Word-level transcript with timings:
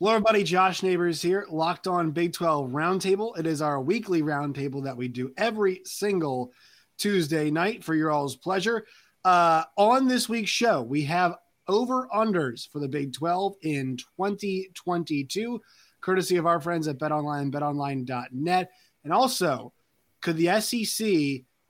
Hello, 0.00 0.12
everybody. 0.12 0.44
Josh 0.44 0.84
Neighbors 0.84 1.20
here, 1.20 1.44
Locked 1.50 1.88
On 1.88 2.12
Big 2.12 2.32
12 2.32 2.70
Roundtable. 2.70 3.36
It 3.36 3.48
is 3.48 3.60
our 3.60 3.80
weekly 3.80 4.22
roundtable 4.22 4.84
that 4.84 4.96
we 4.96 5.08
do 5.08 5.32
every 5.36 5.80
single 5.84 6.52
Tuesday 6.98 7.50
night 7.50 7.82
for 7.82 7.96
your 7.96 8.12
all's 8.12 8.36
pleasure. 8.36 8.86
Uh, 9.24 9.64
on 9.76 10.06
this 10.06 10.28
week's 10.28 10.50
show, 10.50 10.82
we 10.82 11.02
have 11.02 11.34
over 11.66 12.06
unders 12.14 12.70
for 12.70 12.78
the 12.78 12.86
Big 12.86 13.12
12 13.12 13.56
in 13.62 13.96
2022, 13.96 15.60
courtesy 16.00 16.36
of 16.36 16.46
our 16.46 16.60
friends 16.60 16.86
at 16.86 16.98
BetOnline, 16.98 17.50
betonline.net. 17.50 18.70
And 19.02 19.12
also, 19.12 19.72
could 20.20 20.36
the 20.36 20.60
SEC 20.60 21.08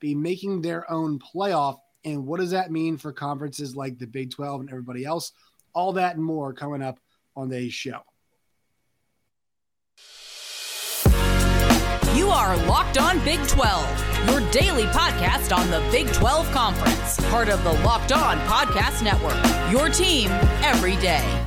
be 0.01 0.15
making 0.15 0.61
their 0.61 0.91
own 0.93 1.19
playoff? 1.19 1.79
And 2.05 2.27
what 2.27 2.41
does 2.41 2.51
that 2.51 2.71
mean 2.71 2.99
for 2.99 3.11
conferences 3.11 3.75
like 3.75 3.99
the 3.99 4.07
Big 4.07 4.33
12 4.33 4.61
and 4.61 4.69
everybody 4.69 5.07
else? 5.07 5.33
All 5.73 5.95
that 5.95 6.17
and 6.17 6.25
more 6.25 6.53
coming 6.53 6.83
up 6.83 7.01
on 7.35 7.49
today's 7.49 7.73
show. 7.73 8.03
You 12.19 12.31
are 12.31 12.57
Locked 12.67 12.99
On 12.99 13.25
Big 13.25 13.39
12, 13.47 14.29
your 14.29 14.41
daily 14.51 14.87
podcast 14.87 15.57
on 15.57 15.71
the 15.71 15.79
Big 15.93 16.13
12 16.13 16.51
Conference, 16.51 17.17
part 17.31 17.49
of 17.49 17.63
the 17.63 17.73
Locked 17.85 18.11
On 18.11 18.37
Podcast 18.41 19.05
Network. 19.05 19.37
Your 19.71 19.89
team 19.89 20.29
every 20.65 20.97
day. 20.97 21.47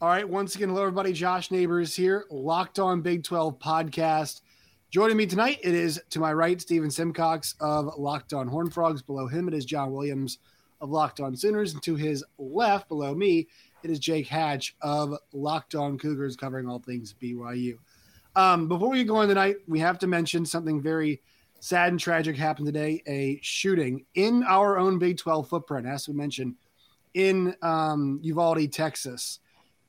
All 0.00 0.08
right, 0.08 0.26
once 0.26 0.54
again, 0.54 0.70
hello 0.70 0.80
everybody. 0.80 1.12
Josh 1.12 1.50
Neighbors 1.50 1.94
here, 1.94 2.24
Locked 2.30 2.78
On 2.78 3.02
Big 3.02 3.22
12 3.22 3.58
podcast. 3.58 4.40
Joining 4.88 5.18
me 5.18 5.26
tonight, 5.26 5.58
it 5.62 5.74
is 5.74 6.00
to 6.08 6.20
my 6.20 6.32
right, 6.32 6.58
Stephen 6.58 6.90
Simcox 6.90 7.54
of 7.60 7.98
Locked 7.98 8.32
On 8.32 8.48
Horn 8.48 8.70
Frogs. 8.70 9.02
Below 9.02 9.26
him, 9.26 9.46
it 9.46 9.52
is 9.52 9.66
John 9.66 9.92
Williams 9.92 10.38
of 10.80 10.88
Locked 10.88 11.20
On 11.20 11.36
Sooners. 11.36 11.74
And 11.74 11.82
to 11.82 11.96
his 11.96 12.24
left, 12.38 12.88
below 12.88 13.14
me, 13.14 13.46
it 13.86 13.92
is 13.92 14.00
Jake 14.00 14.26
Hatch 14.26 14.74
of 14.82 15.14
Locked 15.32 15.76
On 15.76 15.96
Cougars 15.96 16.34
covering 16.34 16.68
all 16.68 16.80
things 16.80 17.14
BYU. 17.22 17.78
Um, 18.34 18.66
before 18.66 18.90
we 18.90 19.04
go 19.04 19.14
on 19.14 19.28
tonight, 19.28 19.58
we 19.68 19.78
have 19.78 19.96
to 20.00 20.08
mention 20.08 20.44
something 20.44 20.82
very 20.82 21.22
sad 21.60 21.92
and 21.92 22.00
tragic 22.00 22.36
happened 22.36 22.66
today 22.66 23.00
a 23.06 23.38
shooting 23.42 24.04
in 24.16 24.42
our 24.42 24.76
own 24.76 24.98
Big 24.98 25.18
12 25.18 25.48
footprint, 25.48 25.86
as 25.86 26.08
we 26.08 26.14
mentioned, 26.14 26.56
in 27.14 27.54
um, 27.62 28.18
Uvalde, 28.22 28.72
Texas. 28.72 29.38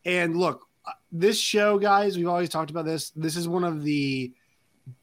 And 0.06 0.38
look, 0.38 0.68
uh, 0.86 0.92
this 1.12 1.40
show, 1.40 1.80
guys, 1.80 2.18
we've 2.18 2.28
always 2.28 2.50
talked 2.50 2.70
about 2.70 2.86
this. 2.86 3.10
This 3.16 3.36
is 3.36 3.48
one 3.48 3.64
of 3.64 3.84
the 3.84 4.32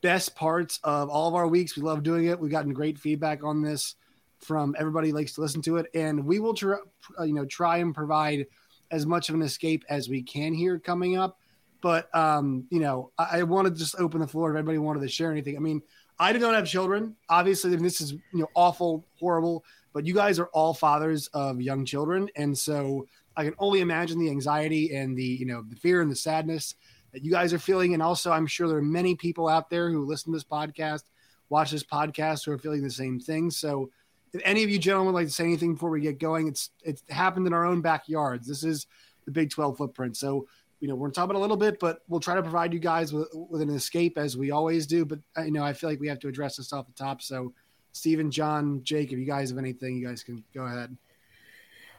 best 0.02 0.36
parts 0.36 0.78
of 0.84 1.08
all 1.08 1.26
of 1.26 1.34
our 1.34 1.48
weeks. 1.48 1.76
We 1.76 1.82
love 1.82 2.04
doing 2.04 2.26
it. 2.26 2.38
We've 2.38 2.48
gotten 2.48 2.72
great 2.72 3.00
feedback 3.00 3.42
on 3.42 3.60
this 3.60 3.96
from 4.38 4.76
everybody 4.78 5.10
likes 5.10 5.32
to 5.32 5.40
listen 5.40 5.62
to 5.62 5.78
it, 5.78 5.86
and 5.94 6.24
we 6.24 6.38
will, 6.38 6.54
try, 6.54 6.76
uh, 7.18 7.24
you 7.24 7.34
know, 7.34 7.44
try 7.44 7.78
and 7.78 7.92
provide 7.92 8.46
as 8.94 9.06
much 9.06 9.28
of 9.28 9.34
an 9.34 9.42
escape 9.42 9.84
as 9.88 10.08
we 10.08 10.22
can 10.22 10.54
here 10.54 10.78
coming 10.78 11.18
up. 11.18 11.38
But 11.82 12.14
um, 12.14 12.64
you 12.70 12.80
know, 12.80 13.10
I, 13.18 13.40
I 13.40 13.42
want 13.42 13.68
to 13.68 13.74
just 13.74 13.96
open 13.98 14.20
the 14.20 14.26
floor 14.26 14.50
if 14.50 14.56
anybody 14.56 14.78
wanted 14.78 15.00
to 15.00 15.08
share 15.08 15.30
anything. 15.30 15.56
I 15.56 15.60
mean, 15.60 15.82
I 16.18 16.32
do 16.32 16.38
not 16.38 16.54
have 16.54 16.66
children. 16.66 17.16
Obviously, 17.28 17.74
this 17.76 18.00
is 18.00 18.12
you 18.12 18.22
know 18.32 18.48
awful, 18.54 19.04
horrible. 19.18 19.64
But 19.92 20.06
you 20.06 20.14
guys 20.14 20.38
are 20.38 20.46
all 20.46 20.72
fathers 20.74 21.28
of 21.34 21.60
young 21.60 21.84
children, 21.84 22.28
and 22.36 22.56
so 22.56 23.06
I 23.36 23.44
can 23.44 23.54
only 23.58 23.80
imagine 23.80 24.18
the 24.18 24.30
anxiety 24.30 24.94
and 24.94 25.16
the 25.16 25.24
you 25.24 25.46
know 25.46 25.62
the 25.68 25.76
fear 25.76 26.00
and 26.00 26.10
the 26.10 26.16
sadness 26.16 26.74
that 27.12 27.24
you 27.24 27.30
guys 27.30 27.52
are 27.52 27.58
feeling. 27.58 27.94
And 27.94 28.02
also, 28.02 28.32
I'm 28.32 28.46
sure 28.46 28.68
there 28.68 28.78
are 28.78 28.82
many 28.82 29.14
people 29.14 29.48
out 29.48 29.68
there 29.68 29.90
who 29.90 30.06
listen 30.06 30.32
to 30.32 30.36
this 30.36 30.44
podcast, 30.44 31.02
watch 31.48 31.70
this 31.70 31.84
podcast, 31.84 32.44
who 32.44 32.52
are 32.52 32.58
feeling 32.58 32.82
the 32.82 32.90
same 32.90 33.20
thing. 33.20 33.50
So 33.50 33.90
if 34.34 34.40
any 34.44 34.64
of 34.64 34.68
you 34.68 34.78
gentlemen 34.78 35.14
would 35.14 35.20
like 35.20 35.28
to 35.28 35.32
say 35.32 35.44
anything 35.44 35.74
before 35.74 35.90
we 35.90 36.00
get 36.00 36.18
going, 36.18 36.48
it's 36.48 36.70
it's 36.82 37.04
happened 37.08 37.46
in 37.46 37.52
our 37.52 37.64
own 37.64 37.80
backyards. 37.80 38.48
This 38.48 38.64
is 38.64 38.86
the 39.26 39.30
Big 39.30 39.48
12 39.50 39.76
footprint. 39.78 40.16
So, 40.16 40.48
you 40.80 40.88
know, 40.88 40.96
we're 40.96 41.10
talking 41.10 41.30
about 41.30 41.38
a 41.38 41.40
little 41.40 41.56
bit, 41.56 41.78
but 41.78 42.00
we'll 42.08 42.20
try 42.20 42.34
to 42.34 42.42
provide 42.42 42.72
you 42.72 42.80
guys 42.80 43.12
with, 43.12 43.28
with 43.32 43.62
an 43.62 43.70
escape 43.70 44.18
as 44.18 44.36
we 44.36 44.50
always 44.50 44.86
do. 44.86 45.04
But, 45.04 45.20
uh, 45.38 45.42
you 45.42 45.52
know, 45.52 45.62
I 45.62 45.72
feel 45.72 45.88
like 45.88 46.00
we 46.00 46.08
have 46.08 46.18
to 46.18 46.28
address 46.28 46.56
this 46.56 46.72
off 46.72 46.86
the 46.86 46.92
top. 46.92 47.22
So, 47.22 47.54
Stephen, 47.92 48.30
John, 48.30 48.82
Jake, 48.82 49.12
if 49.12 49.18
you 49.18 49.24
guys 49.24 49.50
have 49.50 49.58
anything, 49.58 49.96
you 49.96 50.06
guys 50.06 50.24
can 50.24 50.42
go 50.52 50.64
ahead. 50.64 50.94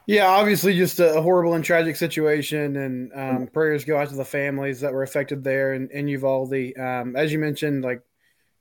Yeah, 0.04 0.26
obviously, 0.26 0.76
just 0.76 1.00
a 1.00 1.20
horrible 1.20 1.54
and 1.54 1.64
tragic 1.64 1.96
situation, 1.96 2.76
and 2.76 3.12
um, 3.12 3.46
prayers 3.48 3.84
go 3.84 3.96
out 3.96 4.08
to 4.10 4.14
the 4.14 4.24
families 4.24 4.80
that 4.82 4.92
were 4.92 5.02
affected 5.02 5.42
there 5.42 5.74
in, 5.74 5.88
in 5.90 6.06
Uvalde. 6.06 6.78
Um, 6.78 7.16
as 7.16 7.32
you 7.32 7.40
mentioned, 7.40 7.82
like 7.82 8.02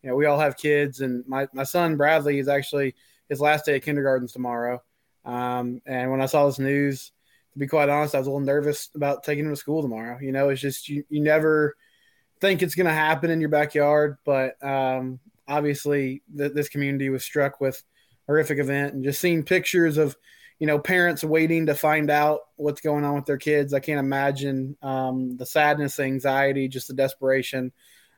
you 0.01 0.09
know, 0.09 0.15
we 0.15 0.25
all 0.25 0.39
have 0.39 0.57
kids, 0.57 1.01
and 1.01 1.23
my 1.27 1.47
my 1.53 1.61
son 1.61 1.97
Bradley 1.97 2.39
is 2.39 2.47
actually 2.47 2.95
his 3.29 3.41
last 3.41 3.65
day 3.65 3.77
of 3.77 3.83
kindergarten's 3.83 4.33
tomorrow. 4.33 4.81
Um, 5.23 5.81
and 5.85 6.11
when 6.11 6.21
I 6.21 6.27
saw 6.27 6.45
this 6.45 6.59
news, 6.59 7.11
to 7.53 7.59
be 7.59 7.67
quite 7.67 7.89
honest, 7.89 8.15
I 8.15 8.19
was 8.19 8.27
a 8.27 8.31
little 8.31 8.45
nervous 8.45 8.89
about 8.95 9.23
taking 9.23 9.45
him 9.45 9.51
to 9.51 9.55
school 9.55 9.81
tomorrow. 9.81 10.19
You 10.19 10.31
know, 10.31 10.49
it's 10.49 10.61
just 10.61 10.89
you, 10.89 11.03
you 11.09 11.21
never 11.21 11.75
think 12.41 12.61
it's 12.61 12.75
going 12.75 12.87
to 12.87 12.93
happen 12.93 13.31
in 13.31 13.39
your 13.39 13.49
backyard, 13.49 14.17
but 14.25 14.61
um, 14.63 15.19
obviously 15.47 16.21
th- 16.37 16.53
this 16.53 16.69
community 16.69 17.09
was 17.09 17.23
struck 17.23 17.61
with 17.61 17.81
horrific 18.27 18.59
event 18.59 18.93
and 18.93 19.03
just 19.03 19.21
seeing 19.21 19.43
pictures 19.43 19.97
of 19.97 20.15
you 20.59 20.67
know 20.67 20.79
parents 20.79 21.23
waiting 21.23 21.65
to 21.67 21.75
find 21.75 22.09
out 22.09 22.41
what's 22.55 22.81
going 22.81 23.03
on 23.03 23.15
with 23.15 23.25
their 23.25 23.37
kids. 23.37 23.73
I 23.73 23.79
can't 23.79 23.99
imagine 23.99 24.77
um, 24.81 25.37
the 25.37 25.45
sadness, 25.45 25.97
the 25.97 26.03
anxiety, 26.03 26.67
just 26.67 26.87
the 26.87 26.93
desperation 26.93 27.71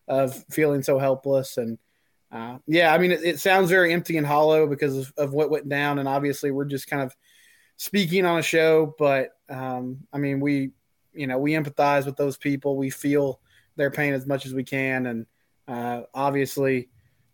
of 0.07 0.45
feeling 0.49 0.83
so 0.83 0.97
helpless 0.97 1.57
and 1.57 1.77
uh, 2.31 2.57
yeah, 2.67 2.93
I 2.93 2.97
mean, 2.97 3.11
it, 3.11 3.23
it, 3.23 3.39
sounds 3.39 3.69
very 3.69 3.93
empty 3.93 4.17
and 4.17 4.27
hollow 4.27 4.67
because 4.67 4.97
of, 4.97 5.13
of, 5.17 5.33
what 5.33 5.49
went 5.49 5.69
down, 5.69 5.99
and 5.99 6.09
obviously 6.09 6.51
we're 6.51 6.65
just 6.65 6.89
kind 6.89 7.01
of 7.01 7.15
speaking 7.77 8.25
on 8.25 8.39
a 8.39 8.43
show. 8.43 8.93
But 8.99 9.29
um, 9.49 9.99
I 10.11 10.17
mean, 10.17 10.41
we, 10.41 10.71
you 11.13 11.27
know, 11.27 11.37
we 11.37 11.53
empathize 11.53 12.05
with 12.05 12.17
those 12.17 12.37
people. 12.37 12.75
We 12.75 12.89
feel 12.89 13.39
their 13.77 13.91
pain 13.91 14.13
as 14.13 14.27
much 14.27 14.45
as 14.45 14.53
we 14.53 14.65
can, 14.65 15.05
and 15.05 15.25
uh, 15.69 16.01
obviously 16.13 16.89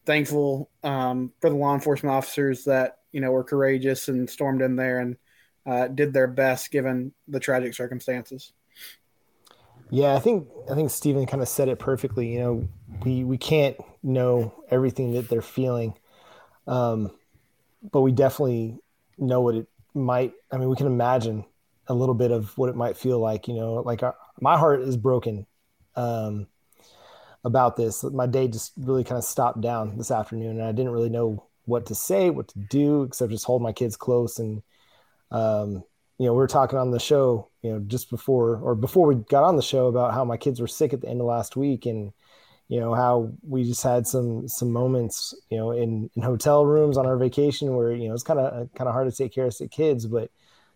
thankful 0.05 0.69
um, 0.83 1.31
for 1.41 1.49
the 1.49 1.55
law 1.55 1.73
enforcement 1.73 2.13
officers 2.13 2.65
that 2.65 2.99
you 3.11 3.21
know 3.21 3.31
were 3.31 3.43
courageous 3.43 4.09
and 4.09 4.29
stormed 4.29 4.61
in 4.61 4.75
there 4.75 4.99
and 4.99 5.17
uh, 5.65 5.87
did 5.87 6.13
their 6.13 6.27
best 6.27 6.71
given 6.71 7.13
the 7.27 7.39
tragic 7.39 7.73
circumstances. 7.73 8.53
Yeah, 9.89 10.15
I 10.15 10.19
think 10.19 10.47
I 10.71 10.75
think 10.75 10.91
Stephen 10.91 11.25
kind 11.25 11.41
of 11.41 11.47
said 11.47 11.67
it 11.67 11.79
perfectly. 11.79 12.33
You 12.33 12.39
know, 12.39 12.67
we 13.03 13.23
we 13.23 13.37
can't 13.37 13.77
know 14.01 14.63
everything 14.69 15.13
that 15.13 15.29
they're 15.29 15.41
feeling, 15.41 15.93
um, 16.67 17.11
but 17.91 18.01
we 18.01 18.11
definitely 18.11 18.79
know 19.17 19.41
what 19.41 19.55
it 19.55 19.67
might. 19.93 20.33
I 20.51 20.57
mean, 20.57 20.69
we 20.69 20.75
can 20.75 20.87
imagine 20.87 21.45
a 21.87 21.93
little 21.93 22.15
bit 22.15 22.31
of 22.31 22.57
what 22.57 22.69
it 22.69 22.75
might 22.75 22.97
feel 22.97 23.19
like. 23.19 23.47
You 23.47 23.55
know, 23.55 23.73
like 23.75 24.03
our, 24.03 24.13
uh, 24.13 24.15
my 24.39 24.57
heart 24.57 24.81
is 24.81 24.97
broken 24.97 25.45
um, 25.95 26.47
about 27.43 27.75
this. 27.75 28.03
My 28.03 28.27
day 28.27 28.47
just 28.47 28.73
really 28.77 29.03
kind 29.03 29.17
of 29.17 29.23
stopped 29.23 29.61
down 29.61 29.97
this 29.97 30.11
afternoon, 30.11 30.59
and 30.59 30.63
I 30.67 30.71
didn't 30.71 30.93
really 30.93 31.09
know 31.09 31.47
what 31.65 31.85
to 31.87 31.95
say, 31.95 32.29
what 32.29 32.49
to 32.49 32.59
do, 32.59 33.03
except 33.03 33.31
just 33.31 33.45
hold 33.45 33.61
my 33.61 33.71
kids 33.71 33.95
close 33.95 34.39
and 34.39 34.61
um, 35.31 35.83
you 36.19 36.27
know, 36.27 36.33
we 36.33 36.37
were 36.37 36.47
talking 36.47 36.77
on 36.77 36.91
the 36.91 36.99
show, 36.99 37.49
you 37.61 37.71
know, 37.71 37.79
just 37.79 38.09
before 38.09 38.57
or 38.57 38.75
before 38.75 39.07
we 39.07 39.15
got 39.15 39.43
on 39.43 39.55
the 39.55 39.61
show 39.63 39.87
about 39.87 40.13
how 40.13 40.23
my 40.23 40.37
kids 40.37 40.61
were 40.61 40.67
sick 40.67 40.93
at 40.93 41.01
the 41.01 41.09
end 41.09 41.19
of 41.19 41.27
last 41.27 41.55
week 41.55 41.85
and 41.85 42.13
you 42.73 42.79
know 42.79 42.93
how 42.93 43.31
we 43.47 43.63
just 43.63 43.83
had 43.83 44.07
some 44.07 44.47
some 44.47 44.71
moments 44.71 45.35
you 45.49 45.57
know 45.57 45.71
in, 45.71 46.09
in 46.15 46.21
hotel 46.21 46.65
rooms 46.65 46.97
on 46.97 47.05
our 47.05 47.17
vacation 47.17 47.75
where 47.75 47.91
you 47.91 48.07
know 48.07 48.13
it's 48.13 48.23
kind 48.23 48.39
of 48.39 48.73
kind 48.73 48.87
of 48.87 48.93
hard 48.93 49.09
to 49.09 49.15
take 49.15 49.33
care 49.33 49.45
of 49.45 49.53
sick 49.53 49.71
kids 49.71 50.05
but 50.07 50.31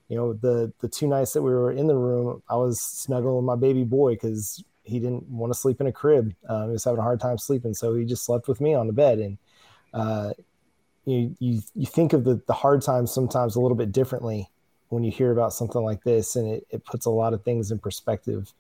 you 0.10 0.16
know 0.18 0.34
the 0.34 0.72
the 0.80 0.88
two 0.88 1.08
nights 1.08 1.34
that 1.34 1.42
we 1.42 1.52
were 1.52 1.72
in 1.72 1.88
the 1.88 1.96
room 1.96 2.42
i 2.50 2.56
was 2.56 2.82
snuggling 2.82 3.46
my 3.46 3.56
baby 3.56 3.84
boy 3.84 4.14
because 4.14 4.64
he 4.88 5.00
didn't 5.00 5.28
want 5.30 5.52
to 5.52 5.60
sleep 5.60 5.82
in 5.82 5.88
a 5.88 5.92
crib. 5.92 6.34
Um, 6.48 6.68
he 6.68 6.72
was 6.72 6.84
having 6.84 7.00
a 7.00 7.04
hard 7.04 7.20
time 7.20 7.38
sleeping 7.38 7.74
so 7.74 7.94
he 7.94 8.06
just 8.06 8.26
slept 8.26 8.48
with 8.48 8.62
me 8.62 8.74
on 8.74 8.88
the 8.88 8.94
bed. 8.94 9.20
And 9.20 9.38
uh, 9.94 10.32
you, 11.06 11.36
you 11.40 11.62
you 11.76 11.86
think 11.86 12.14
of 12.14 12.24
the 12.24 12.42
the 12.48 12.54
hard 12.54 12.82
times 12.82 13.14
sometimes 13.14 13.56
a 13.56 13.62
little 13.62 13.78
bit 13.78 13.92
differently 13.92 14.50
when 14.90 15.04
you 15.04 15.12
hear 15.12 15.32
about 15.32 15.54
something 15.54 15.82
like 15.82 16.04
this 16.04 16.36
and 16.38 16.48
it, 16.48 16.68
it 16.70 16.86
puts 16.86 17.06
a 17.06 17.10
lot 17.10 17.34
of 17.34 17.44
things 17.44 17.72
in 17.72 17.80
perspective. 17.80 18.54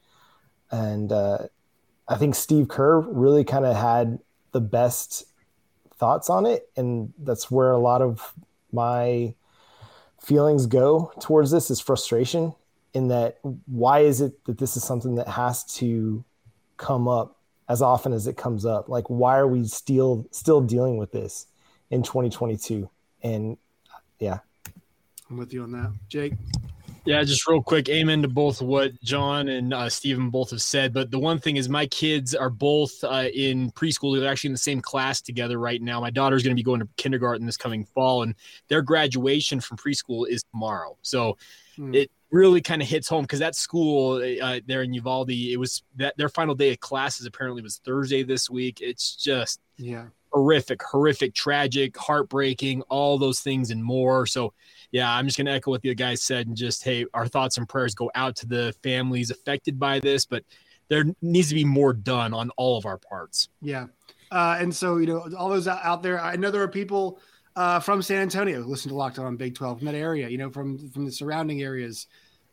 And 0.69 1.11
uh, 1.11 1.47
i 2.07 2.15
think 2.15 2.35
steve 2.35 2.67
kerr 2.67 2.99
really 2.99 3.43
kind 3.43 3.65
of 3.65 3.75
had 3.75 4.19
the 4.51 4.61
best 4.61 5.25
thoughts 5.95 6.29
on 6.29 6.45
it 6.45 6.69
and 6.75 7.13
that's 7.19 7.49
where 7.49 7.71
a 7.71 7.79
lot 7.79 8.01
of 8.01 8.33
my 8.71 9.33
feelings 10.21 10.65
go 10.65 11.11
towards 11.19 11.51
this 11.51 11.69
is 11.71 11.79
frustration 11.79 12.53
in 12.93 13.07
that 13.07 13.37
why 13.65 13.99
is 13.99 14.21
it 14.21 14.43
that 14.45 14.57
this 14.57 14.75
is 14.75 14.83
something 14.83 15.15
that 15.15 15.27
has 15.27 15.63
to 15.63 16.23
come 16.77 17.07
up 17.07 17.37
as 17.69 17.81
often 17.81 18.13
as 18.13 18.27
it 18.27 18.37
comes 18.37 18.65
up? 18.65 18.89
Like 18.89 19.09
why 19.09 19.37
are 19.37 19.47
we 19.47 19.65
still 19.67 20.27
still 20.31 20.61
dealing 20.61 20.97
with 20.97 21.11
this 21.11 21.47
in 21.91 22.03
2022 22.03 22.89
and 23.23 23.57
yeah. 24.19 24.39
I'm 25.29 25.37
with 25.37 25.53
you 25.53 25.63
on 25.63 25.71
that, 25.73 25.91
Jake. 26.07 26.33
Yeah, 27.07 27.23
just 27.23 27.47
real 27.47 27.63
quick, 27.63 27.87
amen 27.87 28.21
to 28.23 28.27
both 28.27 28.61
what 28.61 28.99
John 29.01 29.47
and 29.47 29.73
uh, 29.73 29.89
Stephen 29.89 30.29
both 30.29 30.51
have 30.51 30.61
said. 30.61 30.93
But 30.93 31.09
the 31.09 31.19
one 31.19 31.39
thing 31.39 31.55
is, 31.55 31.69
my 31.69 31.85
kids 31.85 32.35
are 32.35 32.49
both 32.49 33.01
uh, 33.03 33.29
in 33.33 33.71
preschool. 33.71 34.19
They're 34.19 34.29
actually 34.29 34.49
in 34.49 34.53
the 34.53 34.59
same 34.59 34.81
class 34.81 35.21
together 35.21 35.57
right 35.57 35.81
now. 35.81 36.01
My 36.01 36.09
daughter's 36.09 36.43
going 36.43 36.51
to 36.51 36.59
be 36.59 36.63
going 36.63 36.81
to 36.81 36.89
kindergarten 36.97 37.45
this 37.45 37.55
coming 37.55 37.85
fall, 37.85 38.23
and 38.23 38.35
their 38.67 38.81
graduation 38.81 39.61
from 39.61 39.77
preschool 39.77 40.27
is 40.27 40.43
tomorrow. 40.51 40.97
So 41.01 41.37
hmm. 41.77 41.95
it 41.95 42.11
really 42.29 42.61
kind 42.61 42.81
of 42.81 42.89
hits 42.89 43.07
home 43.07 43.23
because 43.23 43.39
that 43.39 43.55
school 43.55 44.21
uh, 44.41 44.59
there 44.65 44.83
in 44.83 44.93
Uvalde, 44.93 45.31
it 45.31 45.57
was 45.57 45.83
that 45.95 46.17
their 46.17 46.29
final 46.29 46.55
day 46.55 46.71
of 46.71 46.79
classes 46.81 47.25
apparently 47.25 47.61
was 47.61 47.77
Thursday 47.85 48.23
this 48.23 48.49
week. 48.49 48.79
It's 48.81 49.15
just 49.15 49.61
yeah 49.77 50.07
horrific, 50.31 50.81
horrific, 50.81 51.33
tragic, 51.33 51.97
heartbreaking, 51.97 52.81
all 52.83 53.17
those 53.17 53.39
things 53.39 53.71
and 53.71 53.83
more. 53.83 54.25
So 54.25 54.53
yeah, 54.91 55.11
I'm 55.11 55.25
just 55.25 55.37
going 55.37 55.47
to 55.47 55.53
echo 55.53 55.71
what 55.71 55.81
the 55.81 55.93
guys 55.93 56.21
said 56.21 56.47
and 56.47 56.55
just, 56.55 56.83
hey, 56.83 57.05
our 57.13 57.27
thoughts 57.27 57.57
and 57.57 57.67
prayers 57.67 57.93
go 57.93 58.09
out 58.15 58.35
to 58.37 58.45
the 58.45 58.73
families 58.83 59.31
affected 59.31 59.79
by 59.79 59.99
this, 59.99 60.25
but 60.25 60.43
there 60.89 61.05
needs 61.21 61.49
to 61.49 61.55
be 61.55 61.65
more 61.65 61.93
done 61.93 62.33
on 62.33 62.49
all 62.51 62.77
of 62.77 62.85
our 62.85 62.97
parts. 62.97 63.49
Yeah. 63.61 63.87
Uh, 64.31 64.57
and 64.59 64.73
so, 64.73 64.97
you 64.97 65.07
know, 65.07 65.29
all 65.37 65.49
those 65.49 65.67
out 65.67 66.03
there, 66.03 66.21
I 66.21 66.35
know 66.35 66.51
there 66.51 66.61
are 66.61 66.67
people 66.67 67.19
uh, 67.55 67.79
from 67.79 68.01
San 68.01 68.21
Antonio 68.21 68.61
who 68.61 68.69
listen 68.69 68.89
to 68.89 68.95
Locked 68.95 69.19
On 69.19 69.35
Big 69.35 69.55
12 69.55 69.79
from 69.79 69.85
that 69.85 69.95
area, 69.95 70.29
you 70.29 70.37
know, 70.37 70.49
from, 70.49 70.89
from 70.89 71.05
the 71.05 71.11
surrounding 71.11 71.61
areas 71.61 72.07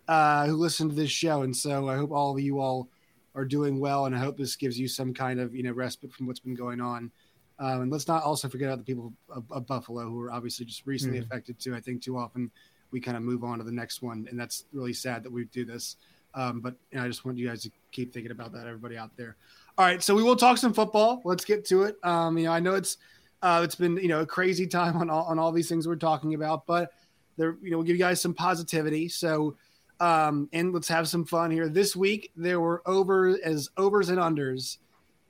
uh, 0.09 0.47
who 0.47 0.57
listen 0.57 0.89
to 0.89 0.95
this 0.95 1.11
show. 1.11 1.43
And 1.43 1.57
so 1.57 1.89
I 1.89 1.97
hope 1.97 2.11
all 2.11 2.33
of 2.33 2.41
you 2.41 2.61
all 2.61 2.89
are 3.35 3.45
doing 3.45 3.79
well. 3.81 4.07
And 4.07 4.15
I 4.15 4.19
hope 4.19 4.37
this 4.37 4.57
gives 4.57 4.79
you 4.79 4.89
some 4.89 5.13
kind 5.13 5.41
of, 5.41 5.55
you 5.55 5.63
know, 5.63 5.73
respite 5.73 6.13
from 6.13 6.27
what's 6.27 6.41
been 6.41 6.55
going 6.55 6.81
on. 6.81 7.11
Um, 7.59 7.83
and 7.83 7.93
let's 7.93 8.09
not 8.09 8.23
also 8.23 8.49
forget 8.49 8.69
about 8.69 8.79
the 8.79 8.85
people 8.85 9.13
of, 9.29 9.45
of 9.51 9.67
Buffalo 9.67 10.03
who 10.03 10.21
are 10.21 10.33
obviously 10.33 10.67
just 10.67 10.87
recently 10.87 11.19
mm-hmm. 11.19 11.27
affected 11.27 11.59
too. 11.59 11.75
I 11.75 11.81
think 11.81 12.03
too 12.03 12.19
often 12.19 12.51
we 12.91 13.01
kind 13.01 13.17
of 13.17 13.23
move 13.23 13.45
on 13.45 13.59
to 13.59 13.65
the 13.65 13.73
next 13.73 14.03
one, 14.03 14.27
and 14.31 14.39
that's 14.39 14.65
really 14.73 14.93
sad 14.93 15.23
that 15.23 15.33
we 15.33 15.45
do 15.47 15.65
this. 15.65 15.97
Um, 16.35 16.61
but 16.61 16.75
you 16.91 16.99
know, 16.99 17.05
I 17.05 17.09
just 17.09 17.25
want 17.25 17.39
you 17.39 17.47
guys 17.47 17.63
to 17.63 17.71
keep 17.93 18.13
thinking 18.13 18.33
about 18.33 18.53
that, 18.53 18.67
everybody 18.67 18.97
out 18.97 19.17
there. 19.17 19.37
All 19.79 19.85
right, 19.85 20.03
so 20.03 20.15
we 20.15 20.23
will 20.23 20.37
talk 20.37 20.59
some 20.59 20.73
football. 20.73 21.21
Let's 21.25 21.45
get 21.45 21.65
to 21.67 21.85
it. 21.85 21.97
Um, 22.03 22.37
you 22.39 22.45
know, 22.45 22.53
I 22.53 22.61
know 22.61 22.75
it's 22.75 22.99
uh, 23.43 23.61
it's 23.63 23.75
been 23.75 23.97
you 23.99 24.09
know 24.09 24.21
a 24.21 24.27
crazy 24.27 24.67
time 24.67 24.97
on 24.97 25.11
all 25.11 25.25
on 25.25 25.39
all 25.39 25.53
these 25.53 25.69
things 25.69 25.87
we're 25.87 25.97
talking 25.97 26.35
about, 26.35 26.67
but 26.67 26.93
there 27.37 27.57
you 27.63 27.71
know 27.71 27.79
we'll 27.79 27.87
give 27.87 27.97
you 27.97 28.03
guys 28.03 28.21
some 28.21 28.35
positivity. 28.35 29.09
So 29.09 29.57
um, 30.01 30.49
and 30.53 30.73
let's 30.73 30.89
have 30.89 31.09
some 31.09 31.25
fun 31.25 31.51
here. 31.51 31.69
This 31.69 31.95
week 31.95 32.33
there 32.37 32.61
were 32.61 32.83
over 32.87 33.39
as 33.45 33.69
overs 33.77 34.09
and 34.09 34.19
unders 34.19 34.79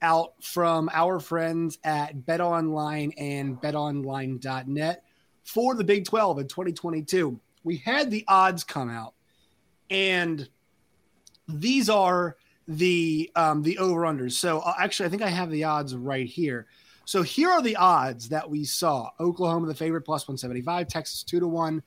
out 0.04 0.34
from 0.42 0.90
our 0.92 1.18
friends 1.18 1.78
at 1.82 2.26
Bet 2.26 2.42
Online 2.42 3.10
and 3.16 3.60
betonline.net 3.60 5.02
for 5.44 5.74
the 5.74 5.82
Big 5.82 6.04
12 6.04 6.40
in 6.40 6.48
2022. 6.48 7.40
We 7.64 7.78
had 7.78 8.10
the 8.10 8.24
odds 8.28 8.62
come 8.62 8.90
out, 8.90 9.14
and 9.88 10.46
these 11.48 11.88
are 11.88 12.36
the 12.68 13.30
um, 13.34 13.62
the 13.62 13.78
over 13.78 14.02
unders. 14.02 14.32
So 14.32 14.60
uh, 14.60 14.74
actually, 14.78 15.06
I 15.06 15.08
think 15.08 15.22
I 15.22 15.30
have 15.30 15.50
the 15.50 15.64
odds 15.64 15.94
right 15.94 16.26
here. 16.26 16.66
So 17.06 17.22
here 17.22 17.50
are 17.50 17.62
the 17.62 17.76
odds 17.76 18.28
that 18.28 18.48
we 18.48 18.64
saw: 18.64 19.10
Oklahoma 19.18 19.66
the 19.66 19.74
favorite 19.74 20.02
plus 20.02 20.28
175, 20.28 20.86
Texas 20.88 21.22
two 21.22 21.40
to 21.40 21.48
one, 21.48 21.82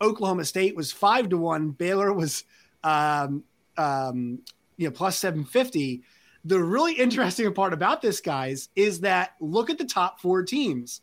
Oklahoma 0.00 0.46
State 0.46 0.74
was 0.74 0.90
five 0.90 1.28
to 1.28 1.36
one, 1.36 1.70
Baylor 1.70 2.14
was 2.14 2.44
um, 2.82 3.44
um, 3.76 4.38
you 4.78 4.88
know 4.88 4.92
plus 4.92 5.18
750 5.18 6.02
the 6.44 6.62
really 6.62 6.94
interesting 6.94 7.52
part 7.52 7.72
about 7.72 8.02
this, 8.02 8.20
guys, 8.20 8.68
is 8.76 9.00
that 9.00 9.34
look 9.40 9.70
at 9.70 9.78
the 9.78 9.84
top 9.84 10.20
four 10.20 10.42
teams. 10.42 11.00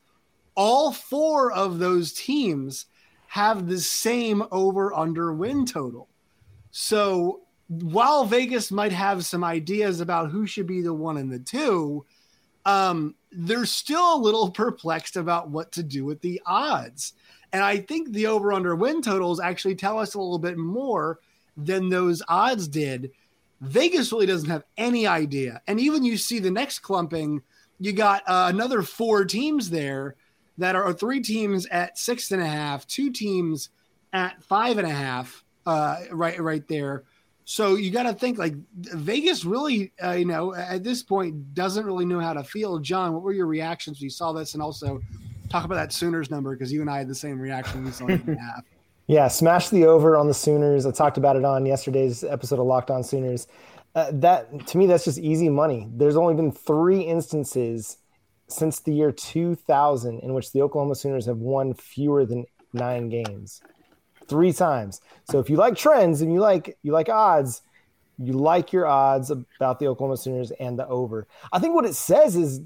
All 0.56 0.92
four 0.92 1.52
of 1.52 1.80
those 1.80 2.14
teams 2.14 2.86
have 3.28 3.68
the 3.68 3.80
same 3.80 4.44
over 4.52 4.94
under 4.94 5.34
win 5.34 5.66
total. 5.66 6.08
So 6.72 7.42
while 7.68 8.26
Vegas 8.26 8.72
might 8.72 8.92
have 8.92 9.26
some 9.26 9.44
ideas 9.44 10.00
about 10.00 10.30
who 10.30 10.46
should 10.46 10.68
be 10.68 10.82
the 10.82 10.94
one 10.94 11.18
and 11.18 11.32
the 11.32 11.40
two, 11.40 12.06
um, 12.66 13.16
they're 13.32 13.66
still 13.66 14.16
a 14.16 14.22
little 14.22 14.52
perplexed 14.52 15.18
about 15.18 15.50
what 15.50 15.72
to 15.74 15.84
do 15.84 16.06
with 16.06 16.22
the 16.22 16.42
odds. 16.46 17.14
And 17.52 17.64
I 17.64 17.78
think 17.78 18.12
the 18.12 18.28
over 18.28 18.54
under 18.54 18.76
win 18.76 19.02
totals 19.02 19.40
actually 19.40 19.76
tell 19.76 20.00
us 20.00 20.14
a 20.14 20.20
little 20.20 20.40
bit 20.40 20.58
more 20.58 21.20
than 21.58 21.90
those 21.90 22.22
odds 22.28 22.68
did 22.68 23.12
Vegas 23.62 24.12
really 24.12 24.26
doesn't 24.26 24.50
have 24.50 24.64
any 24.78 25.08
idea. 25.08 25.62
And 25.68 25.80
even 25.80 26.04
you 26.04 26.18
see 26.18 26.40
the 26.40 26.52
next 26.52 26.80
clumping, 26.80 27.42
you 27.80 27.94
got 27.94 28.24
uh, 28.28 28.48
another 28.54 28.82
four 28.82 29.26
teams 29.26 29.70
there 29.70 30.16
that 30.58 30.76
are 30.76 30.94
three 30.94 31.22
teams 31.22 31.66
at 31.68 31.98
six 31.98 32.32
and 32.32 32.42
a 32.42 32.48
half, 32.48 32.88
two 32.88 33.12
teams 33.12 33.70
at 34.14 34.42
five 34.44 34.78
and 34.78 34.88
a 34.88 34.94
half, 34.94 35.44
uh, 35.66 36.02
right, 36.12 36.40
right 36.40 36.68
there. 36.68 37.04
So 37.46 37.76
you 37.76 37.92
got 37.92 38.04
to 38.04 38.14
think 38.14 38.38
like 38.38 38.56
Vegas 38.76 39.46
really, 39.46 39.92
uh, 40.04 40.12
you 40.12 40.26
know, 40.26 40.56
at 40.56 40.84
this 40.84 41.04
point 41.04 41.54
doesn't 41.54 41.86
really 41.86 42.06
know 42.06 42.20
how 42.20 42.34
to 42.34 42.44
feel. 42.44 42.80
John, 42.80 43.14
what 43.14 43.24
were 43.24 43.34
your 43.34 43.46
reactions 43.46 44.00
when 44.00 44.06
you 44.06 44.10
saw 44.10 44.32
this? 44.32 44.54
And 44.54 44.64
also 44.64 45.02
talk 45.50 45.64
about 45.64 45.76
that 45.76 45.94
Sooners 45.94 46.32
number 46.32 46.56
because 46.56 46.72
you 46.72 46.82
and 46.82 46.90
I 46.90 46.98
had 46.98 47.08
the 47.08 47.16
same 47.16 47.40
reaction 47.40 47.86
we 47.86 47.92
saw 47.92 48.10
eight 48.10 48.24
and 48.26 48.38
a 48.38 48.42
half. 48.42 48.64
Yeah, 49.08 49.28
smash 49.28 49.70
the 49.70 49.86
over 49.86 50.18
on 50.18 50.28
the 50.28 50.34
Sooners. 50.34 50.86
I 50.86 50.92
talked 50.92 51.18
about 51.18 51.36
it 51.36 51.46
on 51.46 51.66
yesterday's 51.66 52.24
episode 52.24 52.60
of 52.60 52.66
Locked 52.66 52.90
On 52.90 53.04
Sooners. 53.04 53.48
Uh, 53.94 54.10
that 54.14 54.68
to 54.68 54.78
me, 54.78 54.88
that's 54.88 55.06
just 55.06 55.20
easy 55.20 55.48
money. 55.48 55.88
There's 55.94 56.18
only 56.18 56.34
been 56.34 56.52
three 56.52 57.02
instances 57.02 57.98
since 58.48 58.80
the 58.80 58.94
year 58.94 59.12
2000 59.12 60.20
in 60.20 60.34
which 60.34 60.52
the 60.52 60.62
Oklahoma 60.62 60.96
Sooners 60.96 61.28
have 61.28 61.38
won 61.38 61.74
fewer 61.74 62.26
than 62.26 62.46
nine 62.74 63.10
games. 63.10 63.62
Three 64.28 64.52
times. 64.52 65.02
So 65.30 65.40
if 65.40 65.52
you 65.52 65.56
like 65.56 65.76
trends 65.76 66.22
and 66.22 66.34
you 66.34 66.40
like 66.40 66.76
you 66.82 66.92
like 66.92 67.08
odds, 67.08 67.62
you 68.18 68.34
like 68.34 68.74
your 68.74 68.88
odds 68.88 69.30
about 69.30 69.80
the 69.80 69.88
Oklahoma 69.88 70.18
Sooners 70.18 70.50
and 70.60 70.80
the 70.80 70.88
over. 70.88 71.28
I 71.54 71.60
think 71.60 71.76
what 71.76 71.86
it 71.86 71.94
says 71.94 72.36
is 72.36 72.60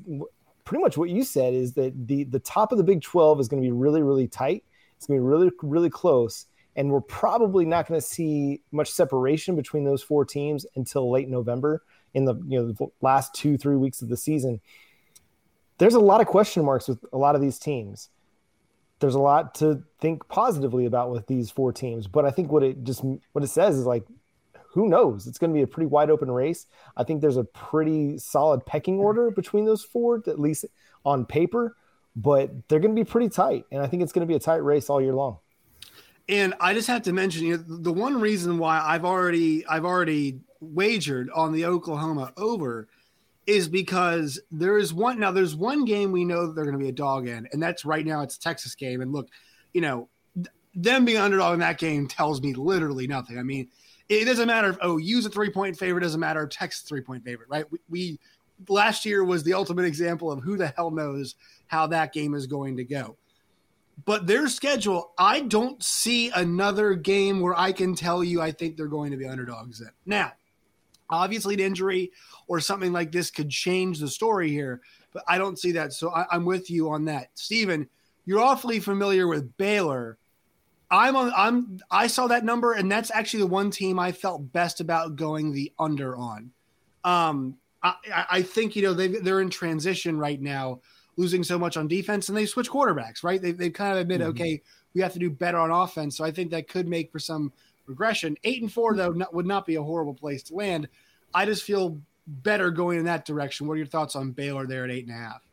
pretty 0.64 0.82
much 0.82 0.98
what 0.98 1.10
you 1.10 1.24
said 1.24 1.54
is 1.54 1.74
that 1.74 2.08
the 2.08 2.24
the 2.24 2.40
top 2.40 2.72
of 2.72 2.78
the 2.78 2.84
Big 2.84 3.02
12 3.02 3.42
is 3.42 3.50
going 3.50 3.62
to 3.62 3.68
be 3.68 3.74
really 3.74 4.02
really 4.02 4.28
tight 4.28 4.64
it's 5.00 5.08
going 5.08 5.18
to 5.18 5.24
be 5.24 5.26
really, 5.26 5.50
really 5.64 5.90
close. 5.90 6.46
And 6.76 6.92
we're 6.92 7.00
probably 7.00 7.66
not 7.66 7.88
going 7.88 8.00
to 8.00 8.06
see 8.06 8.62
much 8.74 8.92
separation 8.92 9.56
between 9.56 9.86
those 9.86 10.04
four 10.04 10.26
teams 10.26 10.66
until 10.76 11.10
late 11.10 11.30
November 11.30 11.84
in 12.14 12.26
the 12.26 12.36
you 12.48 12.60
know 12.60 12.72
the 12.72 12.88
last 13.02 13.34
two, 13.34 13.58
three 13.58 13.78
weeks 13.78 14.02
of 14.02 14.10
the 14.10 14.18
season. 14.18 14.60
There's 15.78 15.94
a 15.94 16.00
lot 16.02 16.20
of 16.20 16.28
question 16.28 16.66
marks 16.66 16.90
with 16.90 17.00
a 17.14 17.18
lot 17.18 17.36
of 17.36 17.42
these 17.42 17.58
teams. 17.58 18.10
There's 19.00 19.16
a 19.16 19.20
lot 19.20 19.56
to 19.56 19.84
think 20.02 20.28
positively 20.28 20.86
about 20.86 21.12
with 21.12 21.28
these 21.28 21.50
four 21.50 21.72
teams, 21.72 22.08
but 22.08 22.26
I 22.26 22.32
think 22.32 22.52
what 22.52 22.64
it 22.64 22.84
just 22.84 23.02
what 23.32 23.44
it 23.44 23.48
says 23.48 23.78
is 23.78 23.86
like 23.86 24.04
who 24.72 24.90
knows? 24.90 25.28
It's 25.28 25.38
going 25.40 25.52
to 25.52 25.58
be 25.58 25.64
a 25.64 25.68
pretty 25.68 25.88
wide 25.88 26.10
open 26.10 26.30
race. 26.30 26.68
I 26.98 27.06
think 27.06 27.22
there's 27.22 27.38
a 27.38 27.46
pretty 27.46 28.18
solid 28.18 28.66
pecking 28.66 29.00
order 29.00 29.32
between 29.32 29.66
those 29.66 29.84
four, 29.84 30.22
at 30.28 30.40
least 30.40 30.66
on 31.06 31.26
paper 31.26 31.76
but 32.22 32.52
they're 32.68 32.80
going 32.80 32.94
to 32.94 33.00
be 33.00 33.10
pretty 33.10 33.30
tight. 33.30 33.66
And 33.72 33.82
I 33.82 33.88
think 33.88 34.04
it's 34.04 34.12
going 34.12 34.28
to 34.28 34.32
be 34.32 34.36
a 34.36 34.40
tight 34.40 34.64
race 34.64 34.90
all 34.90 35.02
year 35.02 35.14
long. 35.14 35.38
And 36.28 36.54
I 36.60 36.74
just 36.74 36.88
have 36.88 37.02
to 37.04 37.14
mention, 37.14 37.46
you 37.46 37.58
know, 37.58 37.64
the 37.68 37.94
one 37.94 38.20
reason 38.20 38.58
why 38.58 38.80
I've 38.80 39.06
already 39.06 39.66
I've 39.66 39.86
already 39.86 40.40
wagered 40.60 41.30
on 41.32 41.54
the 41.54 41.66
Oklahoma 41.66 42.34
over 42.38 42.88
is 43.48 43.68
because 43.68 44.40
there 44.52 44.78
is 44.78 44.94
one 44.94 45.20
now 45.20 45.32
there's 45.32 45.56
one 45.56 45.86
game 45.86 46.12
we 46.12 46.26
know 46.26 46.46
that 46.46 46.54
they're 46.54 46.66
going 46.66 46.78
to 46.78 46.84
be 46.84 46.90
a 46.90 46.94
dog 46.94 47.28
in, 47.28 47.48
and 47.52 47.64
that's 47.64 47.84
right 47.84 48.06
now 48.06 48.22
it's 48.22 48.36
a 48.36 48.40
Texas 48.40 48.76
game. 48.76 49.02
And 49.02 49.12
look, 49.12 49.30
you 49.74 49.82
know, 49.82 50.10
them 50.76 51.06
being 51.06 51.18
underdog 51.18 51.54
in 51.54 51.60
that 51.62 51.80
game 51.80 52.08
tells 52.08 52.42
me 52.42 52.54
literally 52.54 53.08
nothing. 53.08 53.40
I 53.40 53.44
mean, 53.44 53.70
it 54.08 54.26
doesn't 54.26 54.48
matter 54.48 54.70
if 54.70 54.78
oh 54.82 54.98
use 54.98 55.26
a 55.26 55.30
three 55.30 55.50
point 55.50 55.78
favorite 55.78 56.02
doesn't 56.02 56.20
matter 56.20 56.44
if 56.44 56.50
Texas 56.50 56.84
three 56.84 57.02
point 57.02 57.24
favorite, 57.24 57.50
right? 57.50 57.66
We, 57.72 57.80
we 57.90 58.20
last 58.68 59.06
year 59.06 59.24
was 59.24 59.44
the 59.44 59.54
ultimate 59.54 59.86
example 59.86 60.32
of 60.32 60.42
who 60.42 60.58
the 60.58 60.68
hell 60.76 60.92
knows 60.92 61.36
how 61.68 61.88
that 61.88 62.14
game 62.14 62.34
is 62.34 62.48
going 62.48 62.78
to 62.78 62.84
go. 62.84 63.18
But 64.06 64.28
their 64.28 64.48
schedule, 64.48 65.12
I 65.18 65.42
don't 65.42 65.84
see 65.84 66.30
another 66.32 66.96
game 66.96 67.42
where 67.42 67.58
I 67.58 67.72
can 67.72 67.96
tell 67.96 68.24
you 68.24 68.42
I 68.42 68.52
think 68.52 68.76
they're 68.78 68.88
going 68.88 69.12
to 69.12 69.18
be 69.18 69.28
underdogs 69.28 69.82
in. 69.82 69.90
Now, 70.06 70.34
obviously, 71.10 71.54
an 71.56 71.60
injury 71.60 72.12
or 72.48 72.60
something 72.60 72.94
like 72.94 73.12
this 73.12 73.30
could 73.30 73.50
change 73.50 74.00
the 74.00 74.08
story 74.08 74.50
here, 74.50 74.82
but 75.14 75.24
I 75.28 75.38
don't 75.38 75.60
see 75.60 75.74
that. 75.74 75.94
So 75.94 76.10
I, 76.12 76.26
am 76.36 76.46
with 76.46 76.70
you 76.70 76.90
on 76.90 77.06
that. 77.06 77.30
Steven, 77.34 77.90
you're 78.26 78.40
awfully 78.40 78.80
familiar 78.80 79.28
with 79.28 79.58
Baylor. 79.58 80.18
I'm 80.92 81.16
on 81.16 81.32
I'm 81.36 81.80
I 81.92 82.08
saw 82.08 82.28
that 82.28 82.46
number, 82.46 82.74
and 82.74 82.92
that's 82.92 83.12
actually 83.12 83.42
the 83.42 83.48
one 83.48 83.70
team 83.70 84.00
I 84.00 84.12
felt 84.12 84.52
best 84.52 84.80
about 84.80 85.16
going 85.16 85.52
the 85.52 85.72
under 85.78 86.18
on. 86.18 86.52
Um, 87.04 87.58
I, 87.82 88.26
I 88.30 88.42
think 88.42 88.76
you 88.76 88.84
know 88.84 88.94
they 88.94 89.08
they're 89.08 89.42
in 89.42 89.50
transition 89.50 90.18
right 90.18 90.42
now 90.42 90.82
losing 91.20 91.44
so 91.44 91.60
much 91.60 91.76
on 91.76 91.88
defense, 91.88 92.30
and 92.30 92.38
they 92.38 92.46
switch 92.46 92.70
quarterbacks, 92.70 93.24
right? 93.24 93.42
They, 93.42 93.52
they've 93.52 93.74
kind 93.74 93.92
of 93.92 94.00
admitted, 94.00 94.28
mm-hmm. 94.28 94.42
okay, 94.42 94.62
we 94.94 95.02
have 95.02 95.12
to 95.14 95.20
do 95.20 95.30
better 95.30 95.58
on 95.58 95.70
offense. 95.70 96.16
So 96.16 96.24
I 96.24 96.32
think 96.32 96.50
that 96.52 96.70
could 96.70 96.88
make 96.88 97.12
for 97.12 97.20
some 97.20 97.52
regression. 97.88 98.38
Eight 98.46 98.62
and 98.62 98.72
four, 98.72 98.96
though, 98.96 99.10
not, 99.10 99.34
would 99.34 99.46
not 99.46 99.66
be 99.66 99.76
a 99.76 99.84
horrible 99.84 100.14
place 100.14 100.44
to 100.44 100.56
land. 100.56 100.88
I 101.34 101.46
just 101.46 101.64
feel 101.64 102.00
better 102.26 102.72
going 102.72 103.00
in 103.00 103.06
that 103.06 103.26
direction. 103.26 103.68
What 103.68 103.74
are 103.74 103.78
your 103.78 103.86
thoughts 103.86 104.16
on 104.16 104.32
Baylor 104.32 104.66
there 104.66 104.86
at 104.86 104.92
eight 104.92 105.08
and 105.08 105.16
a 105.16 105.20
half? 105.20 105.46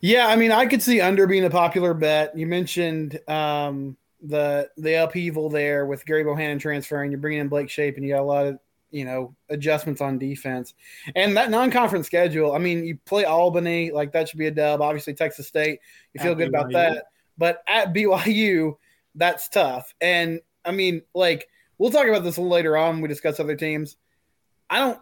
Yeah, 0.00 0.28
I 0.28 0.36
mean, 0.36 0.52
I 0.52 0.66
could 0.66 0.80
see 0.80 1.00
under 1.00 1.26
being 1.26 1.44
a 1.44 1.50
popular 1.50 1.92
bet. 1.92 2.36
You 2.38 2.46
mentioned, 2.46 3.18
um, 3.28 3.96
the 4.22 4.70
the 4.76 5.02
upheaval 5.02 5.48
there 5.48 5.86
with 5.86 6.06
Gerry 6.06 6.24
Bohanon 6.24 6.58
transferring. 6.58 7.10
You're 7.10 7.20
bringing 7.20 7.40
in 7.40 7.48
Blake 7.48 7.70
Shapen, 7.70 8.02
and 8.02 8.08
you 8.08 8.14
got 8.14 8.22
a 8.22 8.24
lot 8.24 8.46
of 8.46 8.58
you 8.90 9.04
know 9.04 9.34
adjustments 9.48 10.00
on 10.00 10.18
defense. 10.18 10.74
And 11.14 11.36
that 11.36 11.50
non-conference 11.50 12.06
schedule. 12.06 12.54
I 12.54 12.58
mean, 12.58 12.84
you 12.84 12.98
play 13.04 13.24
Albany, 13.24 13.90
like 13.90 14.12
that 14.12 14.28
should 14.28 14.38
be 14.38 14.46
a 14.46 14.50
dub. 14.50 14.80
Obviously, 14.80 15.14
Texas 15.14 15.46
State. 15.46 15.80
You 16.14 16.22
feel 16.22 16.32
At 16.32 16.38
good 16.38 16.48
about 16.48 16.72
that. 16.72 17.04
But 17.38 17.62
at 17.66 17.94
BYU, 17.94 18.76
that's 19.14 19.48
tough. 19.48 19.94
And 20.00 20.40
I 20.64 20.72
mean, 20.72 21.02
like 21.14 21.48
we'll 21.78 21.90
talk 21.90 22.06
about 22.06 22.22
this 22.22 22.36
a 22.36 22.40
little 22.40 22.54
later 22.54 22.76
on 22.76 22.96
when 22.96 23.02
we 23.02 23.08
discuss 23.08 23.40
other 23.40 23.56
teams. 23.56 23.96
I 24.68 24.78
don't. 24.78 24.98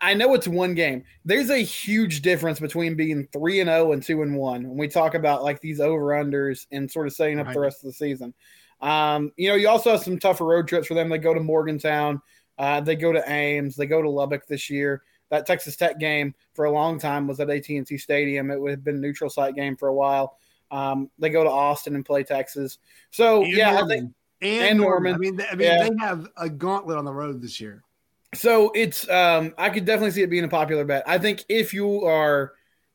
I- 0.00 0.14
know 0.14 0.34
it's 0.34 0.48
one 0.48 0.74
game. 0.74 1.04
There's 1.24 1.50
a 1.50 1.58
huge 1.58 2.22
difference 2.22 2.58
between 2.58 2.96
being 2.96 3.28
three 3.32 3.60
and 3.60 3.68
zero 3.68 3.92
and 3.92 4.02
two 4.02 4.22
and 4.22 4.36
one 4.36 4.68
when 4.68 4.78
we 4.78 4.88
talk 4.88 5.14
about 5.14 5.44
like 5.44 5.60
these 5.60 5.80
over 5.80 6.06
unders 6.06 6.66
and 6.72 6.90
sort 6.90 7.06
of 7.06 7.12
setting 7.12 7.38
up 7.38 7.52
the 7.52 7.60
rest 7.60 7.84
of 7.84 7.88
the 7.88 7.92
season. 7.92 8.34
Um, 8.80 9.32
you 9.36 9.48
know, 9.48 9.54
you 9.54 9.68
also 9.68 9.92
have 9.92 10.02
some 10.02 10.18
tougher 10.18 10.44
road 10.44 10.68
trips 10.68 10.86
for 10.86 10.94
them. 10.94 11.08
They 11.08 11.18
go 11.18 11.34
to 11.34 11.40
Morgantown, 11.40 12.20
uh, 12.58 12.80
they 12.80 12.96
go 12.96 13.12
to 13.12 13.30
Ames, 13.30 13.76
they 13.76 13.86
go 13.86 14.02
to 14.02 14.08
Lubbock 14.10 14.46
this 14.46 14.70
year. 14.70 15.02
That 15.28 15.44
Texas 15.44 15.74
Tech 15.74 15.98
game 15.98 16.34
for 16.54 16.66
a 16.66 16.70
long 16.70 17.00
time 17.00 17.26
was 17.26 17.40
at 17.40 17.50
AT&T 17.50 17.98
Stadium. 17.98 18.50
It 18.52 18.60
would 18.60 18.70
have 18.70 18.84
been 18.84 18.94
a 18.96 19.00
neutral 19.00 19.28
site 19.28 19.56
game 19.56 19.76
for 19.76 19.88
a 19.88 19.94
while. 19.94 20.38
Um, 20.70 21.10
they 21.18 21.30
go 21.30 21.42
to 21.42 21.50
Austin 21.50 21.96
and 21.96 22.04
play 22.06 22.22
Texas. 22.22 22.78
So 23.10 23.42
And 23.42 23.52
yeah, 23.52 23.80
I 23.82 23.88
think 23.88 24.12
and, 24.40 24.64
and 24.64 24.78
Norman. 24.78 25.12
Norman. 25.12 25.14
I 25.14 25.18
mean, 25.18 25.36
they, 25.36 25.46
I 25.48 25.54
mean, 25.56 25.66
Yeah. 25.66 25.88
they 25.88 25.96
have 25.98 26.28
a 26.36 26.48
gauntlet 26.48 26.96
on 26.96 27.04
the 27.04 27.12
road 27.12 27.42
this 27.42 27.60
year. 27.60 27.82
So 28.34 28.70
it's 28.74 29.08
um 29.08 29.52
I 29.58 29.70
could 29.70 29.84
definitely 29.84 30.10
see 30.12 30.22
it 30.22 30.30
being 30.30 30.44
a 30.44 30.48
popular 30.48 30.84
bet. 30.84 31.02
I 31.08 31.18
think 31.18 31.44
if 31.48 31.74
you 31.74 32.04
are, 32.04 32.52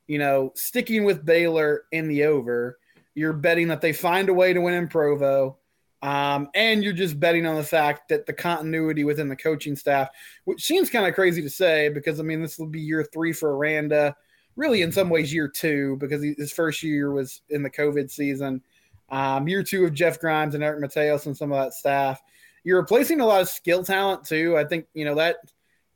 you 0.07 0.17
know, 0.19 0.51
sticking 0.55 1.03
with 1.03 1.25
Baylor 1.25 1.83
in 1.91 2.07
the 2.07 2.23
over, 2.23 2.77
you're 3.15 3.33
betting 3.33 3.67
that 3.69 3.81
they 3.81 3.91
find 3.91 4.29
a 4.29 4.33
way 4.33 4.53
to 4.53 4.61
win 4.61 4.73
in 4.73 4.87
Provo. 4.87 5.57
Um, 6.01 6.49
and 6.55 6.83
you're 6.83 6.93
just 6.93 7.19
betting 7.19 7.45
on 7.45 7.55
the 7.55 7.63
fact 7.63 8.09
that 8.09 8.25
the 8.25 8.33
continuity 8.33 9.03
within 9.03 9.27
the 9.27 9.35
coaching 9.35 9.75
staff, 9.75 10.09
which 10.45 10.63
seems 10.63 10.89
kind 10.89 11.05
of 11.05 11.13
crazy 11.13 11.41
to 11.43 11.49
say 11.49 11.89
because 11.89 12.19
I 12.19 12.23
mean 12.23 12.41
this 12.41 12.57
will 12.57 12.67
be 12.67 12.81
year 12.81 13.07
three 13.13 13.33
for 13.33 13.55
Aranda, 13.55 14.15
really 14.55 14.81
in 14.81 14.91
some 14.91 15.09
ways 15.09 15.33
year 15.33 15.47
two 15.47 15.97
because 15.97 16.23
his 16.23 16.51
first 16.51 16.81
year 16.81 17.11
was 17.11 17.41
in 17.49 17.61
the 17.61 17.69
COVID 17.69 18.09
season. 18.09 18.63
Um, 19.09 19.47
year 19.47 19.61
two 19.61 19.85
of 19.85 19.93
Jeff 19.93 20.19
Grimes 20.19 20.55
and 20.55 20.63
Eric 20.63 20.81
Mateos 20.83 21.25
and 21.25 21.37
some 21.37 21.51
of 21.51 21.63
that 21.63 21.73
staff 21.73 22.21
you're 22.63 22.79
replacing 22.79 23.21
a 23.21 23.25
lot 23.25 23.41
of 23.41 23.49
skill 23.49 23.83
talent 23.83 24.25
too. 24.25 24.57
I 24.57 24.65
think 24.65 24.85
you 24.93 25.05
know 25.05 25.15
that 25.15 25.37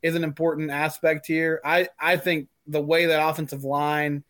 is 0.02 0.16
an 0.16 0.24
important 0.24 0.72
aspect 0.72 1.28
here. 1.28 1.62
I 1.64 1.90
I 2.00 2.18
think 2.18 2.48
the 2.68 2.82
way 2.82 3.08
that 3.08 3.26
offensive 3.26 3.64
line 3.64 4.24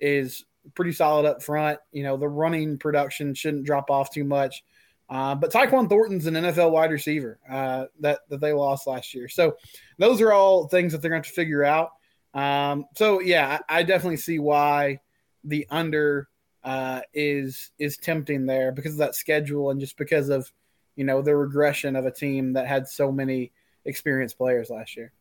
is 0.00 0.44
pretty 0.74 0.92
solid 0.92 1.26
up 1.26 1.42
front. 1.42 1.78
You 1.92 2.02
know 2.02 2.16
the 2.16 2.28
running 2.28 2.78
production 2.78 3.34
shouldn't 3.34 3.66
drop 3.66 3.90
off 3.90 4.10
too 4.10 4.24
much. 4.24 4.64
Uh, 5.12 5.34
but 5.34 5.52
Tyquan 5.52 5.90
Thornton's 5.90 6.24
an 6.24 6.32
NFL 6.32 6.70
wide 6.70 6.90
receiver 6.90 7.38
uh, 7.46 7.84
that 8.00 8.20
that 8.30 8.40
they 8.40 8.54
lost 8.54 8.86
last 8.86 9.12
year. 9.12 9.28
So 9.28 9.56
those 9.98 10.22
are 10.22 10.32
all 10.32 10.68
things 10.68 10.90
that 10.92 11.02
they're 11.02 11.10
going 11.10 11.22
to 11.22 11.28
figure 11.28 11.62
out. 11.62 11.90
Um, 12.32 12.86
so 12.96 13.20
yeah, 13.20 13.58
I, 13.68 13.80
I 13.80 13.82
definitely 13.82 14.16
see 14.16 14.38
why 14.38 15.00
the 15.44 15.66
under 15.68 16.30
uh, 16.64 17.02
is 17.12 17.72
is 17.78 17.98
tempting 17.98 18.46
there 18.46 18.72
because 18.72 18.92
of 18.92 18.98
that 19.00 19.14
schedule 19.14 19.68
and 19.68 19.78
just 19.78 19.98
because 19.98 20.30
of 20.30 20.50
you 20.96 21.04
know 21.04 21.20
the 21.20 21.36
regression 21.36 21.94
of 21.94 22.06
a 22.06 22.10
team 22.10 22.54
that 22.54 22.66
had 22.66 22.88
so 22.88 23.12
many 23.12 23.52
experienced 23.84 24.38
players 24.38 24.70
last 24.70 24.96
year. 24.96 25.12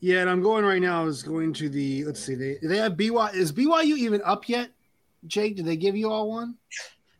Yeah, 0.00 0.20
and 0.20 0.28
I'm 0.28 0.42
going 0.42 0.66
right 0.66 0.82
now. 0.82 1.00
I 1.00 1.04
was 1.04 1.22
going 1.22 1.54
to 1.54 1.70
the 1.70 2.04
let's 2.04 2.20
see. 2.20 2.34
They 2.34 2.58
they 2.62 2.76
have 2.76 2.98
BYU. 2.98 3.34
Is 3.34 3.50
BYU 3.50 3.96
even 3.96 4.20
up 4.26 4.46
yet? 4.46 4.72
Jake, 5.26 5.56
did 5.56 5.64
they 5.64 5.78
give 5.78 5.96
you 5.96 6.10
all 6.10 6.28
one? 6.28 6.56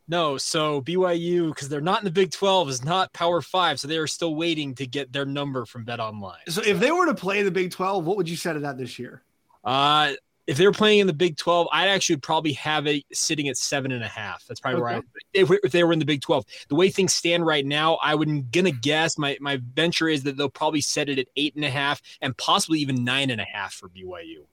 No, 0.09 0.37
so 0.37 0.83
BYU 0.83 1.49
because 1.49 1.69
they're 1.69 1.81
not 1.81 2.01
in 2.01 2.05
the 2.05 2.11
Big 2.11 2.33
Twelve 2.33 2.69
is 2.69 2.85
not 2.85 3.13
Power 3.13 3.41
Five, 3.41 3.81
so 3.81 3.89
they 3.89 3.99
are 3.99 4.07
still 4.07 4.35
waiting 4.35 4.75
to 4.75 4.87
get 4.87 5.13
their 5.13 5.25
number 5.25 5.65
from 5.65 5.85
Bet 5.85 6.01
Online. 6.01 6.41
So 6.49 6.63
if 6.63 6.81
they 6.81 6.91
were 6.91 7.07
to 7.07 7.15
play 7.15 7.43
the 7.43 7.51
Big 7.51 7.71
12, 7.71 8.05
what 8.05 8.17
would 8.17 8.29
you 8.29 8.37
set 8.37 8.57
it 8.57 8.65
at 8.65 8.77
this 8.77 8.99
year? 8.99 9.23
Uh, 9.65 10.13
if 10.47 10.57
they're 10.57 10.73
playing 10.73 10.99
in 10.99 11.07
the 11.07 11.13
Big 11.13 11.37
Twelve, 11.37 11.69
I'd 11.73 11.89
actually 11.89 12.17
probably 12.17 12.53
have 12.55 12.87
it 12.87 13.05
sitting 13.13 13.49
at 13.49 13.57
seven 13.57 13.93
and 13.93 14.03
a 14.03 14.09
half. 14.09 14.45
That's 14.47 14.61
probably 14.61 14.81
where 14.81 14.91
I, 14.91 15.03
if, 15.33 15.51
if 15.63 15.71
they 15.71 15.85
were 15.85 15.93
in 15.93 15.99
the 15.99 16.05
Big 16.05 16.21
Twelve. 16.21 16.45
The 16.69 16.75
way 16.75 16.91
things 16.91 17.15
stand 17.15 17.47
right 17.47 17.65
now, 17.65 17.95
I 18.03 18.15
would 18.15 18.51
gonna 18.51 18.73
guess 18.73 19.17
my 19.17 19.39
my 19.41 19.61
venture 19.75 20.09
is 20.09 20.25
that 20.25 20.37
they'll 20.37 20.51
probably 20.51 20.81
set 20.81 21.09
it 21.09 21.19
at 21.19 21.29
eight 21.37 21.55
and 21.55 21.65
a 21.65 21.71
half 21.71 22.03
and 22.21 22.37
possibly 22.37 22.81
even 22.81 23.05
nine 23.05 23.31
and 23.31 23.41
a 23.41 23.45
half 23.45 23.73
for 23.73 23.89
BYU. 23.89 24.45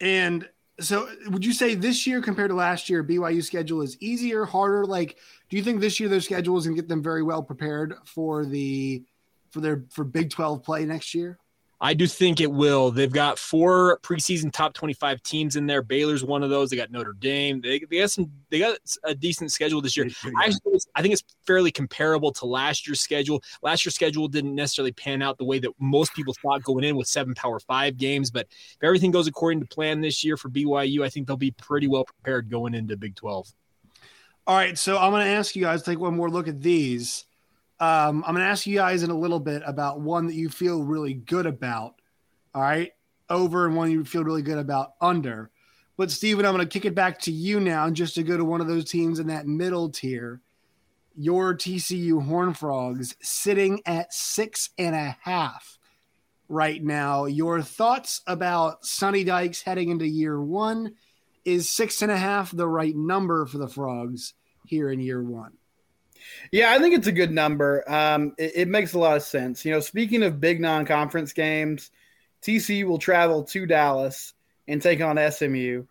And 0.00 0.48
so 0.80 1.08
would 1.28 1.44
you 1.44 1.52
say 1.52 1.74
this 1.74 2.06
year 2.06 2.20
compared 2.20 2.50
to 2.50 2.56
last 2.56 2.88
year, 2.88 3.04
BYU 3.04 3.42
schedule 3.42 3.82
is 3.82 4.00
easier, 4.00 4.44
harder? 4.44 4.84
Like, 4.84 5.18
do 5.48 5.56
you 5.56 5.62
think 5.62 5.80
this 5.80 6.00
year 6.00 6.08
their 6.08 6.20
schedule 6.20 6.58
is 6.58 6.64
gonna 6.64 6.76
get 6.76 6.88
them 6.88 7.02
very 7.02 7.22
well 7.22 7.42
prepared 7.42 7.94
for 8.04 8.44
the 8.44 9.04
for 9.50 9.60
their 9.60 9.84
for 9.90 10.04
Big 10.04 10.30
12 10.30 10.62
play 10.62 10.84
next 10.84 11.14
year? 11.14 11.38
I 11.82 11.94
do 11.94 12.06
think 12.06 12.42
it 12.42 12.52
will. 12.52 12.90
They've 12.90 13.10
got 13.10 13.38
four 13.38 13.98
preseason 14.02 14.52
top 14.52 14.74
25 14.74 15.22
teams 15.22 15.56
in 15.56 15.66
there. 15.66 15.80
Baylor's 15.80 16.22
one 16.22 16.42
of 16.42 16.50
those. 16.50 16.68
They 16.68 16.76
got 16.76 16.90
Notre 16.90 17.14
Dame. 17.14 17.62
They, 17.62 17.78
they 17.90 18.00
got 18.00 18.10
some. 18.10 18.30
They 18.50 18.58
got 18.58 18.76
a 19.04 19.14
decent 19.14 19.50
schedule 19.50 19.80
this 19.80 19.96
year. 19.96 20.06
I, 20.38 20.44
actually, 20.44 20.60
think 20.60 20.74
it's- 20.74 20.86
I 20.94 21.00
think 21.00 21.14
it's 21.14 21.24
fairly 21.46 21.70
comparable 21.70 22.32
to 22.32 22.44
last 22.44 22.86
year's 22.86 23.00
schedule. 23.00 23.42
Last 23.62 23.86
year's 23.86 23.94
schedule 23.94 24.28
didn't 24.28 24.54
necessarily 24.54 24.92
pan 24.92 25.22
out 25.22 25.38
the 25.38 25.44
way 25.44 25.58
that 25.60 25.70
most 25.78 26.12
people 26.14 26.34
thought 26.42 26.62
going 26.62 26.84
in 26.84 26.96
with 26.96 27.06
seven 27.08 27.32
Power 27.34 27.58
Five 27.60 27.96
games. 27.96 28.30
But 28.30 28.46
if 28.50 28.82
everything 28.82 29.10
goes 29.10 29.26
according 29.26 29.60
to 29.60 29.66
plan 29.66 30.02
this 30.02 30.22
year 30.22 30.36
for 30.36 30.50
BYU, 30.50 31.02
I 31.02 31.08
think 31.08 31.26
they'll 31.26 31.36
be 31.38 31.52
pretty 31.52 31.86
well 31.88 32.04
prepared 32.04 32.50
going 32.50 32.74
into 32.74 32.96
Big 32.96 33.14
12. 33.16 33.48
All 34.46 34.56
right, 34.56 34.76
so 34.76 34.98
I'm 34.98 35.12
going 35.12 35.24
to 35.24 35.30
ask 35.30 35.54
you 35.54 35.62
guys 35.62 35.82
to 35.82 35.90
take 35.92 35.98
one 36.00 36.16
more 36.16 36.28
look 36.28 36.48
at 36.48 36.60
these. 36.60 37.24
Um, 37.80 38.22
I'm 38.26 38.34
going 38.34 38.44
to 38.44 38.50
ask 38.50 38.66
you 38.66 38.76
guys 38.76 39.02
in 39.02 39.10
a 39.10 39.18
little 39.18 39.40
bit 39.40 39.62
about 39.64 40.00
one 40.00 40.26
that 40.26 40.34
you 40.34 40.50
feel 40.50 40.82
really 40.82 41.14
good 41.14 41.46
about. 41.46 41.94
All 42.54 42.60
right, 42.62 42.92
over 43.30 43.66
and 43.66 43.74
one 43.74 43.90
you 43.90 44.04
feel 44.04 44.22
really 44.22 44.42
good 44.42 44.58
about 44.58 44.92
under. 45.00 45.50
But 45.96 46.10
Steven, 46.10 46.44
I'm 46.44 46.54
going 46.54 46.66
to 46.66 46.72
kick 46.72 46.84
it 46.84 46.94
back 46.94 47.18
to 47.20 47.32
you 47.32 47.60
now, 47.60 47.88
just 47.90 48.14
to 48.14 48.22
go 48.22 48.36
to 48.36 48.44
one 48.44 48.60
of 48.60 48.68
those 48.68 48.90
teams 48.90 49.18
in 49.18 49.28
that 49.28 49.46
middle 49.46 49.88
tier. 49.90 50.40
Your 51.16 51.54
TCU 51.54 52.24
Horn 52.24 52.54
Frogs 52.54 53.16
sitting 53.20 53.80
at 53.86 54.12
six 54.12 54.70
and 54.78 54.94
a 54.94 55.16
half 55.22 55.78
right 56.48 56.82
now. 56.82 57.24
Your 57.24 57.62
thoughts 57.62 58.20
about 58.26 58.84
Sonny 58.84 59.24
Dykes 59.24 59.62
heading 59.62 59.88
into 59.88 60.06
year 60.06 60.40
one? 60.40 60.94
Is 61.44 61.70
six 61.70 62.02
and 62.02 62.12
a 62.12 62.16
half 62.16 62.50
the 62.50 62.68
right 62.68 62.94
number 62.94 63.46
for 63.46 63.58
the 63.58 63.68
Frogs 63.68 64.34
here 64.66 64.90
in 64.90 65.00
year 65.00 65.22
one? 65.22 65.52
Yeah, 66.52 66.72
I 66.72 66.78
think 66.78 66.94
it's 66.94 67.06
a 67.06 67.12
good 67.12 67.30
number. 67.30 67.84
Um, 67.90 68.34
it, 68.38 68.52
it 68.54 68.68
makes 68.68 68.92
a 68.94 68.98
lot 68.98 69.16
of 69.16 69.22
sense. 69.22 69.64
You 69.64 69.72
know, 69.72 69.80
speaking 69.80 70.22
of 70.22 70.40
big 70.40 70.60
non-conference 70.60 71.32
games, 71.32 71.90
TCU 72.42 72.84
will 72.84 72.98
travel 72.98 73.44
to 73.44 73.66
Dallas 73.66 74.34
and 74.68 74.80
take 74.80 75.00
on 75.00 75.18
SMU. 75.30 75.84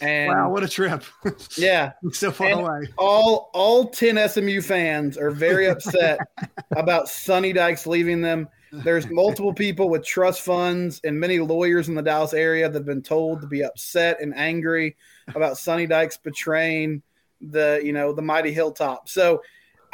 And 0.00 0.28
wow, 0.28 0.50
what 0.50 0.62
a 0.62 0.68
trip! 0.68 1.02
yeah, 1.56 1.92
so 2.12 2.30
far 2.30 2.46
And- 2.48 2.60
away. 2.60 2.80
all 2.96 3.50
all 3.54 3.88
10 3.88 4.28
SMU 4.28 4.60
fans 4.60 5.16
are 5.18 5.30
very 5.30 5.66
upset 5.66 6.18
about 6.76 7.08
Sonny 7.08 7.52
Dykes 7.52 7.86
leaving 7.86 8.20
them. 8.20 8.48
There's 8.72 9.08
multiple 9.08 9.54
people 9.54 9.88
with 9.88 10.04
trust 10.04 10.40
funds 10.42 11.00
and 11.04 11.18
many 11.18 11.38
lawyers 11.38 11.88
in 11.88 11.94
the 11.94 12.02
Dallas 12.02 12.34
area 12.34 12.68
that 12.68 12.74
have 12.76 12.84
been 12.86 13.02
told 13.02 13.40
to 13.40 13.46
be 13.46 13.62
upset 13.62 14.20
and 14.20 14.34
angry 14.36 14.96
about 15.28 15.58
Sonny 15.58 15.86
Dykes 15.86 16.16
betraying 16.16 17.00
the 17.40 17.80
you 17.84 17.92
know 17.92 18.12
the 18.12 18.22
mighty 18.22 18.52
hilltop. 18.52 19.08
So 19.08 19.42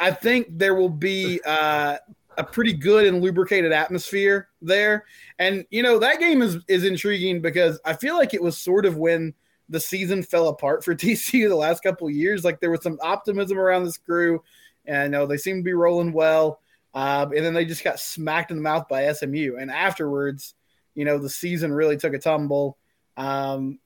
I 0.01 0.11
think 0.11 0.47
there 0.49 0.73
will 0.73 0.89
be 0.89 1.39
uh, 1.45 1.97
a 2.37 2.43
pretty 2.43 2.73
good 2.73 3.05
and 3.05 3.21
lubricated 3.21 3.71
atmosphere 3.71 4.49
there. 4.61 5.05
And 5.37 5.65
you 5.69 5.83
know 5.83 5.99
that 5.99 6.19
game 6.19 6.41
is 6.41 6.57
is 6.67 6.83
intriguing 6.83 7.41
because 7.41 7.79
I 7.85 7.93
feel 7.93 8.17
like 8.17 8.33
it 8.33 8.41
was 8.41 8.57
sort 8.57 8.85
of 8.85 8.97
when 8.97 9.33
the 9.69 9.79
season 9.79 10.23
fell 10.23 10.47
apart 10.47 10.83
for 10.83 10.95
TCU 10.95 11.47
the 11.47 11.55
last 11.55 11.83
couple 11.83 12.09
years. 12.09 12.43
Like 12.43 12.59
there 12.59 12.71
was 12.71 12.81
some 12.81 12.97
optimism 13.01 13.59
around 13.59 13.85
this 13.85 13.97
crew, 13.97 14.41
and 14.85 14.97
I 14.97 15.07
know 15.07 15.27
they 15.27 15.37
seem 15.37 15.57
to 15.57 15.63
be 15.63 15.73
rolling 15.73 16.13
well. 16.13 16.59
Um, 16.93 17.31
and 17.31 17.45
then 17.45 17.53
they 17.53 17.63
just 17.63 17.83
got 17.83 17.99
smacked 17.99 18.51
in 18.51 18.57
the 18.57 18.63
mouth 18.63 18.87
by 18.89 19.11
SMU. 19.13 19.55
And 19.57 19.71
afterwards, 19.71 20.55
you 20.93 21.05
know, 21.05 21.19
the 21.19 21.29
season 21.29 21.71
really 21.71 21.95
took 21.95 22.13
a 22.13 22.19
tumble. 22.19 22.77
Um, 23.15 23.79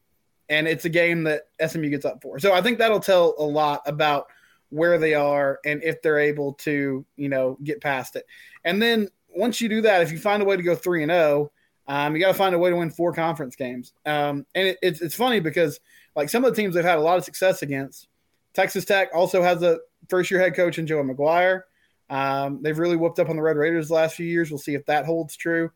and 0.49 0.67
it's 0.67 0.85
a 0.85 0.89
game 0.89 1.23
that 1.23 1.43
SMU 1.63 1.89
gets 1.89 2.05
up 2.05 2.21
for. 2.21 2.39
So 2.39 2.53
I 2.53 2.61
think 2.61 2.79
that'll 2.79 2.99
tell 2.99 3.35
a 3.37 3.43
lot 3.43 3.81
about 3.85 4.27
where 4.75 4.97
they 4.97 5.13
are 5.13 5.59
and 5.65 5.81
if 5.83 6.01
they're 6.01 6.19
able 6.19 6.53
to, 6.53 7.05
you 7.15 7.29
know, 7.29 7.57
get 7.63 7.81
past 7.81 8.15
it. 8.17 8.25
And 8.65 8.81
then 8.81 9.07
once 9.33 9.61
you 9.61 9.69
do 9.69 9.81
that, 9.81 10.01
if 10.01 10.11
you 10.11 10.19
find 10.19 10.41
a 10.41 10.45
way 10.45 10.57
to 10.57 10.63
go 10.63 10.75
three 10.75 11.01
and 11.01 11.11
zero, 11.11 11.51
um, 11.87 12.15
you 12.15 12.21
got 12.21 12.29
to 12.29 12.33
find 12.33 12.53
a 12.53 12.59
way 12.59 12.71
to 12.71 12.75
win 12.75 12.89
four 12.89 13.13
conference 13.13 13.55
games. 13.55 13.93
Um, 14.05 14.45
and 14.53 14.69
it, 14.69 14.77
it's 14.81 15.01
it's 15.01 15.15
funny 15.15 15.39
because 15.39 15.79
like 16.15 16.29
some 16.29 16.43
of 16.43 16.53
the 16.53 16.61
teams 16.61 16.75
they've 16.75 16.83
had 16.83 16.97
a 16.97 17.01
lot 17.01 17.17
of 17.17 17.23
success 17.23 17.61
against. 17.61 18.07
Texas 18.53 18.85
Tech 18.85 19.09
also 19.13 19.41
has 19.41 19.63
a 19.63 19.79
first 20.09 20.29
year 20.29 20.39
head 20.39 20.55
coach 20.55 20.77
in 20.77 20.87
Joe 20.87 21.03
McGuire. 21.03 21.61
Um, 22.09 22.61
they've 22.61 22.77
really 22.77 22.95
whooped 22.95 23.19
up 23.19 23.29
on 23.29 23.35
the 23.35 23.41
Red 23.41 23.57
Raiders 23.57 23.87
the 23.87 23.93
last 23.93 24.15
few 24.15 24.27
years. 24.27 24.49
We'll 24.49 24.57
see 24.57 24.75
if 24.75 24.85
that 24.85 25.05
holds 25.05 25.35
true. 25.35 25.71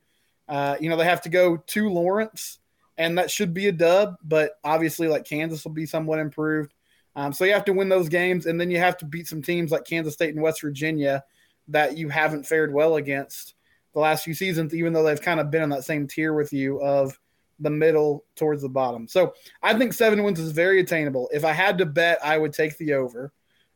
Uh, 0.48 0.76
you 0.80 0.90
know, 0.90 0.98
they 0.98 1.06
have 1.06 1.22
to 1.22 1.30
go 1.30 1.58
to 1.58 1.90
Lawrence, 1.90 2.60
and 2.98 3.18
that 3.18 3.32
should 3.32 3.54
be 3.54 3.68
a 3.68 3.72
dub, 3.72 4.18
but 4.24 4.54
obviously, 4.64 5.08
like 5.08 5.26
Kansas 5.26 5.64
will 5.64 5.72
be 5.72 5.86
somewhat 5.86 6.20
improved. 6.20 6.74
Um, 7.20 7.34
so 7.34 7.44
you 7.44 7.52
have 7.52 7.66
to 7.66 7.74
win 7.74 7.90
those 7.90 8.08
games, 8.08 8.46
and 8.46 8.58
then 8.58 8.72
you 8.72 8.78
have 8.78 8.96
to 9.00 9.06
beat 9.06 9.28
some 9.28 9.42
teams 9.42 9.72
like 9.72 9.84
Kansas 9.84 10.14
State 10.14 10.34
and 10.34 10.42
West 10.42 10.62
Virginia 10.62 11.22
that 11.68 11.98
you 11.98 12.08
haven't 12.08 12.48
fared 12.48 12.74
well 12.74 12.96
against 12.96 13.56
the 13.94 14.00
last 14.00 14.24
few 14.24 14.34
seasons, 14.34 14.74
even 14.74 14.94
though 14.94 15.04
they've 15.04 15.22
kind 15.22 15.42
of 15.42 15.52
been 15.52 15.64
in 15.64 15.70
that 15.70 15.84
same 15.84 16.08
tier 16.08 16.34
with 16.34 16.54
you 16.54 16.82
of 16.82 17.20
the 17.60 17.70
middle 17.70 18.24
towards 18.38 18.62
the 18.62 18.70
bottom. 18.70 19.06
So 19.06 19.34
I 19.62 19.78
think 19.78 19.92
seven 19.92 20.24
wins 20.24 20.40
is 20.40 20.54
very 20.54 20.80
attainable. 20.80 21.30
If 21.34 21.44
I 21.44 21.52
had 21.52 21.78
to 21.80 21.86
bet, 21.86 22.20
I 22.24 22.38
would 22.38 22.54
take 22.54 22.78
the 22.78 22.94
over. 22.94 23.34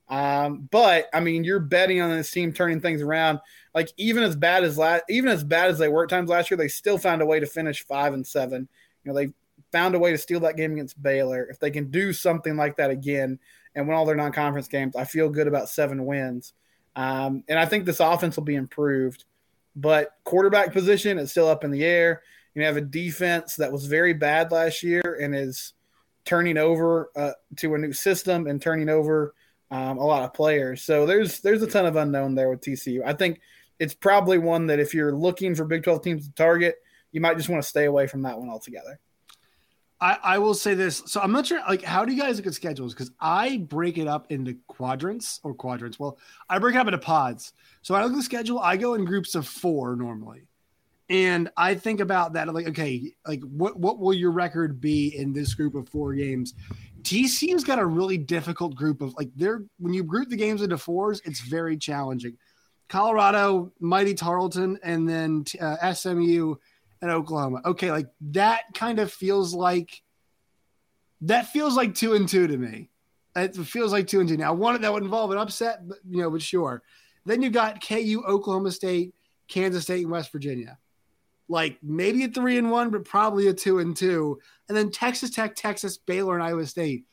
Um, 0.07 0.69
but 0.71 1.09
I 1.13 1.19
mean, 1.19 1.43
you're 1.43 1.59
betting 1.59 1.99
on 1.99 2.11
this 2.11 2.31
team 2.31 2.53
turning 2.53 2.79
things 2.79 3.01
around. 3.01 3.39
Like 3.75 3.89
even 3.97 4.23
as 4.23 4.37
bad 4.37 4.63
as 4.63 4.77
last, 4.77 5.03
even 5.09 5.29
as 5.29 5.43
bad 5.43 5.69
as 5.69 5.79
they 5.79 5.89
were 5.89 6.03
at 6.03 6.09
times 6.09 6.29
last 6.29 6.49
year, 6.49 6.57
they 6.57 6.69
still 6.69 6.97
found 6.97 7.21
a 7.21 7.25
way 7.25 7.41
to 7.41 7.45
finish 7.45 7.83
five 7.83 8.13
and 8.13 8.25
seven. 8.25 8.69
You 9.03 9.11
know, 9.11 9.17
they 9.17 9.33
found 9.73 9.95
a 9.95 9.99
way 9.99 10.11
to 10.11 10.17
steal 10.17 10.39
that 10.41 10.55
game 10.55 10.73
against 10.73 11.01
Baylor. 11.01 11.47
If 11.49 11.59
they 11.59 11.71
can 11.71 11.89
do 11.89 12.13
something 12.13 12.55
like 12.55 12.77
that 12.77 12.91
again 12.91 13.39
and 13.75 13.87
win 13.87 13.97
all 13.97 14.05
their 14.05 14.15
non-conference 14.15 14.67
games, 14.67 14.95
I 14.95 15.03
feel 15.03 15.29
good 15.29 15.47
about 15.47 15.67
seven 15.67 16.05
wins. 16.05 16.53
Um, 16.95 17.43
and 17.49 17.57
I 17.57 17.65
think 17.65 17.85
this 17.85 17.99
offense 17.99 18.37
will 18.37 18.43
be 18.43 18.55
improved. 18.55 19.25
But 19.75 20.11
quarterback 20.23 20.71
position 20.71 21.17
is 21.17 21.31
still 21.31 21.47
up 21.47 21.63
in 21.63 21.71
the 21.71 21.83
air. 21.83 22.21
You 22.53 22.63
have 22.63 22.77
a 22.77 22.81
defense 22.81 23.55
that 23.55 23.71
was 23.71 23.87
very 23.87 24.13
bad 24.13 24.51
last 24.51 24.83
year 24.83 25.17
and 25.19 25.35
is 25.35 25.73
turning 26.23 26.57
over 26.59 27.09
uh, 27.15 27.31
to 27.57 27.73
a 27.73 27.79
new 27.79 27.93
system 27.93 28.45
and 28.45 28.61
turning 28.61 28.89
over 28.89 29.33
um, 29.71 29.97
a 29.97 30.05
lot 30.05 30.21
of 30.21 30.35
players. 30.35 30.83
So 30.83 31.07
there's 31.07 31.39
there's 31.39 31.63
a 31.63 31.67
ton 31.67 31.87
of 31.87 31.95
unknown 31.95 32.35
there 32.35 32.51
with 32.51 32.61
TCU. 32.61 33.01
I 33.03 33.13
think 33.13 33.41
it's 33.79 33.95
probably 33.95 34.37
one 34.37 34.67
that 34.67 34.79
if 34.79 34.93
you're 34.93 35.15
looking 35.15 35.55
for 35.55 35.65
Big 35.65 35.83
12 35.83 36.03
teams 36.03 36.27
to 36.27 36.33
target, 36.35 36.75
you 37.11 37.21
might 37.21 37.37
just 37.37 37.49
want 37.49 37.63
to 37.63 37.67
stay 37.67 37.85
away 37.85 38.05
from 38.05 38.21
that 38.21 38.37
one 38.37 38.51
altogether. 38.51 38.99
I, 40.03 40.17
I 40.21 40.37
will 40.37 40.53
say 40.53 40.73
this. 40.73 41.01
So 41.05 41.21
I'm 41.21 41.31
not 41.31 41.47
sure, 41.47 41.61
like, 41.61 41.81
how 41.81 42.03
do 42.03 42.11
you 42.11 42.21
guys 42.21 42.35
look 42.35 42.45
at 42.47 42.53
schedules? 42.53 42.93
Because 42.93 43.11
I 43.21 43.65
break 43.69 43.97
it 43.97 44.05
up 44.05 44.29
into 44.29 44.57
quadrants 44.67 45.39
or 45.43 45.53
quadrants. 45.53 45.97
Well, 45.97 46.17
I 46.49 46.59
break 46.59 46.75
it 46.75 46.79
up 46.79 46.87
into 46.87 46.97
pods. 46.97 47.53
So 47.83 47.95
I 47.95 48.03
look 48.03 48.11
at 48.11 48.17
the 48.17 48.23
schedule, 48.23 48.59
I 48.59 48.75
go 48.75 48.95
in 48.95 49.05
groups 49.05 49.33
of 49.33 49.47
four 49.47 49.95
normally. 49.95 50.41
And 51.09 51.49
I 51.55 51.75
think 51.75 52.01
about 52.01 52.33
that, 52.33 52.53
like, 52.53 52.67
okay, 52.67 53.13
like 53.25 53.41
what 53.43 53.79
what 53.79 53.99
will 53.99 54.13
your 54.13 54.31
record 54.31 54.81
be 54.81 55.15
in 55.15 55.31
this 55.31 55.53
group 55.53 55.73
of 55.73 55.87
four 55.87 56.13
games? 56.13 56.53
TCU's 57.03 57.63
got 57.63 57.79
a 57.79 57.85
really 57.85 58.17
difficult 58.17 58.75
group 58.75 59.01
of 59.01 59.13
like 59.15 59.29
they're 59.35 59.63
when 59.79 59.93
you 59.93 60.03
group 60.03 60.29
the 60.29 60.35
games 60.35 60.61
into 60.61 60.77
fours, 60.77 61.21
it's 61.23 61.39
very 61.41 61.77
challenging. 61.77 62.37
Colorado, 62.89 63.71
Mighty 63.79 64.13
Tarleton, 64.13 64.77
and 64.83 65.07
then 65.07 65.45
uh, 65.61 65.93
SMU 65.93 66.55
and 67.03 67.11
Oklahoma. 67.11 67.61
Okay, 67.65 67.91
like 67.91 68.07
that 68.31 68.61
kind 68.73 68.97
of 68.97 69.11
feels 69.11 69.53
like 69.53 70.01
that 71.21 71.47
feels 71.47 71.75
like 71.75 71.93
two 71.93 72.13
and 72.13 72.27
two 72.27 72.47
to 72.47 72.57
me. 72.57 72.89
It 73.35 73.55
feels 73.55 73.91
like 73.91 74.07
two 74.07 74.21
and 74.21 74.29
two. 74.29 74.37
Now, 74.37 74.53
one 74.53 74.81
that 74.81 74.93
would 74.93 75.03
involve 75.03 75.31
an 75.31 75.37
upset, 75.37 75.87
but, 75.87 75.97
you 76.09 76.21
know, 76.21 76.31
but 76.31 76.41
sure. 76.41 76.81
Then 77.25 77.41
you 77.41 77.49
got 77.49 77.85
KU, 77.85 78.23
Oklahoma 78.25 78.71
State, 78.71 79.13
Kansas 79.49 79.83
State, 79.83 80.03
and 80.03 80.11
West 80.11 80.31
Virginia. 80.31 80.77
Like 81.49 81.77
maybe 81.83 82.23
a 82.23 82.29
three 82.29 82.57
and 82.57 82.71
one, 82.71 82.89
but 82.89 83.03
probably 83.03 83.47
a 83.47 83.53
two 83.53 83.79
and 83.79 83.95
two. 83.95 84.39
And 84.69 84.77
then 84.77 84.89
Texas 84.89 85.29
Tech, 85.29 85.55
Texas, 85.55 85.97
Baylor, 85.97 86.35
and 86.35 86.43
Iowa 86.43 86.65
State. 86.65 87.03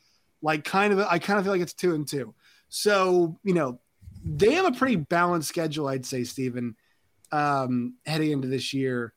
Like 0.41 0.63
kind 0.63 0.93
of, 0.93 0.99
I 0.99 1.19
kind 1.19 1.37
of 1.37 1.43
feel 1.43 1.53
like 1.53 1.61
it's 1.61 1.73
two 1.73 1.95
and 1.95 2.07
two. 2.07 2.33
So 2.69 3.37
you 3.43 3.53
know, 3.53 3.81
they 4.23 4.53
have 4.53 4.65
a 4.65 4.71
pretty 4.71 4.95
balanced 4.95 5.49
schedule, 5.49 5.89
I'd 5.89 6.05
say, 6.05 6.23
Stephen, 6.23 6.77
um, 7.33 7.95
heading 8.05 8.31
into 8.31 8.47
this 8.47 8.73
year. 8.73 9.13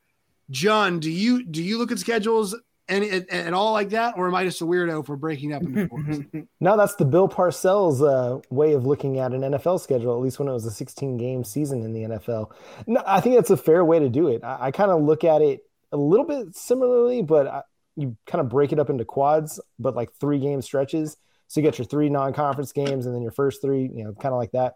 John, 0.50 1.00
do 1.00 1.10
you 1.10 1.44
do 1.44 1.62
you 1.62 1.78
look 1.78 1.92
at 1.92 1.98
schedules 1.98 2.54
and 2.88 3.26
and 3.30 3.54
all 3.54 3.72
like 3.72 3.90
that, 3.90 4.14
or 4.16 4.28
am 4.28 4.34
I 4.34 4.44
just 4.44 4.60
a 4.60 4.64
weirdo 4.64 5.06
for 5.06 5.16
breaking 5.16 5.52
up 5.52 5.62
into 5.62 5.88
fours? 5.88 6.20
no, 6.60 6.76
that's 6.76 6.96
the 6.96 7.04
Bill 7.04 7.28
Parcells 7.28 8.02
uh, 8.02 8.40
way 8.50 8.72
of 8.74 8.86
looking 8.86 9.18
at 9.18 9.32
an 9.32 9.40
NFL 9.40 9.80
schedule. 9.80 10.14
At 10.14 10.22
least 10.22 10.38
when 10.38 10.48
it 10.48 10.52
was 10.52 10.66
a 10.66 10.70
16 10.70 11.16
game 11.16 11.44
season 11.44 11.82
in 11.82 11.92
the 11.92 12.02
NFL. 12.02 12.50
No, 12.86 13.02
I 13.06 13.20
think 13.20 13.36
that's 13.36 13.50
a 13.50 13.56
fair 13.56 13.84
way 13.84 13.98
to 13.98 14.08
do 14.08 14.28
it. 14.28 14.44
I, 14.44 14.66
I 14.66 14.70
kind 14.70 14.90
of 14.90 15.02
look 15.02 15.24
at 15.24 15.40
it 15.40 15.60
a 15.92 15.96
little 15.96 16.26
bit 16.26 16.54
similarly, 16.54 17.22
but 17.22 17.46
I, 17.46 17.62
you 17.96 18.16
kind 18.26 18.40
of 18.40 18.48
break 18.48 18.72
it 18.72 18.78
up 18.78 18.90
into 18.90 19.04
quads, 19.04 19.60
but 19.78 19.94
like 19.94 20.12
three 20.20 20.38
game 20.38 20.60
stretches. 20.60 21.16
So 21.48 21.60
you 21.60 21.66
get 21.66 21.78
your 21.78 21.86
three 21.86 22.08
non 22.08 22.32
conference 22.32 22.72
games, 22.72 23.06
and 23.06 23.14
then 23.14 23.22
your 23.22 23.32
first 23.32 23.62
three, 23.62 23.90
you 23.94 24.04
know, 24.04 24.12
kind 24.12 24.32
of 24.32 24.38
like 24.38 24.52
that. 24.52 24.74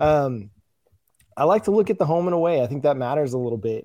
Um, 0.00 0.50
I 1.36 1.44
like 1.44 1.64
to 1.64 1.70
look 1.70 1.90
at 1.90 1.98
the 1.98 2.06
home 2.06 2.26
and 2.26 2.34
away. 2.34 2.62
I 2.62 2.66
think 2.66 2.84
that 2.84 2.96
matters 2.96 3.32
a 3.32 3.38
little 3.38 3.58
bit. 3.58 3.84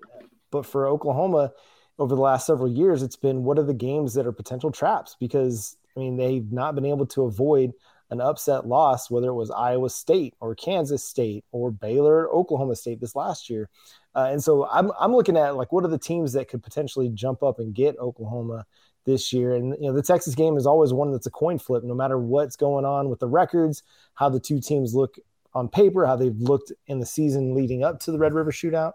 But 0.51 0.65
for 0.65 0.87
Oklahoma, 0.87 1.51
over 1.97 2.15
the 2.15 2.21
last 2.21 2.45
several 2.45 2.69
years, 2.69 3.03
it's 3.03 3.15
been 3.15 3.43
what 3.43 3.59
are 3.59 3.63
the 3.63 3.73
games 3.73 4.13
that 4.13 4.25
are 4.25 4.31
potential 4.31 4.71
traps? 4.71 5.15
Because 5.19 5.77
I 5.95 5.99
mean, 5.99 6.17
they've 6.17 6.51
not 6.51 6.75
been 6.75 6.85
able 6.85 7.05
to 7.07 7.23
avoid 7.23 7.73
an 8.11 8.21
upset 8.21 8.65
loss, 8.65 9.11
whether 9.11 9.27
it 9.27 9.33
was 9.33 9.51
Iowa 9.51 9.89
State 9.89 10.33
or 10.39 10.55
Kansas 10.55 11.03
State 11.03 11.45
or 11.51 11.71
Baylor, 11.71 12.27
or 12.27 12.39
Oklahoma 12.39 12.75
State 12.75 12.99
this 12.99 13.15
last 13.15 13.49
year. 13.49 13.69
Uh, 14.15 14.29
and 14.31 14.43
so 14.43 14.67
I'm, 14.67 14.91
I'm 14.99 15.13
looking 15.13 15.37
at 15.37 15.55
like 15.55 15.71
what 15.71 15.85
are 15.85 15.89
the 15.89 15.99
teams 15.99 16.33
that 16.33 16.47
could 16.47 16.63
potentially 16.63 17.09
jump 17.09 17.43
up 17.43 17.59
and 17.59 17.73
get 17.73 17.97
Oklahoma 17.99 18.65
this 19.05 19.31
year. 19.31 19.53
And 19.53 19.75
you 19.79 19.89
know, 19.89 19.93
the 19.93 20.01
Texas 20.01 20.35
game 20.35 20.57
is 20.57 20.65
always 20.65 20.93
one 20.93 21.11
that's 21.11 21.27
a 21.27 21.31
coin 21.31 21.59
flip, 21.59 21.83
no 21.83 21.93
matter 21.93 22.17
what's 22.17 22.55
going 22.55 22.85
on 22.85 23.09
with 23.09 23.19
the 23.19 23.27
records, 23.27 23.83
how 24.15 24.29
the 24.29 24.39
two 24.39 24.59
teams 24.59 24.95
look 24.95 25.17
on 25.53 25.67
paper, 25.67 26.05
how 26.05 26.15
they've 26.15 26.35
looked 26.35 26.71
in 26.87 26.99
the 26.99 27.05
season 27.05 27.53
leading 27.53 27.83
up 27.83 27.99
to 27.99 28.11
the 28.11 28.19
Red 28.19 28.33
River 28.33 28.51
Shootout 28.51 28.93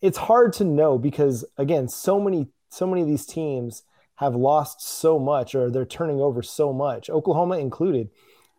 it's 0.00 0.18
hard 0.18 0.52
to 0.54 0.64
know 0.64 0.98
because 0.98 1.44
again, 1.56 1.88
so 1.88 2.20
many 2.20 2.48
so 2.68 2.86
many 2.86 3.02
of 3.02 3.08
these 3.08 3.26
teams 3.26 3.82
have 4.16 4.34
lost 4.34 4.80
so 4.80 5.18
much 5.18 5.54
or 5.54 5.70
they're 5.70 5.84
turning 5.84 6.20
over 6.20 6.42
so 6.42 6.72
much, 6.72 7.08
Oklahoma 7.10 7.58
included, 7.58 8.08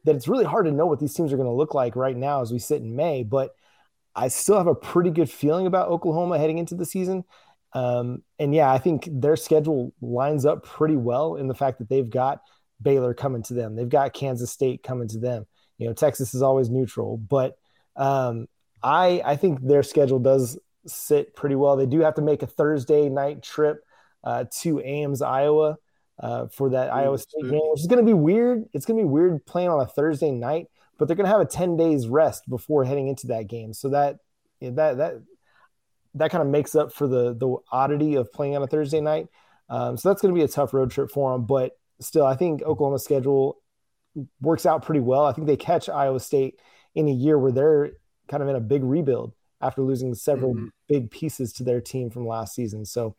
that 0.06 0.16
it's 0.16 0.28
really 0.28 0.46
hard 0.46 0.66
to 0.66 0.72
know 0.72 0.86
what 0.86 1.00
these 1.00 1.14
teams 1.14 1.34
are 1.34 1.38
going 1.38 1.48
to 1.48 1.54
look 1.54 1.74
like 1.74 1.96
right 1.96 2.16
now 2.16 2.42
as 2.42 2.52
we 2.52 2.60
sit 2.60 2.82
in 2.82 2.96
May. 2.96 3.24
But 3.24 3.56
I 4.16 4.30
still 4.30 4.58
have 4.58 4.68
a 4.68 4.76
pretty 4.76 5.10
good 5.10 5.30
feeling 5.30 5.68
about 5.68 5.90
Oklahoma 5.90 6.38
heading 6.38 6.58
into 6.58 6.76
the 6.76 6.86
season. 6.86 7.24
Um, 7.74 8.24
and 8.40 8.54
yeah, 8.56 8.72
I 8.72 8.78
think 8.78 9.08
their 9.12 9.36
schedule 9.36 9.94
lines 10.02 10.46
up 10.46 10.64
pretty 10.64 10.96
well 10.96 11.36
in 11.36 11.48
the 11.48 11.56
fact 11.56 11.80
that 11.80 11.90
they've 11.90 12.10
got 12.10 12.42
Baylor 12.82 13.14
coming 13.14 13.44
to 13.44 13.54
them, 13.54 13.76
they've 13.76 13.90
got 13.90 14.14
Kansas 14.14 14.52
State 14.52 14.84
coming 14.84 15.08
to 15.10 15.20
them. 15.20 15.46
You 15.78 15.88
know, 15.88 15.94
Texas 15.94 16.34
is 16.34 16.42
always 16.42 16.70
neutral, 16.70 17.18
but 17.18 17.58
um, 17.96 18.48
I 18.82 19.22
I 19.26 19.36
think 19.36 19.60
their 19.62 19.84
schedule 19.84 20.20
does 20.20 20.58
sit 20.88 21.36
pretty 21.36 21.56
well. 21.56 21.76
They 21.76 21.86
do 21.86 22.00
have 22.02 22.16
to 22.16 22.22
make 22.22 22.44
a 22.44 22.48
Thursday 22.48 23.10
night 23.10 23.44
trip 23.44 23.84
uh, 24.24 24.46
to 24.62 24.82
Ames, 24.82 25.22
Iowa, 25.22 25.78
uh, 26.20 26.48
for 26.48 26.72
that 26.72 26.92
Iowa 26.92 27.18
State 27.18 27.44
game, 27.44 27.62
which 27.72 27.82
is 27.82 27.88
going 27.88 28.04
to 28.04 28.06
be 28.06 28.14
weird. 28.14 28.66
It's 28.74 28.86
going 28.86 28.98
to 28.98 29.04
be 29.04 29.10
weird 29.10 29.46
playing 29.46 29.70
on 29.70 29.80
a 29.80 29.86
Thursday 29.86 30.32
night, 30.32 30.68
but 30.98 31.08
they're 31.08 31.16
going 31.16 31.26
to 31.26 31.32
have 31.32 31.42
a 31.42 31.46
ten 31.46 31.78
days 31.78 32.08
rest 32.08 32.50
before 32.50 32.84
heading 32.86 33.08
into 33.08 33.28
that 33.28 33.48
game. 33.48 33.74
So 33.74 33.90
that 33.90 34.18
that 34.62 34.98
that 34.98 35.22
that 36.16 36.32
kind 36.32 36.42
of 36.42 36.48
makes 36.48 36.76
up 36.76 36.92
for 36.94 37.08
the 37.08 37.34
the 37.34 37.56
oddity 37.72 38.16
of 38.16 38.32
playing 38.34 38.56
on 38.56 38.64
a 38.64 38.68
Thursday 38.68 39.02
night. 39.02 39.28
Um, 39.70 39.98
so 39.98 40.10
that's 40.10 40.22
going 40.22 40.34
to 40.34 40.40
be 40.40 40.46
a 40.46 40.48
tough 40.48 40.74
road 40.74 40.92
trip 40.92 41.12
for 41.12 41.34
them, 41.34 41.46
but 41.46 41.74
still, 42.00 42.26
I 42.26 42.36
think 42.36 42.64
Oklahoma's 42.64 43.04
schedule 43.04 43.58
works 44.42 44.66
out 44.66 44.86
pretty 44.86 45.02
well. 45.02 45.26
I 45.26 45.34
think 45.34 45.48
they 45.48 45.58
catch 45.58 45.90
Iowa 45.90 46.20
State 46.20 46.60
in 46.96 47.08
a 47.08 47.12
year 47.12 47.38
where 47.38 47.52
they're 47.52 47.92
kind 48.28 48.42
of 48.42 48.50
in 48.50 48.56
a 48.56 48.62
big 48.62 48.84
rebuild 48.84 49.34
after 49.62 49.82
losing 49.82 50.14
several 50.14 50.54
mm-hmm. 50.54 50.68
big 50.88 51.12
pieces 51.12 51.54
to 51.54 51.64
their 51.64 51.82
team 51.82 52.10
from 52.10 52.28
last 52.28 52.56
season. 52.56 52.86
So, 52.86 53.16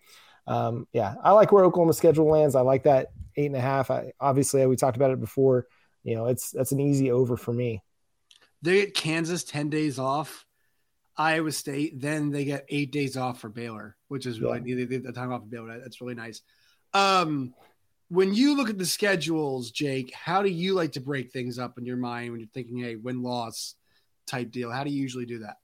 um, 0.47 0.87
yeah, 0.93 1.15
I 1.23 1.33
like 1.33 1.53
where 1.53 1.65
Oklahoma 1.65 1.93
schedule 1.93 2.31
lands. 2.31 2.55
I 2.55 2.61
like 2.61 2.85
that 2.85 3.09
eight 3.37 3.47
and 3.47 3.57
a 3.57 3.61
half. 3.61 3.91
I, 3.91 4.13
obviously, 4.21 4.65
we 4.67 4.77
talked 4.77 4.97
about 4.97 5.11
it 5.11 5.21
before. 5.21 5.67
You 6.05 6.15
know, 6.15 6.27
it's 6.27 6.51
that's 6.51 6.73
an 6.73 6.81
easy 6.81 7.11
over 7.11 7.37
for 7.37 7.53
me. 7.53 7.83
They 8.63 8.81
get 8.81 8.95
Kansas 8.95 9.45
ten 9.45 9.69
days 9.69 9.99
off, 9.99 10.47
Iowa 11.19 11.51
State, 11.51 12.01
then 12.01 12.31
they 12.31 12.45
get 12.45 12.65
eight 12.69 12.93
days 12.93 13.17
off 13.17 13.41
for 13.41 13.49
Baylor, 13.49 13.97
which 14.07 14.25
is 14.25 14.41
really 14.41 14.63
yeah. 14.65 14.85
the, 14.85 14.99
the 14.99 15.13
time 15.13 15.33
off 15.33 15.43
of 15.43 15.51
Baylor. 15.51 15.81
That's 15.81 16.01
really 16.01 16.15
nice. 16.15 16.43
Um, 16.95 17.55
when 18.09 18.33
you 18.33 18.57
look 18.57 18.71
at 18.71 18.79
the 18.79 18.87
schedules, 18.87 19.73
Jake, 19.73 20.15
how 20.15 20.43
do 20.43 20.49
you 20.49 20.75
like 20.75 20.93
to 20.93 21.01
break 21.01 21.33
things 21.33 21.59
up 21.59 21.77
in 21.77 21.85
your 21.85 21.97
mind 21.97 22.31
when 22.31 22.41
you're 22.41 22.49
thinking, 22.55 22.79
hey, 22.79 22.95
win 22.95 23.23
loss 23.23 23.75
type 24.27 24.53
deal? 24.53 24.71
How 24.71 24.85
do 24.85 24.91
you 24.91 25.03
usually 25.03 25.27
do 25.27 25.41
that? 25.41 25.57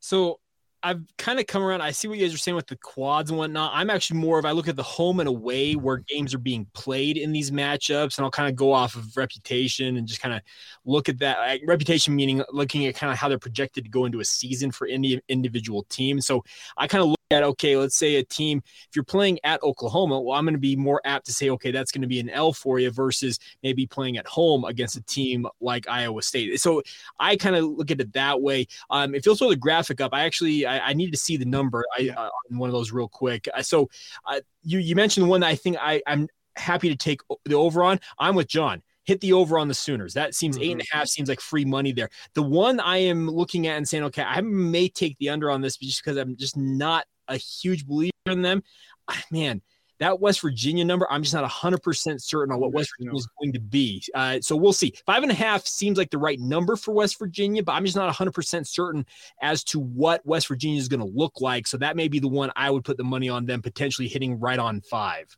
So 0.00 0.40
I've 0.82 1.02
kind 1.16 1.40
of 1.40 1.46
come 1.46 1.62
around. 1.62 1.80
I 1.80 1.90
see 1.90 2.06
what 2.06 2.18
you 2.18 2.24
guys 2.24 2.34
are 2.34 2.38
saying 2.38 2.54
with 2.54 2.68
the 2.68 2.76
quads 2.76 3.30
and 3.30 3.38
whatnot. 3.38 3.72
I'm 3.74 3.90
actually 3.90 4.20
more 4.20 4.38
of 4.38 4.44
I 4.44 4.52
look 4.52 4.68
at 4.68 4.76
the 4.76 4.82
home 4.82 5.18
and 5.18 5.28
away 5.28 5.74
where 5.74 5.98
games 5.98 6.34
are 6.34 6.38
being 6.38 6.66
played 6.72 7.16
in 7.16 7.32
these 7.32 7.50
matchups, 7.50 8.16
and 8.16 8.24
I'll 8.24 8.30
kind 8.30 8.48
of 8.48 8.54
go 8.54 8.72
off 8.72 8.94
of 8.94 9.16
reputation 9.16 9.96
and 9.96 10.06
just 10.06 10.20
kind 10.20 10.34
of 10.34 10.42
look 10.84 11.08
at 11.08 11.18
that. 11.18 11.38
Like, 11.38 11.62
reputation 11.66 12.14
meaning 12.14 12.42
looking 12.52 12.86
at 12.86 12.94
kind 12.94 13.12
of 13.12 13.18
how 13.18 13.28
they're 13.28 13.38
projected 13.38 13.84
to 13.84 13.90
go 13.90 14.04
into 14.04 14.20
a 14.20 14.24
season 14.24 14.70
for 14.70 14.86
any 14.86 15.20
individual 15.28 15.84
team. 15.84 16.20
So 16.20 16.44
I 16.76 16.86
kind 16.86 17.02
of 17.02 17.08
look 17.08 17.18
at 17.30 17.42
okay, 17.42 17.76
let's 17.76 17.96
say 17.96 18.16
a 18.16 18.24
team, 18.24 18.62
if 18.64 18.96
you're 18.96 19.04
playing 19.04 19.38
at 19.44 19.62
Oklahoma, 19.62 20.20
well, 20.20 20.38
I'm 20.38 20.44
going 20.44 20.54
to 20.54 20.60
be 20.60 20.76
more 20.76 21.00
apt 21.04 21.26
to 21.26 21.32
say, 21.32 21.50
okay, 21.50 21.70
that's 21.70 21.92
going 21.92 22.02
to 22.02 22.08
be 22.08 22.20
an 22.20 22.30
L 22.30 22.52
for 22.52 22.78
you 22.78 22.90
versus 22.90 23.38
maybe 23.62 23.86
playing 23.86 24.16
at 24.16 24.26
home 24.26 24.64
against 24.64 24.96
a 24.96 25.02
team 25.02 25.46
like 25.60 25.88
Iowa 25.88 26.22
State. 26.22 26.58
So 26.60 26.82
I 27.20 27.36
kind 27.36 27.56
of 27.56 27.64
look 27.64 27.90
at 27.90 28.00
it 28.00 28.12
that 28.14 28.40
way. 28.40 28.66
Um, 28.88 29.14
if 29.14 29.26
you'll 29.26 29.34
throw 29.34 29.50
the 29.50 29.56
graphic 29.56 30.00
up, 30.00 30.14
I 30.14 30.24
actually 30.24 30.64
I, 30.64 30.77
I 30.84 30.92
need 30.92 31.10
to 31.12 31.18
see 31.18 31.36
the 31.36 31.44
number 31.44 31.84
I, 31.98 32.10
uh, 32.16 32.30
on 32.50 32.58
one 32.58 32.68
of 32.68 32.72
those 32.74 32.92
real 32.92 33.08
quick. 33.08 33.48
Uh, 33.54 33.62
so 33.62 33.88
uh, 34.26 34.40
you 34.62 34.78
you 34.78 34.94
mentioned 34.94 35.26
the 35.26 35.30
one 35.30 35.40
that 35.40 35.48
I 35.48 35.54
think 35.54 35.76
I 35.80 36.02
I'm 36.06 36.28
happy 36.56 36.88
to 36.88 36.96
take 36.96 37.20
the 37.44 37.54
over 37.54 37.82
on. 37.84 38.00
I'm 38.18 38.34
with 38.34 38.48
John 38.48 38.82
hit 39.04 39.22
the 39.22 39.32
over 39.32 39.58
on 39.58 39.68
the 39.68 39.74
Sooners. 39.74 40.12
That 40.12 40.34
seems 40.34 40.58
Mhm. 40.58 40.62
eight 40.62 40.72
and 40.72 40.82
a 40.82 40.84
half 40.94 41.08
seems 41.08 41.30
like 41.30 41.40
free 41.40 41.64
money 41.64 41.92
there. 41.92 42.10
The 42.34 42.42
one 42.42 42.78
I 42.78 42.98
am 42.98 43.26
looking 43.26 43.66
at 43.66 43.78
and 43.78 43.88
saying, 43.88 44.04
okay, 44.04 44.22
I 44.22 44.42
may 44.42 44.86
take 44.86 45.16
the 45.16 45.30
under 45.30 45.50
on 45.50 45.62
this 45.62 45.78
just 45.78 46.04
because 46.04 46.18
I'm 46.18 46.36
just 46.36 46.58
not 46.58 47.06
a 47.26 47.38
huge 47.38 47.86
believer 47.86 48.12
in 48.26 48.42
them. 48.42 48.62
Ah, 49.08 49.22
Man, 49.30 49.62
that 49.98 50.20
West 50.20 50.40
Virginia 50.40 50.84
number, 50.84 51.06
I'm 51.10 51.22
just 51.22 51.34
not 51.34 51.48
100% 51.48 52.22
certain 52.22 52.52
on 52.52 52.60
what 52.60 52.72
West 52.72 52.92
Virginia 52.96 53.16
is 53.18 53.28
going 53.40 53.52
to 53.52 53.60
be. 53.60 54.02
Uh, 54.14 54.40
so 54.40 54.56
we'll 54.56 54.72
see. 54.72 54.94
Five 55.06 55.22
and 55.22 55.32
a 55.32 55.34
half 55.34 55.66
seems 55.66 55.98
like 55.98 56.10
the 56.10 56.18
right 56.18 56.38
number 56.38 56.76
for 56.76 56.92
West 56.92 57.18
Virginia, 57.18 57.62
but 57.62 57.72
I'm 57.72 57.84
just 57.84 57.96
not 57.96 58.14
100% 58.14 58.66
certain 58.66 59.04
as 59.42 59.64
to 59.64 59.80
what 59.80 60.24
West 60.24 60.48
Virginia 60.48 60.78
is 60.78 60.88
going 60.88 61.00
to 61.00 61.06
look 61.06 61.40
like. 61.40 61.66
So 61.66 61.76
that 61.78 61.96
may 61.96 62.08
be 62.08 62.20
the 62.20 62.28
one 62.28 62.50
I 62.56 62.70
would 62.70 62.84
put 62.84 62.96
the 62.96 63.04
money 63.04 63.28
on 63.28 63.46
them 63.46 63.62
potentially 63.62 64.08
hitting 64.08 64.38
right 64.38 64.58
on 64.58 64.80
five. 64.80 65.36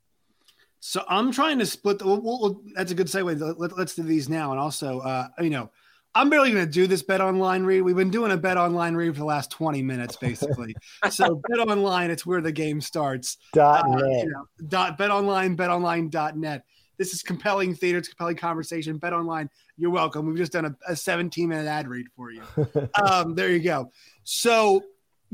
So 0.80 1.04
I'm 1.08 1.30
trying 1.30 1.58
to 1.58 1.66
split. 1.66 1.98
The, 1.98 2.06
we'll, 2.06 2.22
we'll, 2.22 2.62
that's 2.74 2.90
a 2.90 2.94
good 2.94 3.06
segue. 3.06 3.58
Let, 3.58 3.72
us 3.72 3.94
do 3.94 4.02
these 4.02 4.28
now. 4.28 4.50
And 4.50 4.60
also, 4.60 5.00
uh, 5.00 5.28
you 5.38 5.50
know, 5.50 5.70
I'm 6.14 6.28
barely 6.28 6.50
going 6.50 6.64
to 6.64 6.70
do 6.70 6.86
this 6.86 7.02
bet 7.02 7.20
online 7.20 7.62
read. 7.62 7.82
We've 7.82 7.94
been 7.96 8.10
doing 8.10 8.32
a 8.32 8.36
bet 8.36 8.56
online 8.56 8.94
read 8.96 9.14
for 9.14 9.20
the 9.20 9.24
last 9.26 9.50
20 9.52 9.80
minutes, 9.82 10.16
basically. 10.16 10.74
so 11.10 11.40
bet 11.48 11.60
online, 11.60 12.10
it's 12.10 12.26
where 12.26 12.40
the 12.40 12.50
game 12.50 12.80
starts. 12.80 13.36
Dot 13.52 13.84
Uh, 13.84 13.96
net. 13.96 14.24
you 14.24 14.30
know, 14.30 14.44
dot 14.68 14.98
bet 14.98 15.10
online, 15.10 15.56
betonline.net. 15.56 16.64
This 16.98 17.14
is 17.14 17.22
compelling 17.22 17.74
theater. 17.74 17.98
It's 17.98 18.08
compelling 18.08 18.36
conversation. 18.36 18.98
Bet 18.98 19.12
online. 19.12 19.48
You're 19.78 19.90
welcome. 19.90 20.26
We've 20.26 20.36
just 20.36 20.52
done 20.52 20.64
a, 20.66 20.76
a 20.88 20.96
17 20.96 21.48
minute 21.48 21.66
ad 21.66 21.86
read 21.88 22.06
for 22.16 22.30
you. 22.32 22.42
um, 23.02 23.34
there 23.34 23.50
you 23.50 23.60
go. 23.60 23.90
So, 24.24 24.82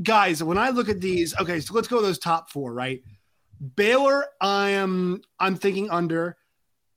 guys, 0.03 0.43
when 0.45 0.59
I 0.59 0.69
look 0.71 0.89
at 0.89 1.01
these, 1.01 1.35
okay, 1.41 1.59
so 1.61 1.75
let's 1.75 1.89
go 1.89 2.03
those 2.03 2.19
top 2.19 2.51
four, 2.51 2.73
right? 2.75 3.03
Baylor, 3.77 4.27
I 4.41 4.71
am 4.71 5.23
I'm 5.41 5.57
thinking 5.57 5.91
under. 5.91 6.37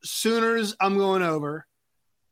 Sooners, 0.04 0.76
I'm 0.80 0.98
going 0.98 1.24
over. 1.24 1.66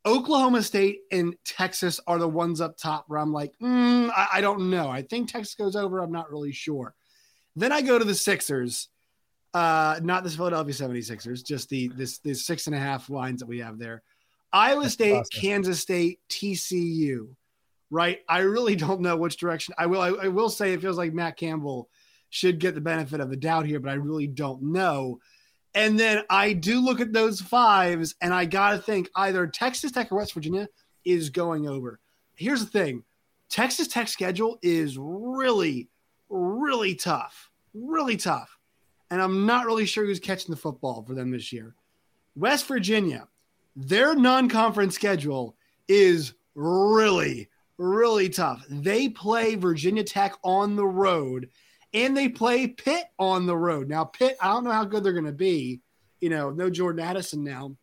Oklahoma 0.06 0.62
State 0.62 1.00
and 1.10 1.34
Texas 1.44 2.00
are 2.06 2.18
the 2.18 2.28
ones 2.28 2.60
up 2.60 2.76
top 2.76 3.04
where 3.08 3.18
I'm 3.18 3.32
like, 3.32 3.52
mm, 3.60 4.10
I, 4.10 4.28
I 4.34 4.40
don't 4.40 4.70
know. 4.70 4.88
I 4.88 5.02
think 5.02 5.30
Texas 5.30 5.54
goes 5.54 5.76
over. 5.76 5.98
I'm 5.98 6.12
not 6.12 6.30
really 6.30 6.52
sure. 6.52 6.94
Then 7.56 7.72
I 7.72 7.82
go 7.82 7.98
to 7.98 8.04
the 8.04 8.14
Sixers, 8.14 8.88
uh, 9.54 9.98
not 10.02 10.24
the 10.24 10.30
Philadelphia 10.30 10.74
76ers, 10.74 11.44
just 11.44 11.68
the 11.68 11.88
this 11.88 12.18
this 12.18 12.46
six 12.46 12.66
and 12.66 12.76
a 12.76 12.78
half 12.78 13.10
lines 13.10 13.40
that 13.40 13.46
we 13.46 13.58
have 13.58 13.78
there. 13.78 14.02
Iowa 14.52 14.82
That's 14.82 14.94
State, 14.94 15.14
awesome. 15.14 15.40
Kansas 15.40 15.80
State, 15.80 16.20
TCU. 16.30 17.28
Right. 17.90 18.20
I 18.28 18.40
really 18.40 18.76
don't 18.76 19.00
know 19.00 19.16
which 19.16 19.38
direction. 19.38 19.74
I 19.78 19.86
will. 19.86 20.00
I, 20.00 20.08
I 20.08 20.28
will 20.28 20.50
say 20.50 20.72
it 20.72 20.80
feels 20.80 20.98
like 20.98 21.12
Matt 21.12 21.36
Campbell 21.36 21.88
should 22.30 22.58
get 22.58 22.74
the 22.74 22.80
benefit 22.80 23.20
of 23.20 23.30
the 23.30 23.36
doubt 23.36 23.66
here, 23.66 23.80
but 23.80 23.90
I 23.90 23.94
really 23.94 24.26
don't 24.26 24.62
know. 24.62 25.18
And 25.74 25.98
then 25.98 26.24
I 26.30 26.54
do 26.54 26.80
look 26.80 27.00
at 27.00 27.12
those 27.12 27.40
fives, 27.40 28.14
and 28.20 28.32
I 28.32 28.46
got 28.46 28.72
to 28.72 28.78
think 28.78 29.10
either 29.14 29.46
Texas 29.46 29.92
Tech 29.92 30.10
or 30.10 30.16
West 30.16 30.34
Virginia 30.34 30.68
is 31.04 31.30
going 31.30 31.68
over. 31.68 32.00
Here's 32.34 32.60
the 32.60 32.70
thing 32.70 33.04
Texas 33.48 33.88
Tech 33.88 34.08
schedule 34.08 34.58
is 34.62 34.96
really, 34.98 35.88
really 36.28 36.94
tough. 36.94 37.50
Really 37.74 38.16
tough. 38.16 38.58
And 39.10 39.22
I'm 39.22 39.46
not 39.46 39.66
really 39.66 39.86
sure 39.86 40.04
who's 40.04 40.20
catching 40.20 40.50
the 40.50 40.60
football 40.60 41.02
for 41.02 41.14
them 41.14 41.30
this 41.30 41.52
year. 41.52 41.74
West 42.36 42.66
Virginia, 42.66 43.26
their 43.74 44.14
non 44.14 44.48
conference 44.48 44.94
schedule 44.94 45.56
is 45.88 46.34
really, 46.54 47.48
really 47.78 48.28
tough. 48.28 48.64
They 48.68 49.08
play 49.08 49.54
Virginia 49.54 50.04
Tech 50.04 50.34
on 50.42 50.76
the 50.76 50.86
road 50.86 51.48
and 51.94 52.16
they 52.16 52.28
play 52.28 52.66
Pitt 52.66 53.04
on 53.18 53.46
the 53.46 53.56
road. 53.56 53.88
Now, 53.88 54.04
Pitt, 54.04 54.36
I 54.40 54.48
don't 54.48 54.64
know 54.64 54.72
how 54.72 54.84
good 54.84 55.02
they're 55.02 55.12
going 55.12 55.24
to 55.24 55.32
be. 55.32 55.80
You 56.20 56.30
know, 56.30 56.50
no 56.50 56.68
Jordan 56.68 57.04
Addison 57.04 57.44
now. 57.44 57.76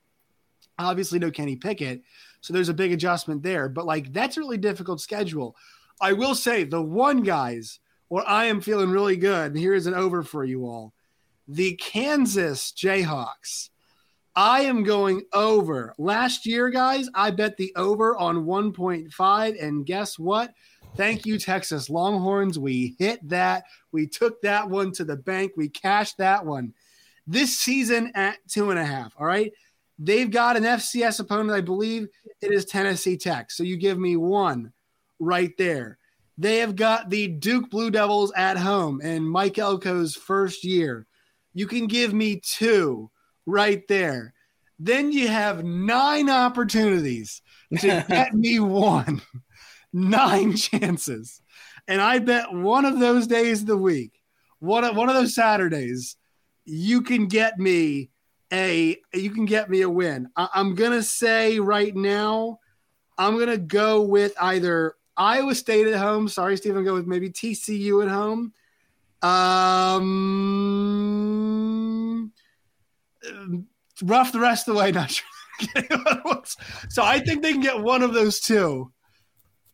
Obviously, 0.77 1.19
no 1.19 1.31
Kenny 1.31 1.55
Pickett. 1.55 2.01
So 2.41 2.53
there's 2.53 2.69
a 2.69 2.73
big 2.73 2.91
adjustment 2.91 3.43
there. 3.43 3.69
But 3.69 3.85
like, 3.85 4.11
that's 4.11 4.37
a 4.37 4.41
really 4.41 4.57
difficult 4.57 5.01
schedule. 5.01 5.55
I 6.01 6.13
will 6.13 6.35
say 6.35 6.63
the 6.63 6.81
one 6.81 7.23
guys 7.23 7.79
where 8.09 8.27
I 8.27 8.45
am 8.45 8.61
feeling 8.61 8.89
really 8.89 9.15
good, 9.15 9.51
and 9.51 9.57
here 9.57 9.73
is 9.73 9.87
an 9.87 9.93
over 9.93 10.21
for 10.21 10.43
you 10.43 10.65
all 10.65 10.93
the 11.47 11.75
Kansas 11.75 12.71
Jayhawks. 12.71 13.69
I 14.35 14.61
am 14.61 14.83
going 14.83 15.23
over. 15.31 15.93
Last 15.97 16.45
year, 16.45 16.69
guys, 16.69 17.07
I 17.15 17.31
bet 17.31 17.55
the 17.55 17.71
over 17.75 18.17
on 18.17 18.45
1.5. 18.45 19.63
And 19.63 19.85
guess 19.85 20.19
what? 20.19 20.53
Thank 20.95 21.25
you, 21.25 21.38
Texas 21.38 21.89
Longhorns. 21.89 22.58
We 22.58 22.95
hit 22.97 23.27
that. 23.27 23.65
We 23.91 24.08
took 24.08 24.41
that 24.41 24.69
one 24.69 24.91
to 24.93 25.03
the 25.03 25.17
bank. 25.17 25.51
We 25.58 25.67
cashed 25.67 26.17
that 26.19 26.45
one. 26.45 26.73
This 27.27 27.60
season 27.60 28.12
at 28.15 28.38
two 28.47 28.69
and 28.69 28.79
a 28.79 28.86
half. 28.86 29.13
All 29.19 29.25
right. 29.25 29.51
They've 29.99 30.29
got 30.29 30.58
an 30.58 30.63
FCS 30.63 31.19
opponent. 31.19 31.51
I 31.51 31.62
believe 31.62 32.08
it 32.41 32.51
is 32.51 32.65
Tennessee 32.65 33.17
Tech. 33.17 33.51
So 33.51 33.63
you 33.63 33.77
give 33.77 33.97
me 33.97 34.15
one 34.15 34.71
right 35.19 35.55
there. 35.58 35.97
They 36.38 36.58
have 36.58 36.75
got 36.75 37.10
the 37.10 37.27
Duke 37.27 37.69
Blue 37.69 37.91
Devils 37.91 38.31
at 38.36 38.58
home 38.58 39.01
in 39.01 39.23
Mike 39.23 39.55
Elko's 39.55 40.15
first 40.15 40.63
year. 40.63 41.08
You 41.53 41.67
can 41.67 41.88
give 41.88 42.13
me 42.13 42.41
two 42.41 43.10
right 43.45 43.86
there. 43.88 44.34
Then 44.79 45.12
you 45.12 45.29
have 45.29 45.63
nine 45.63 46.29
opportunities 46.29 47.41
to 47.79 48.05
get 48.10 48.34
me 48.34 48.60
one. 48.60 49.21
Nine 49.95 50.55
chances. 50.58 51.41
And 51.88 52.01
I 52.01 52.19
bet 52.19 52.51
one 52.51 52.84
of 52.84 52.99
those 52.99 53.27
days 53.27 53.62
of 53.62 53.67
the 53.67 53.77
week, 53.77 54.12
one 54.60 54.84
of, 54.84 54.93
one 54.95 55.08
of 55.08 55.15
those 55.15 55.34
Saturdays, 55.34 56.17
you 56.65 57.01
can 57.01 57.27
get 57.27 57.58
me 57.58 58.10
a 58.51 58.97
you 59.13 59.29
can 59.31 59.45
get 59.45 59.69
me 59.69 59.84
a 59.84 59.89
win. 59.89 60.27
I, 60.36 60.49
I'm 60.53 60.75
gonna 60.75 61.01
say 61.01 61.60
right 61.60 61.95
now, 61.95 62.60
I'm 63.17 63.39
gonna 63.39 63.58
go 63.58 64.01
with 64.01 64.34
either 64.39 64.95
Iowa 65.15 65.55
State 65.55 65.88
at 65.88 65.97
home. 65.97 66.27
Sorry, 66.27 66.58
Steve, 66.58 66.75
I'm 66.75 66.84
going 66.84 66.97
with 66.97 67.08
maybe 67.08 67.29
TCU 67.29 68.03
at 68.03 68.10
home. 68.10 68.51
Um, 69.21 70.03
rough 74.03 74.34
the 74.34 74.41
rest 74.41 74.67
of 74.67 74.73
the 74.73 74.79
way. 74.81 74.91
Not 74.91 75.12
sure. 75.12 75.25
so 76.89 77.01
I 77.01 77.19
think 77.19 77.41
they 77.41 77.53
can 77.53 77.62
get 77.62 77.81
one 77.81 78.01
of 78.01 78.13
those 78.13 78.41
two. 78.41 78.91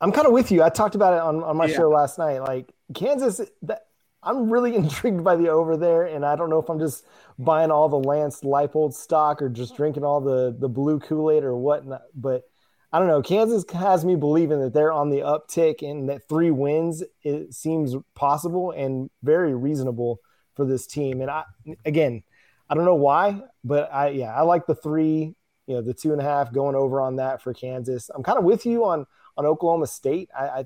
I'm 0.01 0.11
kind 0.11 0.25
of 0.27 0.33
with 0.33 0.51
you. 0.51 0.63
I 0.63 0.69
talked 0.69 0.95
about 0.95 1.13
it 1.13 1.21
on, 1.21 1.43
on 1.43 1.55
my 1.57 1.65
Yeah. 1.67 1.77
show 1.77 1.89
last 1.89 2.17
night. 2.17 2.39
Like 2.39 2.73
Kansas, 2.93 3.39
that, 3.61 3.83
I'm 4.23 4.49
really 4.51 4.75
intrigued 4.81 5.23
by 5.23 5.35
the 5.35 5.49
over 5.49 5.77
there, 5.77 6.03
and 6.03 6.25
I 6.25 6.35
don't 6.35 6.49
know 6.49 6.59
if 6.59 6.69
I'm 6.69 6.79
just 6.79 7.05
buying 7.39 7.71
all 7.71 7.87
the 7.89 7.99
Lance 7.99 8.41
Leipold 8.41 8.93
stock 8.93 9.41
or 9.41 9.49
just 9.49 9.75
drinking 9.75 10.03
all 10.03 10.21
the 10.21 10.55
the 10.57 10.69
blue 10.69 10.99
Kool 10.99 11.31
Aid 11.31 11.43
or 11.43 11.55
whatnot. 11.55 12.01
But 12.15 12.43
I 12.91 12.99
don't 12.99 13.07
know. 13.07 13.21
Kansas 13.21 13.63
has 13.73 14.03
me 14.03 14.15
believing 14.15 14.59
that 14.61 14.73
they're 14.73 14.91
on 14.91 15.09
the 15.09 15.19
uptick 15.19 15.81
and 15.81 16.09
that 16.09 16.27
three 16.27 16.51
wins 16.51 17.03
it 17.23 17.53
seems 17.53 17.95
possible 18.15 18.71
and 18.71 19.09
very 19.23 19.55
reasonable 19.55 20.19
for 20.55 20.65
this 20.65 20.85
team. 20.85 21.21
And 21.21 21.31
I 21.31 21.43
again, 21.85 22.23
I 22.69 22.75
don't 22.75 22.85
know 22.85 22.95
why, 22.95 23.41
but 23.63 23.93
I 23.93 24.09
yeah, 24.09 24.33
I 24.35 24.41
like 24.41 24.65
the 24.65 24.75
three. 24.75 25.35
You 25.71 25.77
know, 25.77 25.81
the 25.81 25.93
two 25.93 26.11
and 26.11 26.19
a 26.19 26.23
half 26.25 26.51
going 26.51 26.75
over 26.75 26.99
on 26.99 27.15
that 27.15 27.41
for 27.41 27.53
Kansas. 27.53 28.11
I'm 28.13 28.23
kind 28.23 28.37
of 28.37 28.43
with 28.43 28.65
you 28.65 28.83
on 28.83 29.07
on 29.37 29.45
Oklahoma 29.45 29.87
State. 29.87 30.29
I, 30.37 30.45
I 30.47 30.65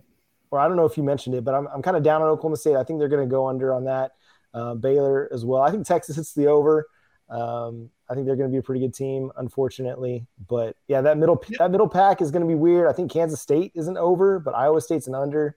or 0.49 0.57
I 0.57 0.67
don't 0.67 0.77
know 0.77 0.85
if 0.85 0.97
you 0.97 1.03
mentioned 1.03 1.35
it, 1.35 1.43
but 1.43 1.53
I'm, 1.53 1.67
I'm 1.67 1.83
kind 1.83 1.95
of 1.95 2.01
down 2.01 2.23
on 2.23 2.29
Oklahoma 2.29 2.57
State. 2.57 2.75
I 2.75 2.83
think 2.83 2.97
they're 2.97 3.07
going 3.07 3.27
to 3.27 3.31
go 3.31 3.47
under 3.47 3.71
on 3.71 3.83
that. 3.83 4.13
Uh, 4.51 4.73
Baylor 4.73 5.29
as 5.31 5.45
well. 5.45 5.61
I 5.61 5.69
think 5.69 5.85
Texas 5.85 6.15
hits 6.15 6.33
the 6.33 6.47
over. 6.47 6.87
Um, 7.29 7.91
I 8.09 8.15
think 8.15 8.25
they're 8.25 8.35
going 8.35 8.49
to 8.49 8.51
be 8.51 8.57
a 8.57 8.63
pretty 8.63 8.81
good 8.81 8.95
team, 8.95 9.31
unfortunately. 9.37 10.25
But 10.47 10.75
yeah, 10.87 11.01
that 11.01 11.19
middle 11.19 11.43
that 11.59 11.69
middle 11.69 11.87
pack 11.87 12.19
is 12.19 12.31
going 12.31 12.41
to 12.41 12.47
be 12.47 12.55
weird. 12.55 12.87
I 12.87 12.93
think 12.93 13.11
Kansas 13.11 13.39
State 13.39 13.73
isn't 13.75 13.97
over, 13.97 14.39
but 14.39 14.55
Iowa 14.55 14.81
State's 14.81 15.05
an 15.05 15.13
under. 15.13 15.55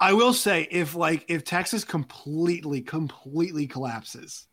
I 0.00 0.12
will 0.12 0.34
say 0.34 0.68
if 0.70 0.94
like 0.94 1.24
if 1.28 1.44
Texas 1.44 1.82
completely 1.82 2.82
completely 2.82 3.66
collapses, 3.66 4.46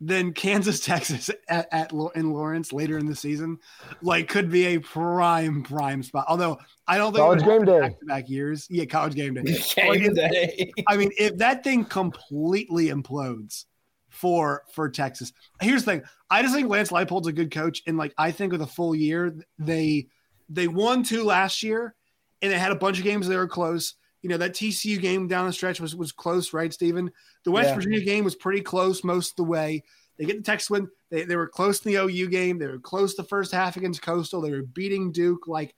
then 0.00 0.32
Kansas 0.32 0.80
Texas 0.84 1.30
at, 1.48 1.68
at 1.72 1.92
in 2.14 2.32
Lawrence 2.32 2.72
later 2.72 2.98
in 2.98 3.06
the 3.06 3.14
season 3.14 3.58
like 4.02 4.28
could 4.28 4.50
be 4.50 4.66
a 4.66 4.78
prime 4.78 5.62
prime 5.62 6.02
spot. 6.02 6.24
Although 6.28 6.58
I 6.88 6.96
don't 6.96 7.12
think 7.12 7.22
College 7.22 7.44
game 7.44 7.64
day. 7.64 7.96
back 8.02 8.28
years. 8.28 8.66
Yeah, 8.70 8.86
college 8.86 9.14
game 9.14 9.34
day. 9.34 9.42
Game 9.76 10.14
day. 10.14 10.72
I 10.88 10.96
mean, 10.96 11.10
if 11.18 11.36
that 11.38 11.62
thing 11.62 11.84
completely 11.84 12.86
implodes 12.86 13.66
for 14.08 14.64
for 14.72 14.88
Texas, 14.88 15.32
here's 15.60 15.84
the 15.84 15.92
thing. 15.92 16.02
I 16.30 16.42
just 16.42 16.54
think 16.54 16.68
Lance 16.68 16.90
Leipold's 16.90 17.28
a 17.28 17.32
good 17.32 17.50
coach, 17.50 17.82
and 17.86 17.96
like 17.98 18.14
I 18.16 18.30
think 18.30 18.52
with 18.52 18.62
a 18.62 18.66
full 18.66 18.94
year, 18.94 19.34
they 19.58 20.06
they 20.48 20.66
won 20.66 21.02
two 21.02 21.24
last 21.24 21.62
year, 21.62 21.94
and 22.42 22.50
they 22.50 22.58
had 22.58 22.72
a 22.72 22.76
bunch 22.76 22.98
of 22.98 23.04
games 23.04 23.28
that 23.28 23.36
were 23.36 23.46
close. 23.46 23.94
You 24.22 24.28
know 24.28 24.36
that 24.36 24.52
TCU 24.52 25.00
game 25.00 25.28
down 25.28 25.46
the 25.46 25.52
stretch 25.52 25.80
was 25.80 25.96
was 25.96 26.12
close, 26.12 26.52
right, 26.52 26.72
Stephen? 26.72 27.10
The 27.44 27.50
West 27.50 27.70
Yeah. 27.70 27.74
Virginia 27.76 28.00
game 28.00 28.24
was 28.24 28.34
pretty 28.34 28.60
close 28.60 29.02
most 29.02 29.30
of 29.30 29.36
the 29.36 29.44
way. 29.44 29.82
They 30.18 30.26
get 30.26 30.36
the 30.36 30.42
Texas 30.42 30.68
win. 30.68 30.88
They, 31.10 31.24
they 31.24 31.36
were 31.36 31.48
close 31.48 31.84
in 31.84 31.92
the 31.92 31.98
OU 31.98 32.28
game. 32.28 32.58
They 32.58 32.66
were 32.66 32.78
close 32.78 33.14
the 33.14 33.24
first 33.24 33.52
half 33.52 33.78
against 33.78 34.02
Coastal. 34.02 34.42
They 34.42 34.50
were 34.50 34.62
beating 34.62 35.12
Duke. 35.12 35.48
Like 35.48 35.74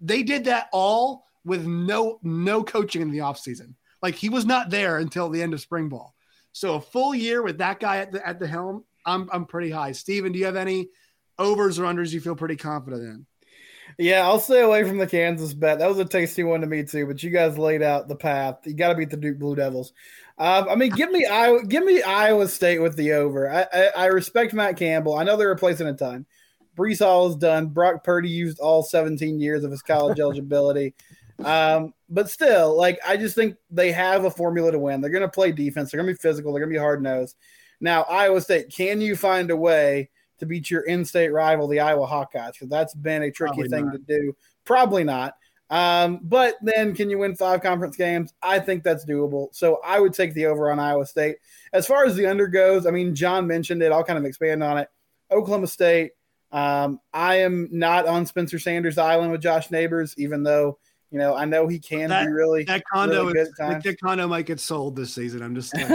they 0.00 0.22
did 0.22 0.44
that 0.44 0.68
all 0.72 1.24
with 1.44 1.66
no 1.66 2.20
no 2.22 2.62
coaching 2.62 3.02
in 3.02 3.10
the 3.10 3.18
offseason. 3.18 3.74
Like 4.02 4.14
he 4.14 4.28
was 4.28 4.46
not 4.46 4.70
there 4.70 4.98
until 4.98 5.28
the 5.28 5.42
end 5.42 5.52
of 5.54 5.60
spring 5.60 5.88
ball. 5.88 6.14
So 6.52 6.74
a 6.76 6.80
full 6.80 7.14
year 7.14 7.42
with 7.42 7.58
that 7.58 7.80
guy 7.80 7.98
at 7.98 8.12
the 8.12 8.26
at 8.26 8.38
the 8.38 8.46
helm, 8.46 8.84
I'm 9.04 9.28
I'm 9.32 9.44
pretty 9.46 9.70
high. 9.70 9.92
Steven, 9.92 10.32
do 10.32 10.38
you 10.38 10.44
have 10.44 10.56
any 10.56 10.88
overs 11.38 11.78
or 11.78 11.84
unders 11.84 12.12
you 12.12 12.20
feel 12.20 12.36
pretty 12.36 12.56
confident 12.56 13.02
in? 13.02 13.26
Yeah, 13.98 14.26
I'll 14.26 14.38
stay 14.38 14.60
away 14.60 14.84
from 14.84 14.98
the 14.98 15.06
Kansas 15.06 15.54
bet. 15.54 15.78
That 15.78 15.88
was 15.88 15.98
a 15.98 16.04
tasty 16.04 16.44
one 16.44 16.60
to 16.60 16.66
me 16.66 16.84
too. 16.84 17.06
But 17.06 17.22
you 17.22 17.30
guys 17.30 17.58
laid 17.58 17.82
out 17.82 18.08
the 18.08 18.16
path. 18.16 18.58
You 18.64 18.74
got 18.74 18.90
to 18.90 18.94
beat 18.94 19.10
the 19.10 19.16
Duke 19.16 19.38
Blue 19.38 19.56
Devils. 19.56 19.92
Um, 20.38 20.68
I 20.68 20.74
mean, 20.74 20.90
give 20.90 21.10
me 21.10 21.24
Iowa. 21.30 21.64
Give 21.64 21.84
me 21.84 22.02
Iowa 22.02 22.48
State 22.48 22.80
with 22.80 22.96
the 22.96 23.12
over. 23.12 23.50
I, 23.50 23.66
I, 23.72 23.90
I 23.96 24.06
respect 24.06 24.52
Matt 24.52 24.76
Campbell. 24.76 25.16
I 25.16 25.24
know 25.24 25.36
they're 25.36 25.48
replacing 25.48 25.86
a 25.86 25.94
ton. 25.94 26.26
Breece 26.76 26.98
Hall 26.98 27.28
is 27.28 27.36
done. 27.36 27.68
Brock 27.68 28.04
Purdy 28.04 28.28
used 28.28 28.60
all 28.60 28.82
17 28.82 29.40
years 29.40 29.64
of 29.64 29.70
his 29.70 29.82
college 29.82 30.20
eligibility. 30.20 30.94
Um, 31.42 31.94
but 32.08 32.30
still, 32.30 32.76
like 32.76 32.98
I 33.06 33.16
just 33.16 33.34
think 33.34 33.56
they 33.70 33.92
have 33.92 34.24
a 34.24 34.30
formula 34.30 34.72
to 34.72 34.78
win. 34.78 35.00
They're 35.00 35.10
going 35.10 35.22
to 35.22 35.28
play 35.28 35.52
defense. 35.52 35.90
They're 35.90 36.00
going 36.00 36.14
to 36.14 36.18
be 36.18 36.28
physical. 36.28 36.52
They're 36.52 36.60
going 36.60 36.72
to 36.72 36.78
be 36.78 36.82
hard 36.82 37.02
nosed. 37.02 37.36
Now, 37.80 38.02
Iowa 38.02 38.40
State, 38.40 38.70
can 38.70 39.00
you 39.00 39.16
find 39.16 39.50
a 39.50 39.56
way 39.56 40.10
to 40.38 40.46
beat 40.46 40.70
your 40.70 40.82
in-state 40.82 41.32
rival, 41.32 41.68
the 41.68 41.80
Iowa 41.80 42.06
Hawkeyes? 42.06 42.52
Because 42.52 42.68
that's 42.68 42.94
been 42.94 43.22
a 43.22 43.30
tricky 43.30 43.54
Probably 43.54 43.68
thing 43.68 43.86
not. 43.86 43.92
to 43.92 43.98
do. 43.98 44.36
Probably 44.64 45.04
not. 45.04 45.34
Um, 45.68 46.20
but 46.22 46.54
then, 46.62 46.94
can 46.94 47.10
you 47.10 47.18
win 47.18 47.34
five 47.34 47.60
conference 47.60 47.96
games? 47.96 48.32
I 48.40 48.60
think 48.60 48.84
that's 48.84 49.04
doable. 49.04 49.48
So 49.52 49.80
I 49.84 49.98
would 49.98 50.14
take 50.14 50.32
the 50.34 50.46
over 50.46 50.70
on 50.70 50.78
Iowa 50.78 51.04
State. 51.06 51.36
As 51.72 51.86
far 51.86 52.04
as 52.04 52.14
the 52.14 52.26
under 52.26 52.46
goes, 52.46 52.86
I 52.86 52.90
mean, 52.92 53.14
John 53.16 53.46
mentioned 53.48 53.82
it. 53.82 53.90
I'll 53.90 54.04
kind 54.04 54.18
of 54.18 54.24
expand 54.24 54.62
on 54.62 54.78
it. 54.78 54.88
Oklahoma 55.30 55.66
State. 55.66 56.12
Um, 56.52 57.00
I 57.12 57.36
am 57.40 57.68
not 57.72 58.06
on 58.06 58.26
Spencer 58.26 58.60
Sanders 58.60 58.96
Island 58.96 59.32
with 59.32 59.40
Josh 59.42 59.72
Neighbors, 59.72 60.14
even 60.16 60.44
though 60.44 60.78
you 61.10 61.18
know 61.18 61.34
I 61.34 61.44
know 61.44 61.66
he 61.66 61.80
can 61.80 62.10
That- 62.10 62.26
be 62.26 62.32
really. 62.32 62.62
That 62.62 62.84
condo, 62.92 63.26
Really 63.26 63.40
is, 63.40 63.50
that 63.58 63.96
condo 64.00 64.28
might 64.28 64.46
get 64.46 64.60
sold 64.60 64.94
this 64.94 65.12
season. 65.12 65.42
I'm 65.42 65.56
just 65.56 65.70
saying. 65.74 65.88
You 65.88 65.94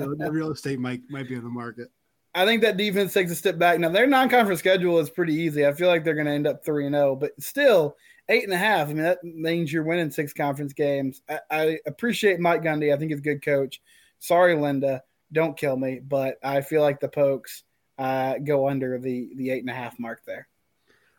know, 0.00 0.14
the 0.16 0.30
real 0.32 0.50
estate 0.50 0.80
might 0.80 1.02
might 1.08 1.28
be 1.28 1.36
on 1.36 1.44
the 1.44 1.48
market. 1.48 1.88
I 2.36 2.44
think 2.44 2.60
that 2.62 2.76
defense 2.76 3.14
takes 3.14 3.32
a 3.32 3.34
step 3.34 3.58
back. 3.58 3.80
Now 3.80 3.88
their 3.88 4.06
non-conference 4.06 4.60
schedule 4.60 4.98
is 4.98 5.08
pretty 5.08 5.32
easy. 5.34 5.66
I 5.66 5.72
feel 5.72 5.88
like 5.88 6.04
they're 6.04 6.14
going 6.14 6.26
to 6.26 6.32
end 6.32 6.46
up 6.46 6.62
three 6.62 6.84
and 6.84 6.94
zero, 6.94 7.16
but 7.16 7.32
still 7.42 7.96
eight 8.28 8.44
and 8.44 8.52
a 8.52 8.58
half. 8.58 8.88
I 8.88 8.92
mean 8.92 9.02
that 9.04 9.24
means 9.24 9.72
you're 9.72 9.82
winning 9.82 10.10
six 10.10 10.34
conference 10.34 10.74
games. 10.74 11.22
I, 11.28 11.40
I 11.50 11.78
appreciate 11.86 12.38
Mike 12.38 12.62
Gundy. 12.62 12.92
I 12.92 12.98
think 12.98 13.10
he's 13.10 13.20
a 13.20 13.22
good 13.22 13.42
coach. 13.42 13.80
Sorry, 14.18 14.54
Linda, 14.54 15.02
don't 15.32 15.56
kill 15.56 15.76
me, 15.76 16.00
but 16.06 16.36
I 16.44 16.60
feel 16.60 16.82
like 16.82 17.00
the 17.00 17.08
Pokes 17.08 17.62
uh, 17.98 18.34
go 18.38 18.68
under 18.68 18.98
the 18.98 19.30
the 19.36 19.50
eight 19.50 19.62
and 19.62 19.70
a 19.70 19.74
half 19.74 19.98
mark 19.98 20.22
there. 20.26 20.46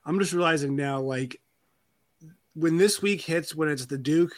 I'm 0.06 0.20
just 0.20 0.34
realizing 0.34 0.76
now, 0.76 1.02
like 1.02 1.42
when 2.54 2.78
this 2.78 3.02
week 3.02 3.22
hits, 3.22 3.56
when 3.56 3.70
it's 3.70 3.88
the 3.88 3.98
Duke, 3.98 4.34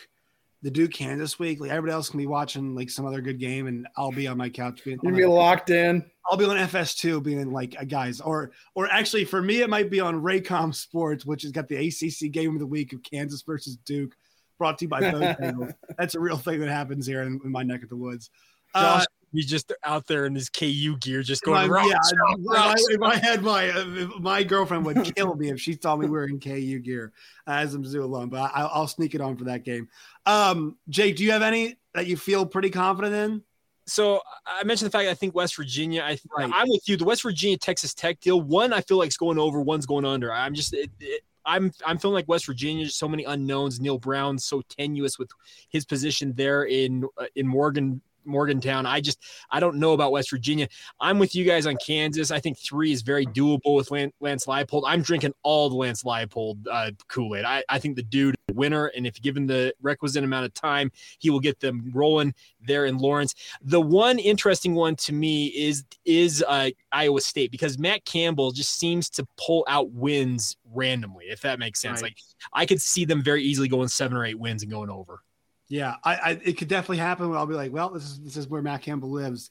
the 0.61 0.71
Duke 0.71 0.91
Kansas 0.91 1.39
week, 1.39 1.59
like 1.59 1.71
everybody 1.71 1.93
else 1.93 2.09
can 2.09 2.17
be 2.17 2.27
watching 2.27 2.75
like 2.75 2.89
some 2.89 3.05
other 3.05 3.21
good 3.21 3.39
game, 3.39 3.67
and 3.67 3.87
I'll 3.95 4.11
be 4.11 4.27
on 4.27 4.37
my 4.37 4.49
couch 4.49 4.83
being. 4.83 4.97
Gonna 4.97 5.15
be 5.15 5.25
locked 5.25 5.69
in. 5.69 6.09
I'll 6.29 6.37
be 6.37 6.45
on 6.45 6.57
FS2 6.57 7.23
being 7.23 7.51
like 7.51 7.75
guys, 7.87 8.19
or 8.19 8.51
or 8.75 8.91
actually 8.91 9.25
for 9.25 9.41
me 9.41 9.61
it 9.61 9.69
might 9.69 9.89
be 9.89 9.99
on 9.99 10.21
Raycom 10.21 10.75
Sports, 10.75 11.25
which 11.25 11.43
has 11.43 11.51
got 11.51 11.67
the 11.67 11.87
ACC 11.87 12.31
game 12.31 12.53
of 12.53 12.59
the 12.59 12.67
week 12.67 12.91
of 12.93 13.01
Kansas 13.03 13.41
versus 13.41 13.77
Duke, 13.85 14.15
brought 14.57 14.77
to 14.79 14.85
you 14.85 14.89
by 14.89 15.01
Bojangles. 15.01 15.73
That's 15.97 16.15
a 16.15 16.19
real 16.19 16.37
thing 16.37 16.59
that 16.59 16.69
happens 16.69 17.07
here 17.07 17.21
in, 17.21 17.39
in 17.43 17.51
my 17.51 17.63
neck 17.63 17.83
of 17.83 17.89
the 17.89 17.97
woods. 17.97 18.29
Uh, 18.75 19.03
He's 19.31 19.45
just 19.45 19.71
out 19.83 20.07
there 20.07 20.25
in 20.25 20.33
his 20.33 20.49
KU 20.49 20.97
gear, 20.97 21.21
just 21.21 21.45
my, 21.45 21.67
going. 21.67 21.89
yeah, 21.89 21.95
"Rock, 21.95 22.35
in 22.35 22.43
my, 22.43 22.55
rock, 22.55 22.77
in 22.89 22.99
my 22.99 23.15
head, 23.15 23.43
my 23.43 23.69
uh, 23.69 23.85
my 24.19 24.43
girlfriend 24.43 24.85
would 24.85 25.15
kill 25.15 25.35
me 25.35 25.49
if 25.49 25.59
she 25.59 25.77
saw 25.79 25.95
me 25.95 26.07
wearing 26.07 26.39
KU 26.39 26.79
gear 26.79 27.11
as 27.47 27.73
I'm 27.73 27.83
Mizzou 27.83 28.01
alone. 28.03 28.29
But 28.29 28.51
I, 28.53 28.63
I'll 28.63 28.87
sneak 28.87 29.15
it 29.15 29.21
on 29.21 29.37
for 29.37 29.45
that 29.45 29.63
game. 29.63 29.87
Um, 30.25 30.77
Jake, 30.89 31.15
do 31.17 31.23
you 31.23 31.31
have 31.31 31.43
any 31.43 31.77
that 31.93 32.07
you 32.07 32.17
feel 32.17 32.45
pretty 32.45 32.69
confident 32.69 33.13
in? 33.13 33.43
So 33.89 34.21
I 34.45 34.63
mentioned 34.63 34.87
the 34.87 34.91
fact 34.91 35.05
that 35.05 35.11
I 35.11 35.15
think 35.15 35.33
West 35.33 35.55
Virginia. 35.55 36.03
I 36.03 36.17
Right. 36.35 36.49
I'm 36.53 36.69
with 36.69 36.87
you. 36.87 36.95
The 36.95 37.05
West 37.05 37.23
Virginia 37.23 37.57
Texas 37.57 37.93
Tech 37.93 38.19
deal. 38.19 38.39
One 38.41 38.71
I 38.71 38.81
feel 38.81 38.97
like 38.97 39.09
is 39.09 39.17
going 39.17 39.39
over. 39.39 39.61
One's 39.61 39.85
going 39.85 40.05
under. 40.05 40.31
I'm 40.31 40.53
just. 40.53 40.73
It, 40.73 40.91
it, 40.99 41.23
I'm 41.45 41.71
I'm 41.85 41.97
feeling 41.97 42.13
like 42.13 42.27
West 42.27 42.45
Virginia. 42.45 42.87
So 42.89 43.07
many 43.07 43.23
unknowns. 43.23 43.79
Neal 43.79 43.97
Brown 43.97 44.37
so 44.37 44.61
tenuous 44.69 45.17
with 45.17 45.31
his 45.69 45.85
position 45.85 46.33
there 46.35 46.63
in 46.65 47.05
uh, 47.17 47.25
in 47.35 47.47
Morgan. 47.47 48.01
Morgantown. 48.29 48.85
I 48.85 49.01
just 49.01 49.19
I 49.49 49.59
don't 49.59 49.77
know 49.77 49.93
about 49.93 50.11
West 50.11 50.29
Virginia. 50.29 50.67
I'm 50.99 51.19
with 51.19 51.35
you 51.35 51.45
guys 51.45 51.65
on 51.65 51.75
Kansas. 51.85 52.31
I 52.31 52.39
think 52.39 52.57
three 52.57 52.91
is 52.91 53.01
very 53.01 53.25
doable 53.25 53.75
with 53.75 53.91
Lan- 53.91 54.13
Lance 54.19 54.45
Leipold. 54.45 54.83
I'm 54.85 55.01
drinking 55.01 55.33
all 55.43 55.69
the 55.69 55.75
Lance 55.75 56.03
Leipold 56.03 56.65
uh, 56.71 56.91
Kool 57.07 57.35
Aid. 57.35 57.45
I, 57.45 57.63
I 57.69 57.79
think 57.79 57.95
the 57.95 58.03
dude 58.03 58.35
winner, 58.53 58.87
and 58.87 59.05
if 59.05 59.21
given 59.21 59.47
the 59.47 59.73
requisite 59.81 60.23
amount 60.23 60.45
of 60.45 60.53
time, 60.53 60.91
he 61.19 61.29
will 61.29 61.39
get 61.39 61.59
them 61.59 61.91
rolling 61.93 62.33
there 62.61 62.85
in 62.85 62.97
Lawrence. 62.97 63.35
The 63.61 63.81
one 63.81 64.19
interesting 64.19 64.75
one 64.75 64.95
to 64.97 65.13
me 65.13 65.47
is 65.47 65.83
is 66.05 66.43
uh, 66.47 66.69
Iowa 66.91 67.21
State 67.21 67.51
because 67.51 67.77
Matt 67.77 68.05
Campbell 68.05 68.51
just 68.51 68.77
seems 68.77 69.09
to 69.11 69.25
pull 69.37 69.65
out 69.67 69.91
wins 69.91 70.57
randomly, 70.73 71.25
if 71.25 71.41
that 71.41 71.59
makes 71.59 71.81
sense. 71.81 72.01
Right. 72.01 72.09
Like 72.11 72.17
I 72.53 72.65
could 72.65 72.81
see 72.81 73.05
them 73.05 73.23
very 73.23 73.43
easily 73.43 73.67
going 73.67 73.87
seven 73.87 74.17
or 74.17 74.25
eight 74.25 74.39
wins 74.39 74.63
and 74.63 74.71
going 74.71 74.89
over. 74.89 75.21
Yeah, 75.69 75.95
I, 76.03 76.15
I 76.15 76.29
it 76.43 76.57
could 76.57 76.67
definitely 76.67 76.97
happen. 76.97 77.31
I'll 77.33 77.45
be 77.45 77.53
like, 77.53 77.71
well, 77.71 77.89
this 77.89 78.03
is 78.03 78.19
this 78.19 78.37
is 78.37 78.47
where 78.47 78.61
Matt 78.61 78.81
Campbell 78.81 79.11
lives. 79.11 79.49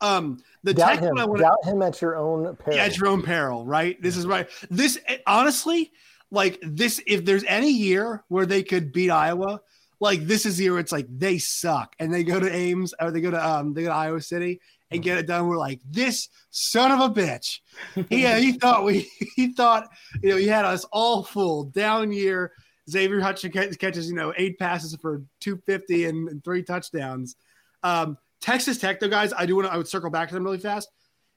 Um, 0.00 0.38
the 0.62 0.74
doubt 0.74 0.94
tech 0.94 1.00
him. 1.00 1.16
want 1.16 1.38
Doubt 1.38 1.64
him 1.64 1.82
at 1.82 2.00
your 2.00 2.16
own 2.16 2.56
peril. 2.56 2.76
Yeah, 2.76 2.84
at 2.84 2.96
your 2.96 3.08
own 3.08 3.22
peril, 3.22 3.66
right? 3.66 4.00
This 4.00 4.16
is 4.16 4.26
right. 4.26 4.48
This 4.70 4.98
honestly, 5.26 5.92
like 6.30 6.58
this, 6.62 7.00
if 7.06 7.24
there's 7.24 7.44
any 7.44 7.70
year 7.70 8.24
where 8.28 8.46
they 8.46 8.62
could 8.62 8.92
beat 8.92 9.10
Iowa, 9.10 9.60
like 10.00 10.26
this 10.26 10.46
is 10.46 10.56
the 10.56 10.64
year 10.64 10.78
it's 10.78 10.92
like 10.92 11.06
they 11.10 11.38
suck 11.38 11.94
and 11.98 12.12
they 12.12 12.24
go 12.24 12.38
to 12.38 12.50
Ames 12.50 12.94
or 13.00 13.10
they 13.10 13.20
go 13.20 13.30
to 13.30 13.46
um 13.46 13.74
they 13.74 13.82
go 13.82 13.88
to 13.88 13.94
Iowa 13.94 14.20
City 14.20 14.60
and 14.90 15.02
get 15.02 15.18
it 15.18 15.26
done. 15.26 15.48
We're 15.48 15.58
like, 15.58 15.80
this 15.88 16.28
son 16.50 16.92
of 16.92 17.00
a 17.00 17.12
bitch. 17.12 17.58
Yeah, 18.10 18.38
he 18.38 18.52
thought 18.52 18.84
we 18.84 19.10
he 19.36 19.52
thought 19.52 19.88
you 20.22 20.30
know 20.30 20.36
he 20.36 20.46
had 20.46 20.64
us 20.64 20.84
all 20.92 21.22
fooled. 21.22 21.72
Down 21.72 22.12
year, 22.12 22.52
Xavier 22.88 23.20
Hutchinson 23.20 23.74
catches, 23.74 24.08
you 24.08 24.16
know, 24.16 24.32
eight 24.36 24.58
passes 24.58 24.96
for 25.00 25.22
250 25.40 26.06
and, 26.06 26.28
and 26.28 26.44
three 26.44 26.62
touchdowns. 26.62 27.36
Um, 27.82 28.16
Texas 28.40 28.78
Tech, 28.78 29.00
though, 29.00 29.08
guys, 29.08 29.32
I 29.36 29.46
do 29.46 29.56
want 29.56 29.68
to 29.68 29.74
I 29.74 29.76
would 29.76 29.88
circle 29.88 30.10
back 30.10 30.28
to 30.28 30.34
them 30.34 30.44
really 30.44 30.58
fast. 30.58 30.88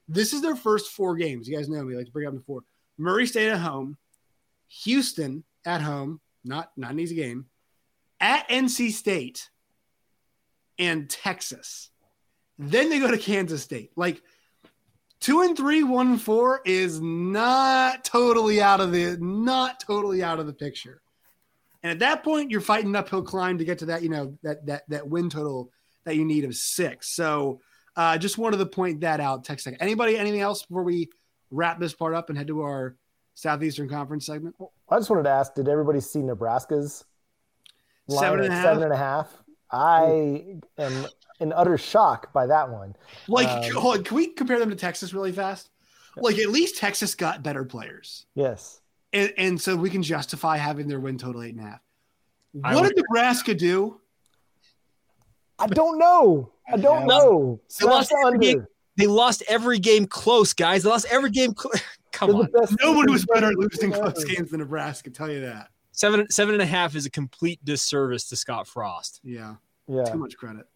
This 0.08 0.32
is 0.32 0.42
their 0.42 0.56
first 0.56 0.92
four 0.92 1.16
games. 1.16 1.48
You 1.48 1.56
guys 1.56 1.68
know 1.68 1.82
me, 1.82 1.94
I 1.94 1.98
like 1.98 2.06
to 2.06 2.12
bring 2.12 2.26
up 2.26 2.34
the 2.34 2.40
four. 2.40 2.62
Murray 2.98 3.26
State 3.26 3.48
at 3.48 3.58
home, 3.58 3.96
Houston 4.84 5.44
at 5.64 5.80
home, 5.80 6.20
not 6.44 6.70
not 6.76 6.92
an 6.92 7.00
easy 7.00 7.16
game, 7.16 7.46
at 8.20 8.48
NC 8.48 8.92
State, 8.92 9.50
and 10.78 11.08
Texas. 11.08 11.90
Then 12.58 12.90
they 12.90 12.98
go 12.98 13.10
to 13.10 13.18
Kansas 13.18 13.62
State. 13.62 13.92
Like 13.96 14.22
two 15.20 15.42
and 15.42 15.56
three, 15.56 15.82
one 15.82 16.12
and 16.12 16.22
four 16.22 16.60
is 16.64 17.00
not 17.00 18.04
totally 18.04 18.62
out 18.62 18.80
of 18.80 18.92
the 18.92 19.16
not 19.20 19.80
totally 19.80 20.22
out 20.22 20.38
of 20.38 20.46
the 20.46 20.52
picture. 20.52 21.01
And 21.82 21.90
at 21.90 21.98
that 22.00 22.22
point, 22.22 22.50
you're 22.50 22.60
fighting 22.60 22.88
an 22.90 22.96
uphill 22.96 23.22
climb 23.22 23.58
to 23.58 23.64
get 23.64 23.78
to 23.80 23.86
that, 23.86 24.02
you 24.02 24.08
know, 24.08 24.38
that 24.42 24.64
that 24.66 24.82
that 24.88 25.08
win 25.08 25.28
total 25.30 25.70
that 26.04 26.16
you 26.16 26.24
need 26.24 26.44
of 26.44 26.54
six. 26.54 27.14
So 27.14 27.60
uh, 27.96 28.18
just 28.18 28.38
wanted 28.38 28.58
to 28.58 28.66
point 28.66 29.00
that 29.00 29.20
out. 29.20 29.44
Text 29.44 29.64
Tech. 29.64 29.76
Anybody, 29.80 30.16
anything 30.16 30.40
else 30.40 30.62
before 30.62 30.82
we 30.84 31.10
wrap 31.50 31.78
this 31.80 31.92
part 31.92 32.14
up 32.14 32.28
and 32.28 32.38
head 32.38 32.46
to 32.48 32.62
our 32.62 32.96
Southeastern 33.34 33.88
Conference 33.88 34.26
segment? 34.26 34.54
I 34.88 34.98
just 34.98 35.10
wanted 35.10 35.24
to 35.24 35.30
ask: 35.30 35.54
Did 35.54 35.68
everybody 35.68 36.00
see 36.00 36.20
Nebraska's 36.20 37.04
line 38.06 38.20
seven, 38.20 38.44
and 38.44 38.54
at 38.54 38.62
seven 38.62 38.82
and 38.84 38.92
a 38.92 38.96
half? 38.96 39.28
I 39.70 40.58
am 40.78 41.06
in 41.40 41.52
utter 41.52 41.78
shock 41.78 42.32
by 42.32 42.46
that 42.46 42.70
one. 42.70 42.94
Like, 43.26 43.48
Um, 43.48 43.72
hold 43.72 43.98
on, 43.98 44.04
can 44.04 44.16
we 44.18 44.28
compare 44.28 44.58
them 44.58 44.70
to 44.70 44.76
Texas 44.76 45.14
really 45.14 45.32
fast? 45.32 45.70
Like, 46.14 46.38
at 46.38 46.50
least 46.50 46.76
Texas 46.76 47.14
got 47.14 47.42
better 47.42 47.64
players. 47.64 48.26
Yes. 48.34 48.81
And, 49.12 49.32
and 49.36 49.60
so 49.60 49.76
we 49.76 49.90
can 49.90 50.02
justify 50.02 50.56
having 50.56 50.88
their 50.88 51.00
win 51.00 51.18
total 51.18 51.42
eight 51.42 51.54
and 51.54 51.60
a 51.60 51.68
half. 51.70 51.80
What 52.52 52.74
would- 52.82 52.94
did 52.94 53.04
Nebraska 53.08 53.54
do? 53.54 54.00
I 55.58 55.66
don't 55.66 55.98
know. 55.98 56.52
I 56.68 56.76
don't 56.76 57.06
know. 57.06 57.60
They 57.78 57.86
lost 57.86 58.12
every 58.24 58.38
game. 58.38 58.66
They 58.96 59.06
lost 59.06 59.42
every 59.48 59.78
game 59.78 60.06
close, 60.06 60.52
guys. 60.52 60.82
They 60.82 60.90
lost 60.90 61.06
every 61.10 61.30
game. 61.30 61.54
Cl- 61.56 61.72
Come 62.12 62.30
They're 62.30 62.62
on, 62.62 62.76
Nobody 62.82 63.10
was 63.12 63.24
better 63.24 63.46
at 63.46 63.52
ever. 63.52 63.62
losing 63.62 63.90
close 63.92 64.22
games 64.24 64.50
than 64.50 64.60
Nebraska. 64.60 65.08
Tell 65.10 65.30
you 65.30 65.40
that. 65.42 65.68
seven 65.92 66.28
seven 66.30 66.54
and 66.54 66.62
a 66.62 66.66
half 66.66 66.94
is 66.94 67.06
a 67.06 67.10
complete 67.10 67.58
disservice 67.64 68.28
to 68.28 68.36
Scott 68.36 68.66
Frost. 68.66 69.20
Yeah, 69.24 69.54
Yeah. 69.88 70.04
too 70.04 70.18
much 70.18 70.36
credit. 70.36 70.66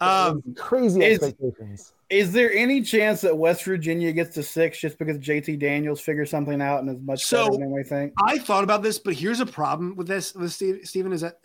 Um, 0.00 0.42
Crazy 0.56 1.02
Is- 1.04 1.22
expectations. 1.22 1.92
Is 2.12 2.30
there 2.32 2.52
any 2.52 2.82
chance 2.82 3.22
that 3.22 3.36
West 3.36 3.64
Virginia 3.64 4.12
gets 4.12 4.34
to 4.34 4.42
six 4.42 4.78
just 4.78 4.98
because 4.98 5.16
JT 5.18 5.58
Daniels 5.58 6.00
figures 6.00 6.28
something 6.28 6.60
out 6.60 6.80
and 6.80 6.90
is 6.90 7.00
much 7.02 7.24
So- 7.24 7.46
better 7.46 7.58
than 7.60 7.70
we 7.70 7.82
think? 7.82 8.12
I 8.22 8.38
thought 8.38 8.64
about 8.64 8.82
this, 8.82 8.98
but 8.98 9.14
here's 9.14 9.40
a 9.40 9.46
problem 9.46 9.96
with 9.96 10.06
this 10.08 10.34
with 10.34 10.52
Steve, 10.52 10.80
Steven 10.84 11.12
is 11.12 11.22
that 11.22 11.38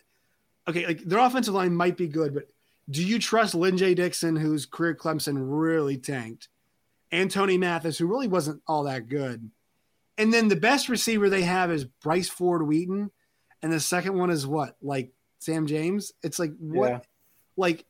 okay, 0.67 0.85
like 0.85 0.99
their 1.03 1.19
offensive 1.19 1.53
line 1.53 1.73
might 1.73 1.95
be 1.95 2.07
good, 2.09 2.33
but 2.33 2.49
do 2.89 3.01
you 3.05 3.17
trust 3.19 3.55
Lyn-J 3.55 3.93
Dixon, 3.95 4.35
whose 4.35 4.65
career 4.65 4.93
Clemson 4.93 5.35
really 5.39 5.97
tanked, 5.97 6.49
and 7.13 7.31
Tony 7.31 7.57
Mathis, 7.57 7.97
who 7.97 8.07
really 8.07 8.27
wasn't 8.27 8.61
all 8.67 8.83
that 8.83 9.07
good? 9.07 9.49
And 10.17 10.33
then 10.33 10.49
the 10.49 10.55
best 10.57 10.89
receiver 10.89 11.29
they 11.29 11.43
have 11.43 11.71
is 11.71 11.85
Bryce 11.85 12.27
Ford 12.27 12.63
Wheaton, 12.67 13.11
and 13.61 13.71
the 13.71 13.79
second 13.79 14.17
one 14.17 14.29
is 14.29 14.45
what? 14.45 14.75
Like 14.81 15.13
Sam 15.39 15.65
James? 15.67 16.11
It's 16.23 16.39
like 16.39 16.51
what 16.59 16.89
Yeah. 16.89 16.99
like 17.55 17.85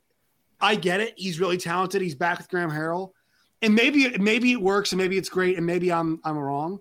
I 0.59 0.75
get 0.75 0.99
it. 0.99 1.13
He's 1.17 1.39
really 1.39 1.57
talented. 1.57 2.01
He's 2.01 2.15
back 2.15 2.37
with 2.37 2.49
Graham 2.49 2.71
Harrell. 2.71 3.11
And 3.61 3.73
maybe 3.75 4.15
maybe 4.17 4.51
it 4.51 4.61
works 4.61 4.91
and 4.91 5.01
maybe 5.01 5.17
it's 5.17 5.29
great 5.29 5.57
and 5.57 5.65
maybe 5.65 5.91
I'm 5.91 6.19
I'm 6.23 6.37
wrong. 6.37 6.79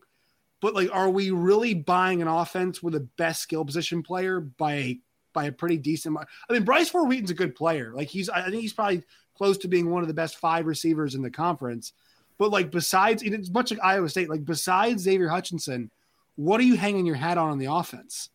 but 0.60 0.74
like, 0.74 0.88
are 0.92 1.10
we 1.10 1.30
really 1.30 1.74
buying 1.74 2.22
an 2.22 2.28
offense 2.28 2.82
with 2.82 2.94
the 2.94 3.08
best 3.16 3.40
skill 3.42 3.64
position 3.64 4.02
player 4.02 4.40
by 4.40 4.74
a 4.74 5.00
by 5.32 5.44
a 5.44 5.52
pretty 5.52 5.76
decent? 5.76 6.16
I 6.18 6.52
mean, 6.52 6.64
Bryce 6.64 6.88
Ford 6.88 7.08
Wheaton's 7.08 7.30
a 7.30 7.34
good 7.34 7.54
player. 7.54 7.92
Like 7.94 8.08
he's, 8.08 8.28
I 8.28 8.42
think 8.42 8.62
he's 8.62 8.72
probably 8.72 9.02
close 9.36 9.58
to 9.58 9.68
being 9.68 9.90
one 9.90 10.02
of 10.02 10.08
the 10.08 10.14
best 10.14 10.38
five 10.38 10.66
receivers 10.66 11.14
in 11.14 11.22
the 11.22 11.30
conference. 11.30 11.92
But 12.38 12.50
like, 12.50 12.70
besides, 12.70 13.22
it's 13.22 13.50
much 13.50 13.70
like 13.70 13.80
Iowa 13.82 14.08
State. 14.08 14.30
Like 14.30 14.44
besides 14.44 15.02
Xavier 15.02 15.28
Hutchinson, 15.28 15.90
what 16.36 16.60
are 16.60 16.64
you 16.64 16.76
hanging 16.76 17.06
your 17.06 17.16
hat 17.16 17.38
on 17.38 17.50
on 17.50 17.58
the 17.58 17.72
offense? 17.72 18.30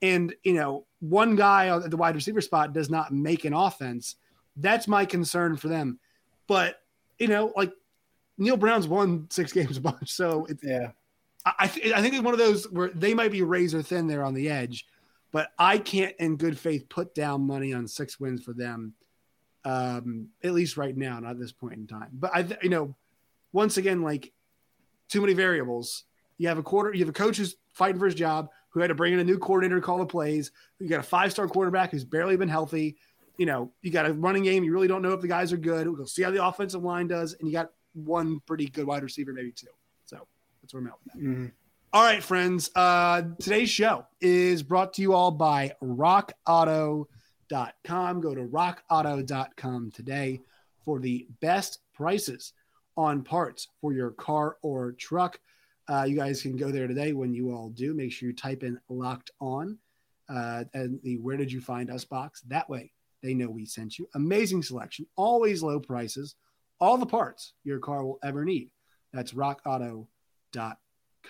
And 0.00 0.34
you 0.44 0.54
know, 0.54 0.86
one 1.00 1.34
guy 1.34 1.74
at 1.74 1.90
the 1.90 1.96
wide 1.96 2.14
receiver 2.14 2.40
spot 2.40 2.72
does 2.72 2.90
not 2.90 3.12
make 3.12 3.44
an 3.44 3.54
offense. 3.54 4.16
That's 4.56 4.88
my 4.88 5.04
concern 5.04 5.56
for 5.56 5.68
them. 5.68 5.98
But 6.46 6.80
you 7.18 7.28
know, 7.28 7.52
like 7.56 7.72
Neal 8.38 8.56
Brown's 8.56 8.88
won 8.88 9.26
six 9.30 9.52
games 9.52 9.76
a 9.76 9.80
bunch, 9.80 10.10
so 10.10 10.46
it's, 10.46 10.62
yeah. 10.62 10.90
I, 11.46 11.66
th- 11.66 11.92
I 11.92 12.00
think 12.00 12.14
it's 12.14 12.22
one 12.22 12.32
of 12.32 12.38
those 12.38 12.70
where 12.70 12.88
they 12.88 13.12
might 13.12 13.30
be 13.30 13.42
razor 13.42 13.82
thin 13.82 14.06
there 14.06 14.24
on 14.24 14.32
the 14.32 14.48
edge, 14.48 14.86
but 15.30 15.50
I 15.58 15.76
can't, 15.76 16.16
in 16.18 16.36
good 16.36 16.58
faith, 16.58 16.88
put 16.88 17.14
down 17.14 17.46
money 17.46 17.74
on 17.74 17.86
six 17.86 18.18
wins 18.18 18.42
for 18.42 18.54
them. 18.54 18.94
Um, 19.66 20.28
at 20.42 20.52
least 20.52 20.76
right 20.76 20.96
now, 20.96 21.20
not 21.20 21.32
at 21.32 21.38
this 21.38 21.52
point 21.52 21.74
in 21.74 21.86
time. 21.86 22.10
But 22.12 22.30
I, 22.34 22.42
th- 22.42 22.60
you 22.62 22.70
know, 22.70 22.94
once 23.52 23.76
again, 23.76 24.02
like 24.02 24.32
too 25.08 25.20
many 25.20 25.34
variables. 25.34 26.04
You 26.38 26.48
have 26.48 26.58
a 26.58 26.62
quarter, 26.62 26.92
you 26.92 27.00
have 27.00 27.08
a 27.08 27.12
coach 27.12 27.36
who's 27.36 27.56
fighting 27.72 27.98
for 27.98 28.06
his 28.06 28.14
job, 28.14 28.48
who 28.70 28.80
had 28.80 28.88
to 28.88 28.94
bring 28.94 29.12
in 29.12 29.20
a 29.20 29.24
new 29.24 29.38
coordinator 29.38 29.76
to 29.76 29.86
call 29.86 29.98
the 29.98 30.06
plays. 30.06 30.50
You 30.80 30.88
got 30.88 31.00
a 31.00 31.04
five 31.04 31.30
star 31.30 31.46
quarterback 31.46 31.90
who's 31.90 32.04
barely 32.04 32.36
been 32.36 32.48
healthy. 32.48 32.96
You 33.36 33.46
know, 33.46 33.72
you 33.82 33.90
got 33.90 34.06
a 34.06 34.12
running 34.12 34.44
game. 34.44 34.62
You 34.64 34.72
really 34.72 34.88
don't 34.88 35.02
know 35.02 35.12
if 35.12 35.20
the 35.20 35.28
guys 35.28 35.52
are 35.52 35.56
good. 35.56 35.88
We'll 35.88 36.06
see 36.06 36.22
how 36.22 36.30
the 36.30 36.44
offensive 36.44 36.82
line 36.82 37.08
does, 37.08 37.34
and 37.34 37.48
you 37.48 37.52
got 37.52 37.70
one 37.94 38.40
pretty 38.46 38.66
good 38.66 38.86
wide 38.86 39.02
receiver, 39.02 39.32
maybe 39.32 39.52
two. 39.52 39.66
So 40.04 40.26
that's 40.62 40.72
where 40.74 40.82
I'm 40.82 40.86
at 40.88 40.94
with 41.04 41.12
that. 41.12 41.22
Mm-hmm. 41.22 41.46
All 41.92 42.02
right, 42.02 42.22
friends. 42.22 42.70
Uh, 42.74 43.22
today's 43.38 43.70
show 43.70 44.06
is 44.20 44.62
brought 44.62 44.94
to 44.94 45.02
you 45.02 45.12
all 45.14 45.30
by 45.30 45.72
RockAuto.com. 45.82 47.06
Go 48.20 48.34
to 48.34 48.42
RockAuto.com 48.42 49.90
today 49.92 50.40
for 50.84 50.98
the 50.98 51.28
best 51.40 51.78
prices 51.94 52.52
on 52.96 53.22
parts 53.22 53.68
for 53.80 53.92
your 53.92 54.10
car 54.10 54.56
or 54.62 54.92
truck. 54.92 55.38
Uh, 55.88 56.04
you 56.08 56.16
guys 56.16 56.42
can 56.42 56.56
go 56.56 56.70
there 56.70 56.88
today. 56.88 57.12
When 57.12 57.32
you 57.32 57.52
all 57.52 57.68
do, 57.70 57.94
make 57.94 58.10
sure 58.12 58.28
you 58.28 58.34
type 58.34 58.62
in 58.64 58.80
locked 58.88 59.30
on 59.40 59.78
uh, 60.28 60.64
and 60.72 61.00
the 61.02 61.18
where 61.18 61.36
did 61.36 61.52
you 61.52 61.60
find 61.60 61.90
us 61.90 62.04
box. 62.04 62.42
That 62.48 62.68
way 62.68 62.92
they 63.24 63.34
know 63.34 63.48
we 63.48 63.64
sent 63.64 63.98
you. 63.98 64.06
Amazing 64.14 64.62
selection, 64.62 65.06
always 65.16 65.62
low 65.62 65.80
prices, 65.80 66.36
all 66.78 66.98
the 66.98 67.06
parts 67.06 67.54
your 67.64 67.78
car 67.78 68.04
will 68.04 68.18
ever 68.22 68.44
need. 68.44 68.70
That's 69.12 69.32
rockauto.com. 69.32 70.06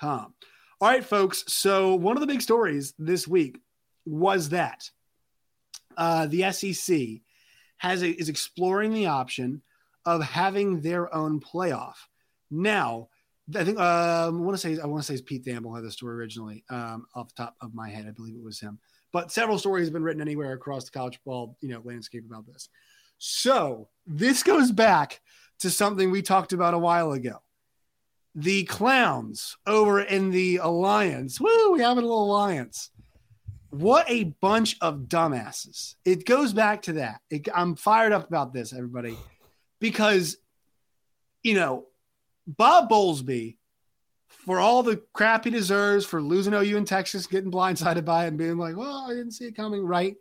All 0.03 0.89
right, 0.89 1.05
folks. 1.05 1.45
So, 1.47 1.95
one 1.95 2.17
of 2.17 2.21
the 2.21 2.27
big 2.27 2.43
stories 2.43 2.95
this 2.99 3.29
week 3.29 3.61
was 4.05 4.49
that 4.49 4.91
uh, 5.97 6.27
the 6.27 6.51
SEC 6.51 7.21
has 7.79 8.03
a, 8.03 8.11
is 8.11 8.29
exploring 8.29 8.93
the 8.93 9.07
option 9.07 9.63
of 10.05 10.23
having 10.23 10.81
their 10.81 11.15
own 11.15 11.41
playoff. 11.41 11.95
Now, 12.51 13.09
I 13.55 13.65
think 13.65 13.79
um, 13.79 14.41
I 14.41 14.45
want 14.45 14.59
to 14.59 14.59
say 14.59 14.81
I 14.83 14.87
want 14.87 15.03
to 15.03 15.07
say 15.07 15.15
it's 15.15 15.23
Pete 15.23 15.45
Thamel 15.45 15.75
had 15.77 15.85
the 15.85 15.91
story 15.91 16.17
originally 16.17 16.65
um, 16.71 17.07
off 17.15 17.29
the 17.29 17.45
top 17.45 17.55
of 17.61 17.75
my 17.75 17.89
head. 17.89 18.07
I 18.09 18.11
believe 18.11 18.35
it 18.35 18.43
was 18.43 18.59
him, 18.59 18.79
but 19.15 19.31
several 19.31 19.61
stories 19.61 19.87
have 19.87 19.93
been 19.93 20.03
written 20.03 20.21
anywhere 20.21 20.55
across 20.55 20.85
the 20.85 20.91
college 20.91 21.21
ball 21.25 21.57
you 21.61 21.69
know 21.69 21.81
landscape 21.85 22.25
about 22.27 22.47
this. 22.47 22.69
So 23.17 23.89
this 24.07 24.43
goes 24.43 24.73
back 24.73 25.21
to 25.61 25.71
something 25.71 26.11
we 26.11 26.21
talked 26.21 26.53
about 26.53 26.75
a 26.75 26.79
while 26.79 27.13
ago. 27.13 27.41
The 28.35 28.65
clowns 28.65 29.57
over 29.69 30.01
in 30.01 30.33
the 30.33 30.57
alliance. 30.57 31.41
Woo! 31.41 31.73
We 31.73 31.81
have 31.81 31.97
a 31.97 32.01
little 32.01 32.25
alliance. 32.25 32.91
What 33.71 34.11
a 34.11 34.25
bunch 34.25 34.77
of 34.81 35.03
dumbasses! 35.07 35.95
It 36.05 36.27
goes 36.27 36.53
back 36.53 36.83
to 36.83 36.95
that. 36.95 37.21
It, 37.31 37.49
I'm 37.55 37.77
fired 37.77 38.13
up 38.13 38.27
about 38.27 38.53
this, 38.53 38.73
everybody, 38.73 39.17
because 39.79 40.39
you 41.45 41.55
know 41.55 41.87
Bob 42.49 42.91
Bowlesby, 42.91 43.59
for 44.45 44.59
all 44.59 44.83
the 44.83 45.03
crap 45.13 45.45
he 45.45 45.51
deserves 45.51 46.05
for 46.05 46.21
losing 46.23 46.55
OU 46.55 46.77
in 46.77 46.85
Texas, 46.85 47.27
getting 47.27 47.51
blindsided 47.51 48.05
by 48.05 48.25
it 48.25 48.29
and 48.29 48.39
being 48.39 48.59
like, 48.59 48.77
well, 48.77 49.07
I 49.09 49.15
didn't 49.15 49.33
see 49.33 49.47
it 49.47 49.57
coming, 49.57 49.85
right? 49.85 50.17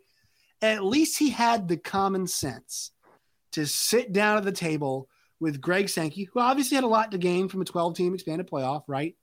At 0.62 0.84
least 0.84 1.18
he 1.18 1.30
had 1.30 1.68
the 1.68 1.76
common 1.76 2.26
sense 2.26 2.90
to 3.52 3.66
sit 3.66 4.12
down 4.12 4.38
at 4.38 4.44
the 4.44 4.52
table 4.52 5.08
with 5.40 5.60
Greg 5.60 5.88
Sankey, 5.88 6.24
who 6.24 6.40
obviously 6.40 6.74
had 6.74 6.84
a 6.84 6.88
lot 6.88 7.12
to 7.12 7.18
gain 7.18 7.48
from 7.48 7.60
a 7.60 7.66
12 7.66 7.94
team 7.96 8.14
expanded 8.14 8.48
playoff, 8.48 8.84
right? 8.86 9.14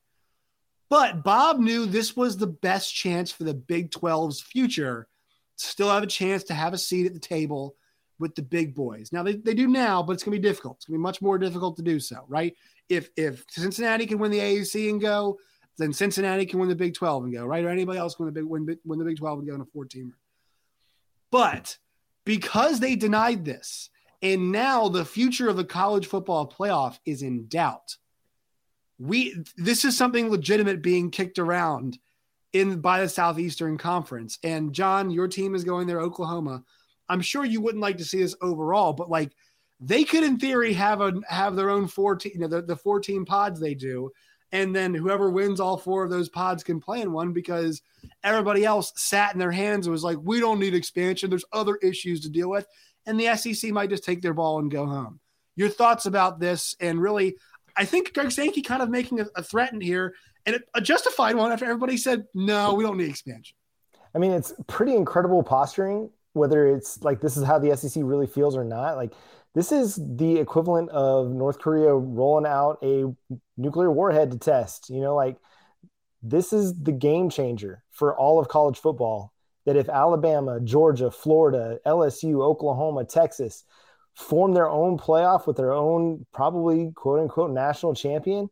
But 0.90 1.24
Bob 1.24 1.60
knew 1.60 1.86
this 1.86 2.16
was 2.16 2.38
the 2.38 2.48
best 2.48 2.94
chance 2.94 3.32
for 3.32 3.44
the 3.44 3.54
Big 3.54 3.92
12's 3.92 4.42
future 4.42 5.08
still 5.56 5.90
have 5.90 6.04
a 6.04 6.08
chance 6.08 6.44
to 6.46 6.54
have 6.54 6.74
a 6.74 6.78
seat 6.78 7.06
at 7.06 7.14
the 7.14 7.20
table 7.20 7.76
with 8.22 8.36
the 8.36 8.42
big 8.42 8.74
boys. 8.74 9.12
Now 9.12 9.24
they, 9.24 9.36
they 9.36 9.54
do 9.54 9.68
now, 9.68 10.02
but 10.02 10.14
it's 10.14 10.24
gonna 10.24 10.38
be 10.38 10.42
difficult. 10.42 10.78
It's 10.78 10.86
gonna 10.86 11.00
be 11.00 11.04
much 11.04 11.22
more 11.22 11.38
difficult 11.38 11.76
to 11.78 11.84
do 11.84 12.00
so, 12.00 12.24
right? 12.28 12.56
If 12.88 13.10
if 13.18 13.44
Cincinnati 13.50 14.06
can 14.06 14.20
win 14.20 14.32
the 14.32 14.40
AAC 14.40 14.90
and 14.90 15.02
go, 15.02 15.38
then 15.78 15.92
Cincinnati 15.92 16.46
can 16.46 16.60
win 16.60 16.70
the 16.70 16.76
Big 16.76 16.94
12 16.94 17.26
and 17.26 17.34
go, 17.34 17.46
right? 17.46 17.66
Or 17.66 17.70
anybody 17.70 18.00
else 18.00 18.18
win 18.20 18.28
the 18.28 18.32
big 18.32 18.46
win, 18.46 18.78
win 18.86 19.00
the 19.00 19.06
Big 19.06 19.18
12 19.18 19.40
and 19.40 19.48
go 19.48 19.56
in 19.56 19.62
a 19.62 19.66
14 19.66 20.14
But 21.32 21.78
because 22.24 22.80
they 22.80 22.96
denied 22.96 23.44
this, 23.44 23.90
and 24.22 24.52
now 24.52 24.88
the 24.88 25.06
future 25.06 25.50
of 25.50 25.58
the 25.58 25.66
college 25.66 26.06
football 26.06 26.48
playoff 26.48 27.00
is 27.06 27.24
in 27.24 27.48
doubt. 27.48 27.98
We 29.00 29.36
this 29.58 29.84
is 29.84 29.98
something 29.98 30.30
legitimate 30.30 30.84
being 30.84 31.10
kicked 31.10 31.40
around 31.40 31.98
in 32.54 32.82
by 32.82 33.02
the 33.02 33.10
Southeastern 33.10 33.78
Conference. 33.78 34.38
And 34.44 34.74
John, 34.74 35.10
your 35.10 35.28
team 35.28 35.56
is 35.56 35.64
going 35.64 35.88
there, 35.88 36.00
Oklahoma. 36.00 36.64
I'm 37.12 37.22
sure 37.22 37.44
you 37.44 37.60
wouldn't 37.60 37.82
like 37.82 37.98
to 37.98 38.06
see 38.06 38.20
this 38.20 38.36
overall, 38.42 38.94
but 38.94 39.10
like 39.10 39.34
they 39.82 40.04
could 40.06 40.24
in 40.24 40.40
theory 40.40 40.72
have 40.74 41.02
a 41.02 41.14
have 41.28 41.56
their 41.56 41.70
own 41.70 41.88
four 41.88 42.16
team, 42.16 42.32
you 42.36 42.40
know, 42.40 42.48
the, 42.48 42.62
the 42.62 43.00
team 43.02 43.26
pods 43.26 43.60
they 43.60 43.74
do. 43.74 44.12
And 44.54 44.76
then 44.76 44.94
whoever 44.94 45.30
wins 45.30 45.60
all 45.60 45.78
four 45.78 46.04
of 46.04 46.10
those 46.10 46.30
pods 46.30 46.64
can 46.64 46.80
play 46.80 47.02
in 47.02 47.12
one 47.12 47.34
because 47.34 47.82
everybody 48.24 48.66
else 48.66 48.94
sat 48.96 49.34
in 49.34 49.40
their 49.40 49.52
hands 49.52 49.88
and 49.88 49.92
was 49.92 50.04
like, 50.04 50.18
we 50.22 50.40
don't 50.40 50.60
need 50.60 50.74
expansion. 50.74 51.30
There's 51.30 51.46
other 51.54 51.76
issues 51.78 52.22
to 52.22 52.30
deal 52.30 52.50
with. 52.50 52.66
And 53.06 53.20
the 53.20 53.36
SEC 53.36 53.72
might 53.72 53.90
just 53.90 54.04
take 54.04 54.22
their 54.22 54.34
ball 54.34 54.60
and 54.60 54.70
go 54.70 54.86
home. 54.86 55.20
Your 55.56 55.70
thoughts 55.70 56.06
about 56.06 56.40
this? 56.40 56.76
And 56.80 57.02
really, 57.02 57.38
I 57.76 57.86
think 57.86 58.14
Greg 58.14 58.32
Sankey 58.32 58.62
kind 58.62 58.82
of 58.82 58.90
making 58.90 59.22
a, 59.22 59.28
a 59.36 59.44
threat 59.44 59.74
in 59.74 59.82
here 59.82 60.16
and 60.46 60.58
it, 60.58 60.64
a 60.74 60.82
justified 60.82 61.36
one 61.36 61.52
after 61.52 61.66
everybody 61.66 61.98
said, 61.98 62.26
no, 62.34 62.74
we 62.74 62.84
don't 62.84 62.98
need 62.98 63.10
expansion. 63.10 63.56
I 64.14 64.20
mean, 64.20 64.32
it's 64.32 64.54
pretty 64.68 64.96
incredible 64.96 65.44
posturing 65.44 66.10
whether 66.34 66.68
it's 66.68 67.02
like 67.04 67.22
this 67.22 67.38
is 67.38 67.44
how 67.44 67.60
the 67.60 67.76
SEC 67.76 68.02
really 68.06 68.28
feels 68.28 68.56
or 68.56 68.64
not. 68.64 68.96
Like 68.96 69.14
this 69.54 69.72
is 69.72 70.00
the 70.16 70.38
equivalent 70.38 70.90
of 70.90 71.32
North 71.32 71.60
Korea 71.60 71.94
rolling 71.94 72.46
out 72.46 72.78
a 72.84 73.06
nuclear 73.58 73.92
warhead 73.92 74.32
to 74.32 74.38
test. 74.38 74.90
You 74.90 75.02
know, 75.02 75.16
like 75.16 75.38
this 76.24 76.54
is 76.54 76.74
the 76.82 76.92
game 76.92 77.30
changer 77.30 77.84
for 77.92 78.16
all 78.16 78.40
of 78.40 78.48
college 78.48 78.80
football. 78.80 79.34
That 79.66 79.76
if 79.76 79.90
Alabama, 79.90 80.60
Georgia, 80.60 81.12
Florida, 81.12 81.80
LSU, 81.86 82.42
Oklahoma, 82.42 83.06
Texas 83.06 83.64
form 84.16 84.54
their 84.54 84.68
own 84.68 84.98
playoff 84.98 85.46
with 85.46 85.56
their 85.56 85.72
own 85.72 86.26
probably 86.34 86.92
quote 86.96 87.20
unquote 87.20 87.52
national 87.52 87.94
champion 87.94 88.50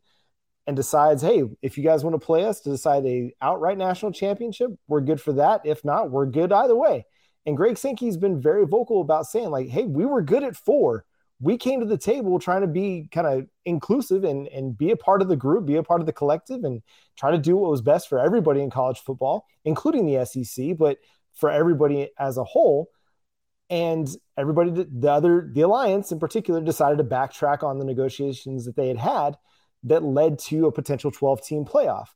and 0.66 0.76
decides, 0.76 1.22
hey, 1.22 1.42
if 1.62 1.76
you 1.76 1.84
guys 1.84 2.04
want 2.04 2.14
to 2.14 2.24
play 2.24 2.44
us 2.44 2.60
to 2.60 2.70
decide 2.70 3.04
a 3.06 3.34
outright 3.42 3.76
national 3.76 4.12
championship, 4.12 4.70
we're 4.86 5.00
good 5.00 5.20
for 5.20 5.32
that. 5.32 5.62
If 5.64 5.84
not, 5.84 6.10
we're 6.10 6.26
good 6.26 6.52
either 6.52 6.76
way. 6.76 7.06
And 7.46 7.56
Greg 7.56 7.78
Sankey's 7.78 8.16
been 8.16 8.40
very 8.40 8.66
vocal 8.66 9.00
about 9.00 9.26
saying, 9.26 9.50
like, 9.50 9.68
hey, 9.68 9.84
we 9.84 10.04
were 10.04 10.22
good 10.22 10.44
at 10.44 10.56
four. 10.56 11.04
We 11.40 11.56
came 11.56 11.80
to 11.80 11.86
the 11.86 11.96
table 11.96 12.38
trying 12.38 12.60
to 12.60 12.66
be 12.66 13.08
kind 13.10 13.26
of 13.26 13.46
inclusive 13.64 14.24
and, 14.24 14.46
and 14.48 14.76
be 14.76 14.90
a 14.90 14.96
part 14.96 15.22
of 15.22 15.28
the 15.28 15.36
group, 15.36 15.64
be 15.64 15.76
a 15.76 15.82
part 15.82 16.00
of 16.00 16.06
the 16.06 16.12
collective, 16.12 16.64
and 16.64 16.82
try 17.16 17.30
to 17.30 17.38
do 17.38 17.56
what 17.56 17.70
was 17.70 17.80
best 17.80 18.08
for 18.08 18.18
everybody 18.18 18.60
in 18.60 18.70
college 18.70 18.98
football, 18.98 19.46
including 19.64 20.04
the 20.04 20.24
SEC, 20.26 20.76
but 20.76 20.98
for 21.34 21.50
everybody 21.50 22.10
as 22.18 22.36
a 22.36 22.44
whole. 22.44 22.90
And 23.70 24.08
everybody, 24.36 24.70
the 24.70 25.10
other, 25.10 25.48
the 25.50 25.62
alliance 25.62 26.12
in 26.12 26.18
particular, 26.18 26.60
decided 26.60 26.98
to 26.98 27.04
backtrack 27.04 27.62
on 27.62 27.78
the 27.78 27.84
negotiations 27.84 28.66
that 28.66 28.76
they 28.76 28.88
had 28.88 28.98
had 28.98 29.38
that 29.84 30.02
led 30.02 30.38
to 30.38 30.66
a 30.66 30.72
potential 30.72 31.10
12 31.10 31.42
team 31.42 31.64
playoff. 31.64 32.08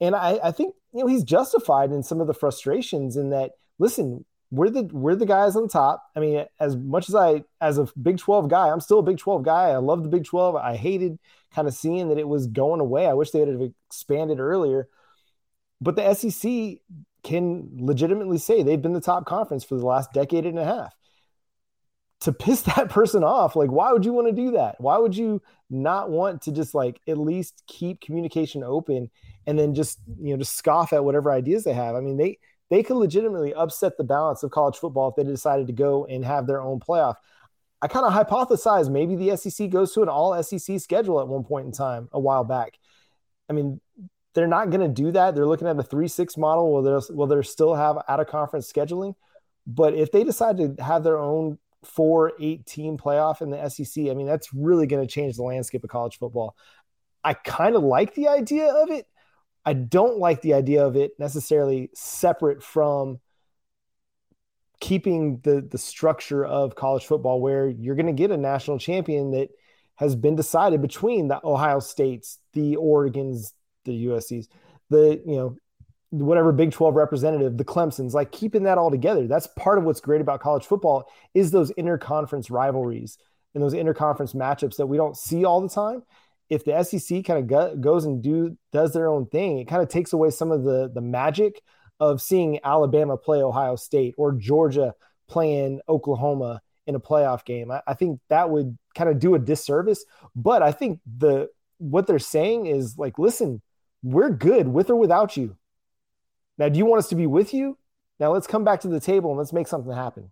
And 0.00 0.14
I, 0.14 0.38
I 0.42 0.52
think, 0.52 0.74
you 0.92 1.00
know, 1.00 1.06
he's 1.06 1.24
justified 1.24 1.92
in 1.92 2.02
some 2.02 2.20
of 2.20 2.26
the 2.26 2.34
frustrations 2.34 3.16
in 3.16 3.30
that, 3.30 3.52
listen, 3.78 4.24
we're 4.50 4.70
the 4.70 4.82
we're 4.82 5.14
the 5.14 5.26
guys 5.26 5.54
on 5.54 5.68
top. 5.68 6.04
I 6.16 6.20
mean, 6.20 6.44
as 6.58 6.76
much 6.76 7.08
as 7.08 7.14
I 7.14 7.44
as 7.60 7.78
a 7.78 7.88
Big 8.00 8.18
12 8.18 8.48
guy, 8.48 8.68
I'm 8.68 8.80
still 8.80 8.98
a 8.98 9.02
Big 9.02 9.18
12 9.18 9.44
guy. 9.44 9.68
I 9.68 9.76
love 9.76 10.02
the 10.02 10.08
Big 10.08 10.24
12. 10.24 10.56
I 10.56 10.76
hated 10.76 11.18
kind 11.54 11.68
of 11.68 11.74
seeing 11.74 12.08
that 12.08 12.18
it 12.18 12.28
was 12.28 12.46
going 12.46 12.80
away. 12.80 13.06
I 13.06 13.12
wish 13.12 13.30
they 13.30 13.40
have 13.40 13.60
expanded 13.88 14.40
earlier. 14.40 14.88
But 15.80 15.96
the 15.96 16.14
SEC 16.14 16.78
can 17.22 17.70
legitimately 17.74 18.38
say 18.38 18.62
they've 18.62 18.80
been 18.80 18.92
the 18.92 19.00
top 19.00 19.24
conference 19.24 19.64
for 19.64 19.76
the 19.76 19.86
last 19.86 20.12
decade 20.12 20.46
and 20.46 20.58
a 20.58 20.64
half. 20.64 20.94
To 22.22 22.32
piss 22.32 22.62
that 22.76 22.90
person 22.90 23.22
off, 23.22 23.54
like 23.54 23.70
why 23.70 23.92
would 23.92 24.04
you 24.04 24.12
want 24.12 24.26
to 24.26 24.32
do 24.32 24.52
that? 24.52 24.80
Why 24.80 24.98
would 24.98 25.16
you 25.16 25.42
not 25.70 26.10
want 26.10 26.42
to 26.42 26.52
just 26.52 26.74
like 26.74 27.00
at 27.06 27.18
least 27.18 27.62
keep 27.68 28.00
communication 28.00 28.64
open 28.64 29.10
and 29.46 29.56
then 29.56 29.74
just 29.74 30.00
you 30.18 30.32
know 30.32 30.38
just 30.38 30.56
scoff 30.56 30.92
at 30.92 31.04
whatever 31.04 31.30
ideas 31.30 31.62
they 31.62 31.72
have? 31.72 31.94
I 31.94 32.00
mean, 32.00 32.16
they 32.16 32.38
they 32.70 32.82
could 32.82 32.96
legitimately 32.96 33.52
upset 33.52 33.96
the 33.96 34.04
balance 34.04 34.42
of 34.42 34.50
college 34.50 34.76
football 34.76 35.08
if 35.08 35.16
they 35.16 35.24
decided 35.24 35.66
to 35.66 35.72
go 35.72 36.06
and 36.06 36.24
have 36.24 36.46
their 36.46 36.60
own 36.60 36.80
playoff. 36.80 37.16
I 37.82 37.88
kind 37.88 38.06
of 38.06 38.12
hypothesize 38.12 38.90
maybe 38.90 39.16
the 39.16 39.36
SEC 39.36 39.70
goes 39.70 39.92
to 39.94 40.02
an 40.02 40.08
all 40.08 40.40
SEC 40.42 40.80
schedule 40.80 41.20
at 41.20 41.28
one 41.28 41.44
point 41.44 41.66
in 41.66 41.72
time 41.72 42.08
a 42.12 42.20
while 42.20 42.44
back. 42.44 42.78
I 43.48 43.52
mean, 43.52 43.80
they're 44.34 44.46
not 44.46 44.70
going 44.70 44.82
to 44.82 44.88
do 44.88 45.10
that. 45.12 45.34
They're 45.34 45.46
looking 45.46 45.66
at 45.66 45.78
a 45.78 45.82
three 45.82 46.08
six 46.08 46.36
model 46.36 46.72
where 46.72 46.82
they'll, 46.82 47.16
will 47.16 47.26
they 47.26 47.42
still 47.42 47.74
have 47.74 47.98
out 48.08 48.20
of 48.20 48.28
conference 48.28 48.70
scheduling. 48.70 49.14
But 49.66 49.94
if 49.94 50.12
they 50.12 50.24
decide 50.24 50.58
to 50.58 50.76
have 50.78 51.02
their 51.02 51.18
own 51.18 51.58
four 51.82 52.32
eight 52.38 52.66
team 52.66 52.98
playoff 52.98 53.40
in 53.40 53.50
the 53.50 53.68
SEC, 53.68 54.08
I 54.08 54.14
mean, 54.14 54.26
that's 54.26 54.52
really 54.54 54.86
going 54.86 55.06
to 55.06 55.12
change 55.12 55.36
the 55.36 55.42
landscape 55.42 55.82
of 55.82 55.90
college 55.90 56.18
football. 56.18 56.56
I 57.24 57.34
kind 57.34 57.74
of 57.74 57.82
like 57.82 58.14
the 58.14 58.28
idea 58.28 58.72
of 58.72 58.90
it. 58.90 59.06
I 59.64 59.74
don't 59.74 60.18
like 60.18 60.40
the 60.42 60.54
idea 60.54 60.84
of 60.84 60.96
it 60.96 61.12
necessarily 61.18 61.90
separate 61.94 62.62
from 62.62 63.20
keeping 64.80 65.38
the 65.42 65.60
the 65.60 65.78
structure 65.78 66.44
of 66.44 66.74
college 66.74 67.04
football 67.04 67.40
where 67.40 67.68
you're 67.68 67.94
going 67.94 68.06
to 68.06 68.12
get 68.12 68.30
a 68.30 68.36
national 68.36 68.78
champion 68.78 69.32
that 69.32 69.50
has 69.96 70.16
been 70.16 70.34
decided 70.34 70.80
between 70.80 71.28
the 71.28 71.38
Ohio 71.44 71.78
States, 71.78 72.38
the 72.54 72.76
Oregons, 72.76 73.52
the 73.84 74.06
USC's, 74.06 74.48
the 74.88 75.22
you 75.26 75.36
know 75.36 75.56
whatever 76.10 76.50
Big 76.50 76.72
12 76.72 76.94
representative, 76.94 77.56
the 77.56 77.64
Clemsons, 77.64 78.14
like 78.14 78.32
keeping 78.32 78.64
that 78.64 78.78
all 78.78 78.90
together. 78.90 79.28
That's 79.28 79.46
part 79.46 79.78
of 79.78 79.84
what's 79.84 80.00
great 80.00 80.20
about 80.20 80.40
college 80.40 80.64
football 80.64 81.08
is 81.34 81.50
those 81.50 81.70
interconference 81.72 82.50
rivalries 82.50 83.16
and 83.54 83.62
those 83.62 83.74
interconference 83.74 84.34
matchups 84.34 84.76
that 84.76 84.86
we 84.86 84.96
don't 84.96 85.16
see 85.16 85.44
all 85.44 85.60
the 85.60 85.68
time. 85.68 86.02
If 86.50 86.64
the 86.64 86.82
SEC 86.82 87.24
kind 87.24 87.38
of 87.38 87.46
go, 87.46 87.76
goes 87.76 88.04
and 88.04 88.22
do 88.22 88.58
does 88.72 88.92
their 88.92 89.08
own 89.08 89.26
thing, 89.26 89.58
it 89.58 89.68
kind 89.68 89.82
of 89.82 89.88
takes 89.88 90.12
away 90.12 90.30
some 90.30 90.50
of 90.50 90.64
the 90.64 90.90
the 90.92 91.00
magic 91.00 91.62
of 92.00 92.20
seeing 92.20 92.58
Alabama 92.64 93.16
play 93.16 93.42
Ohio 93.42 93.76
State 93.76 94.14
or 94.18 94.32
Georgia 94.32 94.94
playing 95.28 95.80
Oklahoma 95.88 96.60
in 96.86 96.94
a 96.94 97.00
playoff 97.00 97.44
game. 97.44 97.70
I, 97.70 97.82
I 97.86 97.94
think 97.94 98.20
that 98.28 98.50
would 98.50 98.76
kind 98.94 99.08
of 99.08 99.18
do 99.18 99.34
a 99.34 99.38
disservice. 99.38 100.04
But 100.34 100.62
I 100.62 100.72
think 100.72 101.00
the 101.18 101.48
what 101.78 102.06
they're 102.06 102.18
saying 102.18 102.66
is 102.66 102.98
like, 102.98 103.18
listen, 103.18 103.62
we're 104.02 104.30
good 104.30 104.68
with 104.68 104.90
or 104.90 104.96
without 104.96 105.36
you. 105.36 105.56
Now, 106.58 106.68
do 106.68 106.78
you 106.78 106.84
want 106.84 106.98
us 106.98 107.08
to 107.08 107.14
be 107.14 107.26
with 107.26 107.54
you? 107.54 107.78
Now 108.18 108.32
let's 108.32 108.46
come 108.46 108.64
back 108.64 108.80
to 108.80 108.88
the 108.88 109.00
table 109.00 109.30
and 109.30 109.38
let's 109.38 109.52
make 109.52 109.66
something 109.66 109.92
happen. 109.92 110.30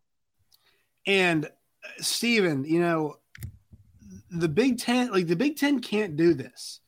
And 1.06 1.46
uh, 1.46 1.48
Stephen, 2.00 2.64
you 2.64 2.80
know, 2.80 3.16
the 4.30 4.48
Big 4.48 4.78
Ten, 4.78 5.10
like 5.10 5.26
the 5.26 5.36
Big 5.36 5.56
Ten 5.56 5.80
can't 5.80 6.16
do 6.16 6.34
this. 6.34 6.80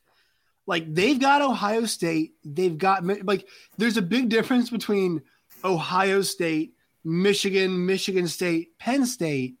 Like 0.67 0.93
they've 0.93 1.19
got 1.19 1.41
Ohio 1.41 1.85
State, 1.85 2.33
they've 2.45 2.77
got 2.77 3.05
like 3.25 3.47
there's 3.77 3.97
a 3.97 4.01
big 4.01 4.29
difference 4.29 4.69
between 4.69 5.21
Ohio 5.63 6.21
State, 6.21 6.75
Michigan, 7.03 7.85
Michigan 7.85 8.27
State, 8.27 8.77
Penn 8.77 9.05
State, 9.05 9.55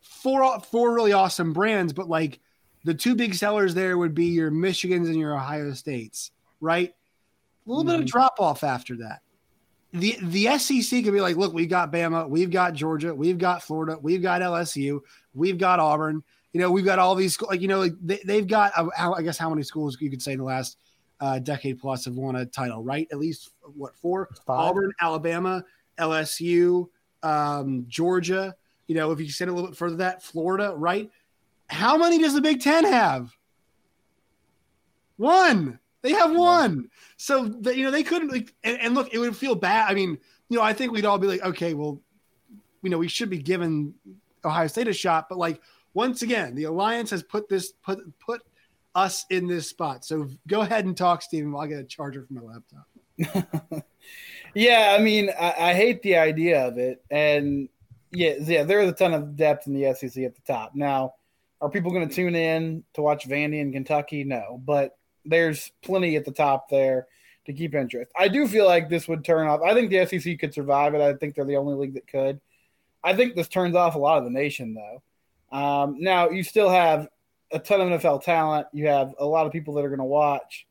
four 0.00 0.60
four 0.60 0.94
really 0.94 1.12
awesome 1.12 1.52
brands, 1.52 1.92
but 1.92 2.08
like 2.08 2.40
the 2.84 2.94
two 2.94 3.14
big 3.14 3.34
sellers 3.34 3.74
there 3.74 3.98
would 3.98 4.14
be 4.14 4.26
your 4.26 4.50
Michigans 4.50 5.06
and 5.06 5.16
your 5.16 5.34
Ohio 5.34 5.72
States, 5.74 6.30
right? 6.60 6.90
A 6.90 7.68
little 7.68 7.82
mm-hmm. 7.82 7.90
bit 7.90 7.94
of 7.94 8.00
mm-hmm. 8.06 8.10
drop 8.10 8.40
off 8.40 8.64
after 8.64 8.96
that. 8.96 9.20
The 9.92 10.16
the 10.22 10.58
SEC 10.58 11.04
could 11.04 11.12
be 11.12 11.20
like, 11.20 11.36
look, 11.36 11.52
we've 11.52 11.68
got 11.68 11.92
Bama, 11.92 12.28
we've 12.28 12.50
got 12.50 12.74
Georgia, 12.74 13.14
we've 13.14 13.38
got 13.38 13.62
Florida, 13.62 13.98
we've 14.00 14.22
got 14.22 14.40
LSU, 14.40 15.00
we've 15.34 15.58
got 15.58 15.80
Auburn. 15.80 16.22
You 16.52 16.60
know, 16.60 16.70
we've 16.70 16.84
got 16.84 16.98
all 16.98 17.14
these 17.14 17.40
like 17.42 17.60
you 17.60 17.68
know, 17.68 17.80
like 17.80 17.94
they, 18.02 18.36
have 18.36 18.46
got 18.46 18.72
uh, 18.76 18.88
I 19.12 19.22
guess 19.22 19.38
how 19.38 19.50
many 19.50 19.62
schools 19.62 19.98
you 20.00 20.10
could 20.10 20.22
say 20.22 20.32
in 20.32 20.38
the 20.38 20.44
last 20.44 20.78
uh, 21.20 21.38
decade 21.38 21.78
plus 21.78 22.04
have 22.04 22.14
won 22.14 22.36
a 22.36 22.46
title, 22.46 22.82
right? 22.82 23.06
At 23.10 23.18
least 23.18 23.50
what 23.74 23.94
four? 23.96 24.28
Five. 24.46 24.58
Auburn, 24.58 24.92
Alabama, 25.00 25.64
LSU, 25.98 26.88
um, 27.22 27.84
Georgia. 27.88 28.54
You 28.86 28.94
know, 28.94 29.10
if 29.12 29.18
you 29.18 29.26
extend 29.26 29.50
a 29.50 29.54
little 29.54 29.68
bit 29.68 29.76
further, 29.76 29.96
that 29.96 30.22
Florida, 30.22 30.72
right? 30.74 31.10
How 31.68 31.98
many 31.98 32.18
does 32.18 32.34
the 32.34 32.40
Big 32.40 32.62
Ten 32.62 32.84
have? 32.84 33.36
One. 35.18 35.78
They 36.02 36.12
have 36.12 36.34
one. 36.34 36.88
So 37.16 37.44
the, 37.44 37.76
you 37.76 37.84
know 37.84 37.90
they 37.90 38.04
couldn't 38.04 38.30
like 38.30 38.54
and, 38.62 38.80
and, 38.80 38.94
look, 38.94 39.12
it 39.12 39.18
would 39.18 39.36
feel 39.36 39.54
bad. 39.54 39.90
I 39.90 39.94
mean, 39.94 40.16
you 40.48 40.56
know, 40.56 40.62
I 40.62 40.72
think 40.72 40.92
we'd 40.92 41.04
all 41.04 41.18
be 41.18 41.26
like, 41.26 41.42
okay, 41.42 41.74
well, 41.74 42.00
you 42.82 42.90
know, 42.90 42.98
we 42.98 43.08
should 43.08 43.28
be 43.28 43.38
giving 43.38 43.92
Ohio 44.44 44.68
State 44.68 44.88
a 44.88 44.92
shot, 44.92 45.28
but 45.28 45.38
like 45.38 45.60
once 45.94 46.22
again, 46.22 46.54
the 46.54 46.64
alliance 46.64 47.10
has 47.10 47.22
put 47.22 47.48
this 47.48 47.72
put 47.84 47.98
put 48.18 48.42
us 48.94 49.24
in 49.30 49.46
this 49.46 49.68
spot. 49.68 50.04
So 50.04 50.28
go 50.46 50.60
ahead 50.60 50.84
and 50.84 50.96
talk, 50.96 51.22
Steven, 51.22 51.52
while 51.52 51.64
I 51.64 51.68
get 51.68 51.80
a 51.80 51.84
charger 51.84 52.24
for 52.26 52.34
my 52.34 52.42
laptop. 52.42 53.84
yeah, 54.54 54.96
I 54.98 55.02
mean, 55.02 55.30
I, 55.38 55.54
I, 55.58 55.74
hate 55.74 56.02
the 56.02 56.16
idea 56.16 56.66
of 56.66 56.78
it, 56.78 57.02
and 57.10 57.68
yeah, 58.12 58.34
yeah, 58.40 58.62
there 58.62 58.80
is 58.80 58.88
a 58.88 58.92
ton 58.92 59.12
of 59.12 59.36
depth 59.36 59.66
in 59.66 59.74
the 59.74 59.92
SEC 59.94 60.22
at 60.22 60.36
the 60.36 60.40
top. 60.46 60.74
Now, 60.74 61.14
are 61.60 61.68
people 61.68 61.90
going 61.90 62.08
to 62.08 62.14
tune 62.14 62.36
in 62.36 62.84
to 62.94 63.02
watch 63.02 63.28
Vandy 63.28 63.60
and 63.60 63.72
Kentucky? 63.72 64.24
No, 64.24 64.60
but 64.64 64.96
there's 65.24 65.72
plenty 65.82 66.16
at 66.16 66.24
the 66.24 66.32
top 66.32 66.68
there 66.68 67.08
to 67.46 67.52
keep 67.52 67.74
interest. 67.74 68.10
I 68.16 68.28
do 68.28 68.46
feel 68.46 68.66
like 68.66 68.88
this 68.88 69.08
would 69.08 69.24
turn 69.24 69.48
off. 69.48 69.62
I 69.62 69.74
think 69.74 69.90
the 69.90 70.06
SEC 70.06 70.38
could 70.38 70.54
survive 70.54 70.94
it. 70.94 71.00
I 71.00 71.14
think 71.14 71.34
they're 71.34 71.44
the 71.44 71.56
only 71.56 71.74
league 71.74 71.94
that 71.94 72.06
could. 72.06 72.40
I 73.02 73.14
think 73.14 73.34
this 73.34 73.48
turns 73.48 73.74
off 73.74 73.94
a 73.94 73.98
lot 73.98 74.18
of 74.18 74.24
the 74.24 74.30
nation, 74.30 74.74
though. 74.74 75.02
Um, 75.50 75.96
now, 75.98 76.30
you 76.30 76.42
still 76.42 76.68
have 76.68 77.08
a 77.50 77.58
ton 77.58 77.80
of 77.80 78.00
NFL 78.00 78.22
talent. 78.22 78.66
You 78.72 78.88
have 78.88 79.14
a 79.18 79.24
lot 79.24 79.46
of 79.46 79.52
people 79.52 79.74
that 79.74 79.84
are 79.84 79.88
going 79.88 79.98
to 79.98 80.04
watch. 80.04 80.66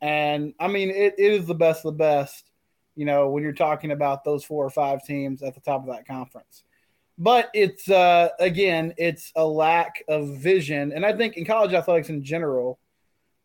And 0.00 0.54
I 0.58 0.68
mean, 0.68 0.90
it, 0.90 1.14
it 1.18 1.32
is 1.32 1.46
the 1.46 1.54
best 1.54 1.84
of 1.84 1.94
the 1.94 1.98
best, 1.98 2.50
you 2.96 3.04
know, 3.04 3.28
when 3.28 3.42
you're 3.42 3.52
talking 3.52 3.90
about 3.90 4.24
those 4.24 4.44
four 4.44 4.64
or 4.64 4.70
five 4.70 5.04
teams 5.04 5.42
at 5.42 5.54
the 5.54 5.60
top 5.60 5.82
of 5.82 5.94
that 5.94 6.06
conference. 6.06 6.64
But 7.18 7.50
it's, 7.52 7.88
uh, 7.90 8.30
again, 8.38 8.94
it's 8.96 9.30
a 9.36 9.44
lack 9.44 10.02
of 10.08 10.38
vision. 10.38 10.92
And 10.92 11.04
I 11.04 11.14
think 11.14 11.36
in 11.36 11.44
college 11.44 11.74
athletics 11.74 12.08
in 12.08 12.24
general, 12.24 12.78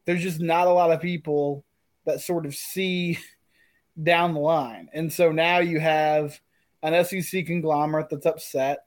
there's 0.05 0.23
just 0.23 0.39
not 0.39 0.67
a 0.67 0.71
lot 0.71 0.91
of 0.91 1.01
people 1.01 1.65
that 2.05 2.21
sort 2.21 2.45
of 2.45 2.55
see 2.55 3.19
down 4.01 4.33
the 4.33 4.39
line. 4.39 4.87
And 4.93 5.11
so 5.11 5.31
now 5.31 5.59
you 5.59 5.79
have 5.79 6.39
an 6.83 7.03
SEC 7.03 7.45
conglomerate 7.45 8.09
that's 8.09 8.25
upset 8.25 8.84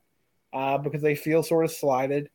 uh, 0.53 0.79
because 0.79 1.03
they 1.03 1.15
feel 1.15 1.43
sort 1.43 1.65
of 1.65 1.71
slighted. 1.71 2.31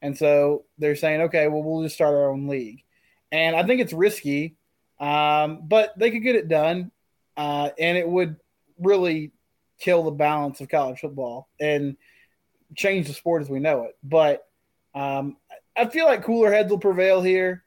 And 0.00 0.16
so 0.16 0.64
they're 0.78 0.96
saying, 0.96 1.22
okay, 1.22 1.48
well, 1.48 1.62
we'll 1.62 1.82
just 1.82 1.94
start 1.94 2.14
our 2.14 2.30
own 2.30 2.48
league. 2.48 2.82
And 3.30 3.54
I 3.54 3.64
think 3.64 3.80
it's 3.80 3.92
risky, 3.92 4.56
um, 4.98 5.60
but 5.62 5.96
they 5.98 6.10
could 6.10 6.22
get 6.22 6.36
it 6.36 6.48
done. 6.48 6.90
Uh, 7.36 7.70
and 7.78 7.96
it 7.96 8.08
would 8.08 8.36
really 8.78 9.32
kill 9.78 10.02
the 10.02 10.10
balance 10.10 10.60
of 10.60 10.68
college 10.68 11.00
football 11.00 11.48
and 11.58 11.96
change 12.74 13.06
the 13.06 13.14
sport 13.14 13.42
as 13.42 13.48
we 13.48 13.58
know 13.58 13.84
it. 13.84 13.96
But 14.02 14.46
um, 14.94 15.36
I 15.76 15.86
feel 15.86 16.06
like 16.06 16.24
cooler 16.24 16.52
heads 16.52 16.70
will 16.70 16.78
prevail 16.78 17.22
here 17.22 17.64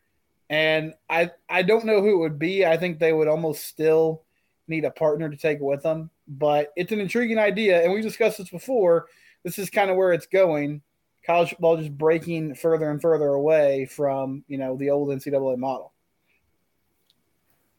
and 0.50 0.94
I 1.10 1.32
I 1.50 1.64
don't 1.64 1.86
know 1.86 2.02
who 2.02 2.16
it 2.16 2.20
would 2.20 2.40
be. 2.40 2.66
I 2.66 2.78
think 2.78 3.00
they 3.00 3.14
would 3.14 3.28
almost 3.28 3.66
still 3.66 4.24
need 4.68 4.86
a 4.86 4.92
partner 4.92 5.30
to 5.30 5.38
take 5.38 5.60
with 5.60 5.84
them, 5.84 6.10
but 6.28 6.72
it's 6.76 6.92
an 6.92 7.00
intriguing 7.00 7.40
idea, 7.40 7.84
and 7.84 7.94
we 7.94 8.02
discussed 8.02 8.38
this 8.38 8.50
before. 8.50 9.08
This 9.46 9.60
is 9.60 9.70
kind 9.70 9.92
of 9.92 9.96
where 9.96 10.12
it's 10.12 10.26
going. 10.26 10.82
College 11.24 11.52
football 11.52 11.78
just 11.78 11.96
breaking 11.96 12.56
further 12.56 12.90
and 12.90 13.00
further 13.00 13.30
away 13.30 13.86
from 13.86 14.44
you 14.48 14.58
know 14.58 14.76
the 14.76 14.90
old 14.90 15.10
NCAA 15.10 15.58
model. 15.58 15.94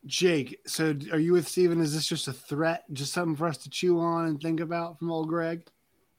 Jake, 0.06 0.60
so 0.66 0.96
are 1.10 1.18
you 1.18 1.32
with 1.32 1.48
Steven? 1.48 1.80
Is 1.80 1.92
this 1.92 2.06
just 2.06 2.28
a 2.28 2.32
threat, 2.32 2.84
just 2.92 3.12
something 3.12 3.34
for 3.34 3.48
us 3.48 3.58
to 3.58 3.70
chew 3.70 3.98
on 3.98 4.26
and 4.26 4.40
think 4.40 4.60
about 4.60 5.00
from 5.00 5.10
old 5.10 5.28
Greg? 5.28 5.66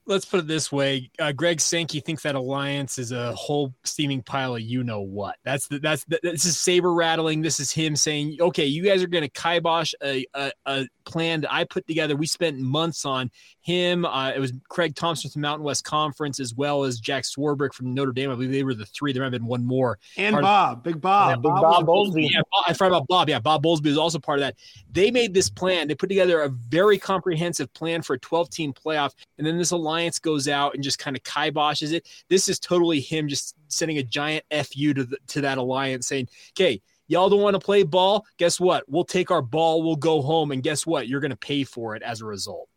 Let's 0.07 0.25
put 0.25 0.39
it 0.39 0.47
this 0.47 0.71
way: 0.71 1.11
uh, 1.19 1.31
Greg 1.31 1.61
Sankey 1.61 1.99
thinks 1.99 2.23
that 2.23 2.35
alliance 2.35 2.97
is 2.97 3.11
a 3.11 3.33
whole 3.33 3.73
steaming 3.83 4.23
pile 4.23 4.55
of 4.55 4.61
you 4.61 4.83
know 4.83 5.01
what. 5.01 5.35
That's 5.43 5.67
the, 5.67 5.79
that's 5.79 6.03
the, 6.05 6.19
this 6.23 6.45
is 6.45 6.59
saber 6.59 6.93
rattling. 6.93 7.41
This 7.41 7.59
is 7.59 7.71
him 7.71 7.95
saying, 7.95 8.37
"Okay, 8.39 8.65
you 8.65 8.83
guys 8.83 9.03
are 9.03 9.07
going 9.07 9.23
to 9.23 9.29
kibosh 9.29 9.93
a, 10.03 10.25
a, 10.33 10.51
a 10.65 10.87
plan 11.05 11.41
that 11.41 11.53
I 11.53 11.63
put 11.63 11.87
together. 11.87 12.15
We 12.15 12.27
spent 12.27 12.59
months 12.59 13.05
on 13.05 13.31
him. 13.61 14.05
Uh, 14.05 14.31
it 14.31 14.39
was 14.39 14.53
Craig 14.69 14.95
Thompson 14.95 15.29
from 15.29 15.41
Mountain 15.41 15.63
West 15.63 15.83
Conference, 15.83 16.39
as 16.39 16.53
well 16.53 16.83
as 16.83 16.99
Jack 16.99 17.23
Swarbrick 17.23 17.73
from 17.73 17.93
Notre 17.93 18.11
Dame. 18.11 18.31
I 18.31 18.35
believe 18.35 18.51
they 18.51 18.63
were 18.63 18.73
the 18.73 18.85
three. 18.85 19.13
There 19.13 19.21
might 19.21 19.25
have 19.25 19.31
been 19.31 19.45
one 19.45 19.65
more. 19.65 19.99
And 20.15 20.33
part 20.33 20.43
Bob, 20.43 20.77
of, 20.77 20.83
Big 20.83 21.01
Bob, 21.01 21.29
yeah, 21.29 21.35
Big 21.35 21.43
Bob, 21.43 21.61
Bob 21.61 21.85
Bowlesby. 21.85 22.29
Yeah, 22.31 22.41
I 22.65 22.73
forgot 22.73 22.87
about 22.87 23.07
Bob. 23.07 23.29
Yeah, 23.29 23.39
Bob 23.39 23.63
Bowlesby 23.63 23.85
was 23.85 23.97
also 23.97 24.19
part 24.19 24.39
of 24.39 24.41
that. 24.41 24.55
They 24.91 25.11
made 25.11 25.33
this 25.33 25.49
plan. 25.49 25.87
They 25.87 25.95
put 25.95 26.09
together 26.09 26.41
a 26.41 26.49
very 26.49 26.97
comprehensive 26.97 27.73
plan 27.73 28.01
for 28.01 28.13
a 28.13 28.19
12 28.19 28.49
team 28.49 28.73
playoff, 28.73 29.11
and 29.37 29.45
then 29.45 29.57
this 29.57 29.71
alliance 29.71 29.96
goes 30.21 30.47
out 30.47 30.73
and 30.73 30.83
just 30.83 30.99
kind 30.99 31.15
of 31.15 31.23
kiboshes 31.23 31.91
it. 31.91 32.07
This 32.29 32.49
is 32.49 32.59
totally 32.59 32.99
him 32.99 33.27
just 33.27 33.55
sending 33.67 33.97
a 33.97 34.03
giant 34.03 34.45
fu 34.51 34.93
to 34.93 35.03
the, 35.03 35.17
to 35.27 35.41
that 35.41 35.57
alliance, 35.57 36.07
saying, 36.07 36.29
"Okay." 36.55 36.81
Y'all 37.09 37.29
don't 37.29 37.41
want 37.41 37.53
to 37.53 37.59
play 37.59 37.83
ball? 37.83 38.25
Guess 38.35 38.59
what? 38.59 38.83
We'll 38.89 39.05
take 39.05 39.31
our 39.31 39.41
ball, 39.41 39.81
we'll 39.81 39.95
go 39.95 40.21
home, 40.21 40.51
and 40.51 40.61
guess 40.61 40.85
what? 40.85 41.07
You're 41.07 41.21
going 41.21 41.31
to 41.31 41.37
pay 41.37 41.63
for 41.63 41.95
it 41.95 42.03
as 42.03 42.19
a 42.19 42.25
result. 42.25 42.67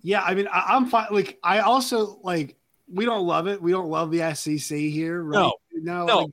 Yeah, 0.00 0.22
I 0.22 0.34
mean, 0.34 0.48
I, 0.50 0.74
am 0.74 0.86
fine. 0.86 1.08
Like, 1.10 1.38
I 1.44 1.58
also 1.58 2.18
like 2.22 2.56
we 2.92 3.04
don't 3.04 3.26
love 3.26 3.46
it. 3.46 3.60
We 3.60 3.72
don't 3.72 3.88
love 3.90 4.10
the 4.10 4.34
SEC 4.34 4.78
here, 4.78 5.22
right? 5.22 5.38
No, 5.38 5.52
no. 5.74 6.06
no. 6.06 6.18
Like, 6.20 6.30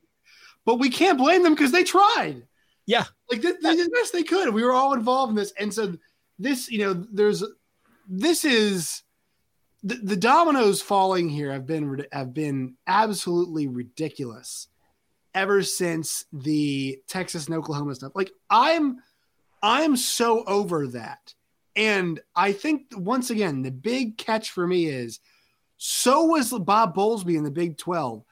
but 0.64 0.74
we 0.76 0.90
can't 0.90 1.18
blame 1.18 1.42
them 1.42 1.54
because 1.54 1.72
they 1.72 1.84
tried. 1.84 2.42
Yeah. 2.86 3.04
Like 3.30 3.42
they, 3.42 3.52
they 3.52 3.76
did 3.76 3.86
the 3.86 3.90
best 3.90 4.12
they 4.12 4.22
could. 4.22 4.52
We 4.52 4.64
were 4.64 4.72
all 4.72 4.94
involved 4.94 5.30
in 5.30 5.36
this. 5.36 5.52
And 5.58 5.72
so 5.72 5.96
this, 6.38 6.70
you 6.70 6.78
know, 6.78 6.94
there's 7.12 7.44
this 8.08 8.44
is 8.44 9.02
the, 9.82 9.94
the 9.96 10.16
dominoes 10.16 10.82
falling 10.82 11.28
here 11.28 11.52
have 11.52 11.66
been 11.66 12.04
have 12.12 12.32
been 12.32 12.74
absolutely 12.86 13.66
ridiculous 13.66 14.68
ever 15.34 15.62
since 15.62 16.24
the 16.32 16.98
Texas 17.06 17.46
and 17.46 17.54
Oklahoma 17.54 17.94
stuff. 17.94 18.12
Like 18.14 18.32
I'm 18.50 18.98
I'm 19.62 19.96
so 19.96 20.44
over 20.44 20.88
that. 20.88 21.34
And 21.74 22.20
I 22.34 22.52
think 22.52 22.86
once 22.96 23.30
again, 23.30 23.62
the 23.62 23.70
big 23.70 24.16
catch 24.16 24.50
for 24.50 24.66
me 24.66 24.86
is 24.86 25.20
so 25.76 26.24
was 26.24 26.50
Bob 26.50 26.96
Bowlesby 26.96 27.36
in 27.36 27.44
the 27.44 27.50
Big 27.50 27.76
12. 27.76 28.24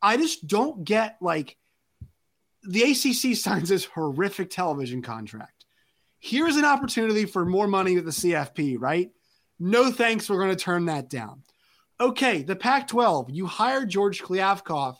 I 0.00 0.16
just 0.16 0.46
don't 0.46 0.84
get 0.84 1.16
like 1.20 1.56
the 2.62 2.82
ACC 2.82 3.36
signs 3.36 3.68
this 3.68 3.84
horrific 3.84 4.50
television 4.50 5.02
contract. 5.02 5.66
Here's 6.20 6.56
an 6.56 6.64
opportunity 6.64 7.24
for 7.24 7.44
more 7.44 7.66
money 7.66 7.96
with 7.96 8.04
the 8.04 8.12
CFP, 8.12 8.76
right? 8.78 9.10
No 9.64 9.92
thanks, 9.92 10.28
we're 10.28 10.40
going 10.40 10.50
to 10.50 10.56
turn 10.56 10.86
that 10.86 11.08
down. 11.08 11.44
Okay, 12.00 12.42
the 12.42 12.56
Pac 12.56 12.88
12, 12.88 13.30
you 13.30 13.46
hired 13.46 13.88
George 13.88 14.20
Kliavkoff, 14.20 14.96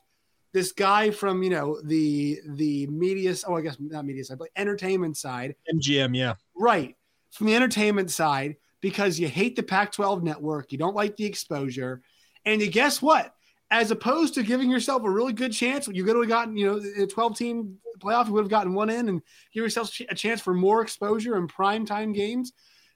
this 0.52 0.70
guy 0.70 1.10
from, 1.10 1.42
you 1.42 1.50
know, 1.50 1.80
the 1.82 2.38
the 2.46 2.86
media, 2.86 3.34
oh, 3.48 3.56
I 3.56 3.62
guess 3.62 3.76
not 3.80 4.04
media 4.04 4.22
side, 4.22 4.38
but 4.38 4.50
entertainment 4.54 5.16
side. 5.16 5.56
MGM, 5.74 6.16
yeah. 6.16 6.34
Right. 6.54 6.96
From 7.32 7.48
the 7.48 7.56
entertainment 7.56 8.12
side, 8.12 8.54
because 8.80 9.18
you 9.18 9.26
hate 9.26 9.56
the 9.56 9.64
Pac 9.64 9.90
12 9.90 10.22
network, 10.22 10.70
you 10.70 10.78
don't 10.78 10.94
like 10.94 11.16
the 11.16 11.24
exposure. 11.24 12.00
And 12.44 12.60
you 12.60 12.70
guess 12.70 13.02
what? 13.02 13.34
As 13.72 13.90
opposed 13.90 14.34
to 14.34 14.44
giving 14.44 14.70
yourself 14.70 15.02
a 15.02 15.10
really 15.10 15.32
good 15.32 15.52
chance, 15.52 15.88
you 15.88 16.04
could 16.04 16.14
have 16.14 16.28
gotten, 16.28 16.56
you 16.56 16.66
know, 16.66 17.02
a 17.02 17.06
12 17.08 17.36
team 17.36 17.78
playoff, 17.98 18.28
you 18.28 18.32
would 18.34 18.44
have 18.44 18.50
gotten 18.50 18.74
one 18.74 18.90
in 18.90 19.08
and 19.08 19.22
give 19.52 19.64
yourself 19.64 19.90
a 20.08 20.14
chance 20.14 20.40
for 20.40 20.54
more 20.54 20.82
exposure 20.82 21.34
and 21.34 21.48
prime 21.48 21.84
time 21.84 22.12
games. 22.12 22.52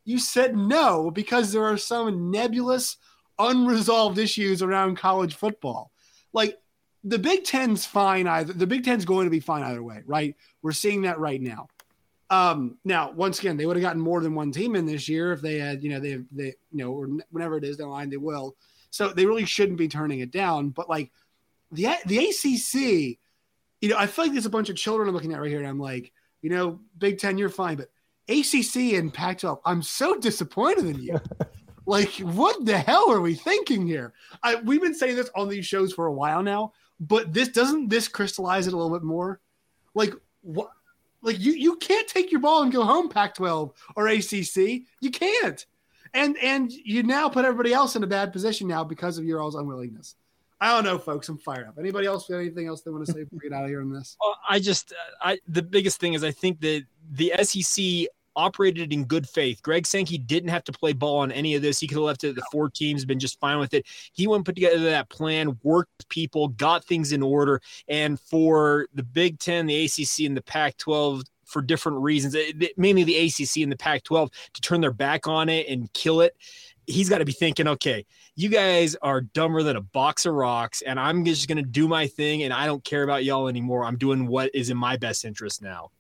You 0.06 0.18
said 0.18 0.56
no 0.56 1.10
because 1.10 1.52
there 1.52 1.64
are 1.64 1.76
some 1.76 2.30
nebulous, 2.30 2.96
unresolved 3.38 4.16
issues 4.16 4.62
around 4.62 4.96
college 4.96 5.34
football. 5.34 5.90
Like 6.32 6.56
the 7.04 7.18
Big 7.18 7.44
Ten's 7.44 7.84
fine 7.84 8.26
either. 8.26 8.52
The 8.52 8.66
Big 8.66 8.84
Ten's 8.84 9.04
going 9.04 9.26
to 9.26 9.30
be 9.30 9.40
fine 9.40 9.64
either 9.64 9.82
way, 9.82 10.02
right? 10.06 10.34
We're 10.62 10.72
seeing 10.72 11.02
that 11.02 11.18
right 11.18 11.42
now. 11.42 11.68
Um, 12.30 12.78
now, 12.84 13.12
once 13.12 13.40
again, 13.40 13.56
they 13.56 13.66
would 13.66 13.76
have 13.76 13.82
gotten 13.82 14.00
more 14.00 14.20
than 14.20 14.34
one 14.34 14.52
team 14.52 14.74
in 14.76 14.86
this 14.86 15.08
year 15.08 15.32
if 15.32 15.40
they 15.40 15.58
had, 15.58 15.82
you 15.82 15.90
know, 15.90 16.00
they, 16.00 16.18
they, 16.32 16.54
you 16.72 16.84
know, 16.84 16.92
or 16.92 17.08
whenever 17.30 17.56
it 17.56 17.64
is 17.64 17.76
down 17.76 17.88
the 17.88 17.92
line, 17.92 18.10
they 18.10 18.16
will. 18.16 18.56
So 18.90 19.08
they 19.08 19.26
really 19.26 19.44
shouldn't 19.44 19.78
be 19.78 19.88
turning 19.88 20.20
it 20.20 20.30
down. 20.30 20.70
But 20.70 20.88
like 20.88 21.10
the 21.72 21.88
the 22.06 22.18
ACC, 22.18 23.18
you 23.80 23.88
know, 23.88 23.98
I 23.98 24.06
feel 24.06 24.24
like 24.24 24.32
there's 24.32 24.46
a 24.46 24.50
bunch 24.50 24.70
of 24.70 24.76
children 24.76 25.08
I'm 25.08 25.14
looking 25.14 25.32
at 25.32 25.40
right 25.40 25.50
here, 25.50 25.58
and 25.58 25.68
I'm 25.68 25.80
like, 25.80 26.12
you 26.42 26.50
know, 26.50 26.80
Big 26.96 27.18
Ten, 27.18 27.38
you're 27.38 27.48
fine, 27.48 27.76
but 27.76 27.88
ACC 28.28 28.94
and 28.94 29.12
Pac-12, 29.12 29.60
I'm 29.64 29.82
so 29.82 30.16
disappointed 30.18 30.86
in 30.86 31.02
you. 31.02 31.20
like, 31.86 32.10
what 32.18 32.64
the 32.64 32.78
hell 32.78 33.10
are 33.10 33.20
we 33.20 33.34
thinking 33.34 33.86
here? 33.86 34.12
I, 34.42 34.56
we've 34.56 34.82
been 34.82 34.94
saying 34.94 35.16
this 35.16 35.30
on 35.34 35.48
these 35.48 35.66
shows 35.66 35.92
for 35.92 36.06
a 36.06 36.12
while 36.12 36.42
now, 36.42 36.72
but 37.00 37.32
this 37.32 37.48
doesn't 37.48 37.88
this 37.88 38.08
crystallize 38.08 38.66
it 38.66 38.72
a 38.72 38.76
little 38.76 38.96
bit 38.96 39.04
more? 39.04 39.40
Like, 39.94 40.12
what? 40.42 40.70
Like 41.22 41.40
you 41.40 41.52
you 41.52 41.76
can't 41.76 42.06
take 42.06 42.30
your 42.30 42.40
ball 42.40 42.62
and 42.62 42.70
go 42.70 42.84
home, 42.84 43.08
Pac-12 43.08 43.72
or 43.96 44.08
ACC. 44.08 44.82
You 45.00 45.10
can't. 45.10 45.64
And 46.14 46.36
and 46.38 46.70
you 46.70 47.02
now 47.02 47.28
put 47.28 47.44
everybody 47.44 47.72
else 47.72 47.96
in 47.96 48.04
a 48.04 48.06
bad 48.06 48.32
position 48.32 48.68
now 48.68 48.84
because 48.84 49.18
of 49.18 49.24
your 49.24 49.40
all's 49.40 49.56
unwillingness. 49.56 50.14
I 50.60 50.74
don't 50.74 50.84
know, 50.84 50.98
folks. 50.98 51.28
I'm 51.28 51.38
fired 51.38 51.66
up. 51.66 51.74
Anybody 51.78 52.06
else 52.06 52.28
got 52.28 52.36
anything 52.36 52.66
else 52.66 52.80
they 52.80 52.90
want 52.90 53.04
to 53.06 53.12
say 53.12 53.24
before 53.24 53.38
we 53.42 53.48
get 53.48 53.56
out 53.56 53.64
of 53.64 53.70
here 53.70 53.82
on 53.82 53.92
this? 53.92 54.16
Well, 54.24 54.36
I 54.48 54.58
just, 54.58 54.92
uh, 54.92 55.28
I 55.28 55.38
the 55.48 55.62
biggest 55.62 56.00
thing 56.00 56.14
is 56.14 56.24
I 56.24 56.30
think 56.30 56.60
that 56.60 56.84
the 57.10 57.32
SEC 57.42 58.06
operated 58.36 58.92
in 58.92 59.04
good 59.04 59.28
faith. 59.28 59.62
Greg 59.62 59.86
Sankey 59.86 60.18
didn't 60.18 60.50
have 60.50 60.64
to 60.64 60.72
play 60.72 60.92
ball 60.92 61.18
on 61.18 61.32
any 61.32 61.54
of 61.54 61.62
this. 61.62 61.80
He 61.80 61.86
could 61.86 61.96
have 61.96 62.04
left 62.04 62.24
it 62.24 62.36
the 62.36 62.46
four 62.52 62.68
teams, 62.68 63.04
been 63.04 63.18
just 63.18 63.40
fine 63.40 63.58
with 63.58 63.74
it. 63.74 63.86
He 64.12 64.26
went 64.26 64.44
put 64.44 64.54
together 64.54 64.78
that 64.84 65.08
plan, 65.08 65.58
worked 65.62 66.08
people, 66.08 66.48
got 66.48 66.84
things 66.84 67.12
in 67.12 67.22
order. 67.22 67.60
And 67.88 68.20
for 68.20 68.86
the 68.94 69.02
Big 69.02 69.38
Ten, 69.38 69.66
the 69.66 69.84
ACC, 69.84 70.26
and 70.26 70.36
the 70.36 70.42
Pac 70.42 70.76
12 70.76 71.22
for 71.44 71.62
different 71.62 71.98
reasons, 71.98 72.34
eh, 72.34 72.52
mainly 72.76 73.04
the 73.04 73.16
ACC 73.16 73.62
and 73.62 73.72
the 73.72 73.76
Pac 73.76 74.02
12, 74.04 74.30
to 74.54 74.60
turn 74.60 74.80
their 74.80 74.92
back 74.92 75.26
on 75.26 75.48
it 75.48 75.68
and 75.68 75.92
kill 75.92 76.20
it. 76.20 76.36
He's 76.86 77.08
got 77.08 77.18
to 77.18 77.24
be 77.24 77.32
thinking, 77.32 77.66
okay, 77.66 78.06
you 78.36 78.48
guys 78.48 78.94
are 79.02 79.20
dumber 79.20 79.62
than 79.62 79.76
a 79.76 79.80
box 79.80 80.24
of 80.26 80.34
rocks, 80.34 80.82
and 80.82 81.00
I'm 81.00 81.24
just 81.24 81.48
going 81.48 81.56
to 81.56 81.64
do 81.64 81.88
my 81.88 82.06
thing, 82.06 82.44
and 82.44 82.52
I 82.52 82.66
don't 82.66 82.84
care 82.84 83.02
about 83.02 83.24
y'all 83.24 83.48
anymore. 83.48 83.84
I'm 83.84 83.96
doing 83.96 84.28
what 84.28 84.50
is 84.54 84.70
in 84.70 84.76
my 84.76 84.96
best 84.96 85.24
interest 85.24 85.62
now. 85.62 85.90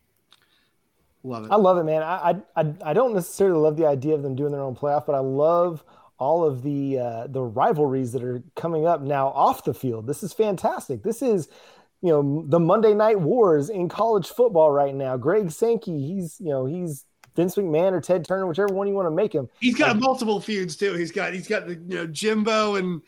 Love 1.26 1.44
it. 1.46 1.50
I 1.50 1.56
love 1.56 1.78
it, 1.78 1.84
man. 1.84 2.02
I, 2.02 2.36
I 2.54 2.72
I 2.84 2.92
don't 2.92 3.12
necessarily 3.12 3.58
love 3.58 3.76
the 3.76 3.86
idea 3.86 4.14
of 4.14 4.22
them 4.22 4.36
doing 4.36 4.52
their 4.52 4.62
own 4.62 4.76
playoff, 4.76 5.06
but 5.06 5.14
I 5.14 5.18
love 5.18 5.84
all 6.18 6.44
of 6.44 6.62
the 6.62 6.98
uh, 6.98 7.26
the 7.26 7.42
rivalries 7.42 8.12
that 8.12 8.22
are 8.22 8.42
coming 8.54 8.86
up 8.86 9.00
now 9.00 9.28
off 9.28 9.64
the 9.64 9.74
field. 9.74 10.06
This 10.06 10.22
is 10.22 10.32
fantastic. 10.32 11.02
This 11.02 11.22
is 11.22 11.48
you 12.00 12.10
know 12.10 12.44
the 12.46 12.60
Monday 12.60 12.94
Night 12.94 13.20
Wars 13.20 13.68
in 13.68 13.88
college 13.88 14.28
football 14.28 14.70
right 14.70 14.94
now. 14.94 15.16
Greg 15.16 15.50
Sankey, 15.50 16.06
he's 16.06 16.36
you 16.38 16.50
know 16.50 16.64
he's 16.64 17.04
Vince 17.36 17.54
McMahon 17.54 17.92
or 17.92 18.00
Ted 18.00 18.24
Turner, 18.24 18.46
whichever 18.46 18.72
one 18.72 18.88
you 18.88 18.94
want 18.94 19.06
to 19.06 19.10
make 19.10 19.32
him. 19.32 19.48
He's 19.60 19.76
got 19.76 19.98
multiple 19.98 20.40
feuds 20.40 20.74
too. 20.74 20.94
He's 20.94 21.12
got 21.12 21.34
he's 21.34 21.46
got 21.46 21.66
the 21.66 21.74
you 21.74 21.94
know 21.94 22.06
Jimbo 22.06 22.76
and, 22.76 23.02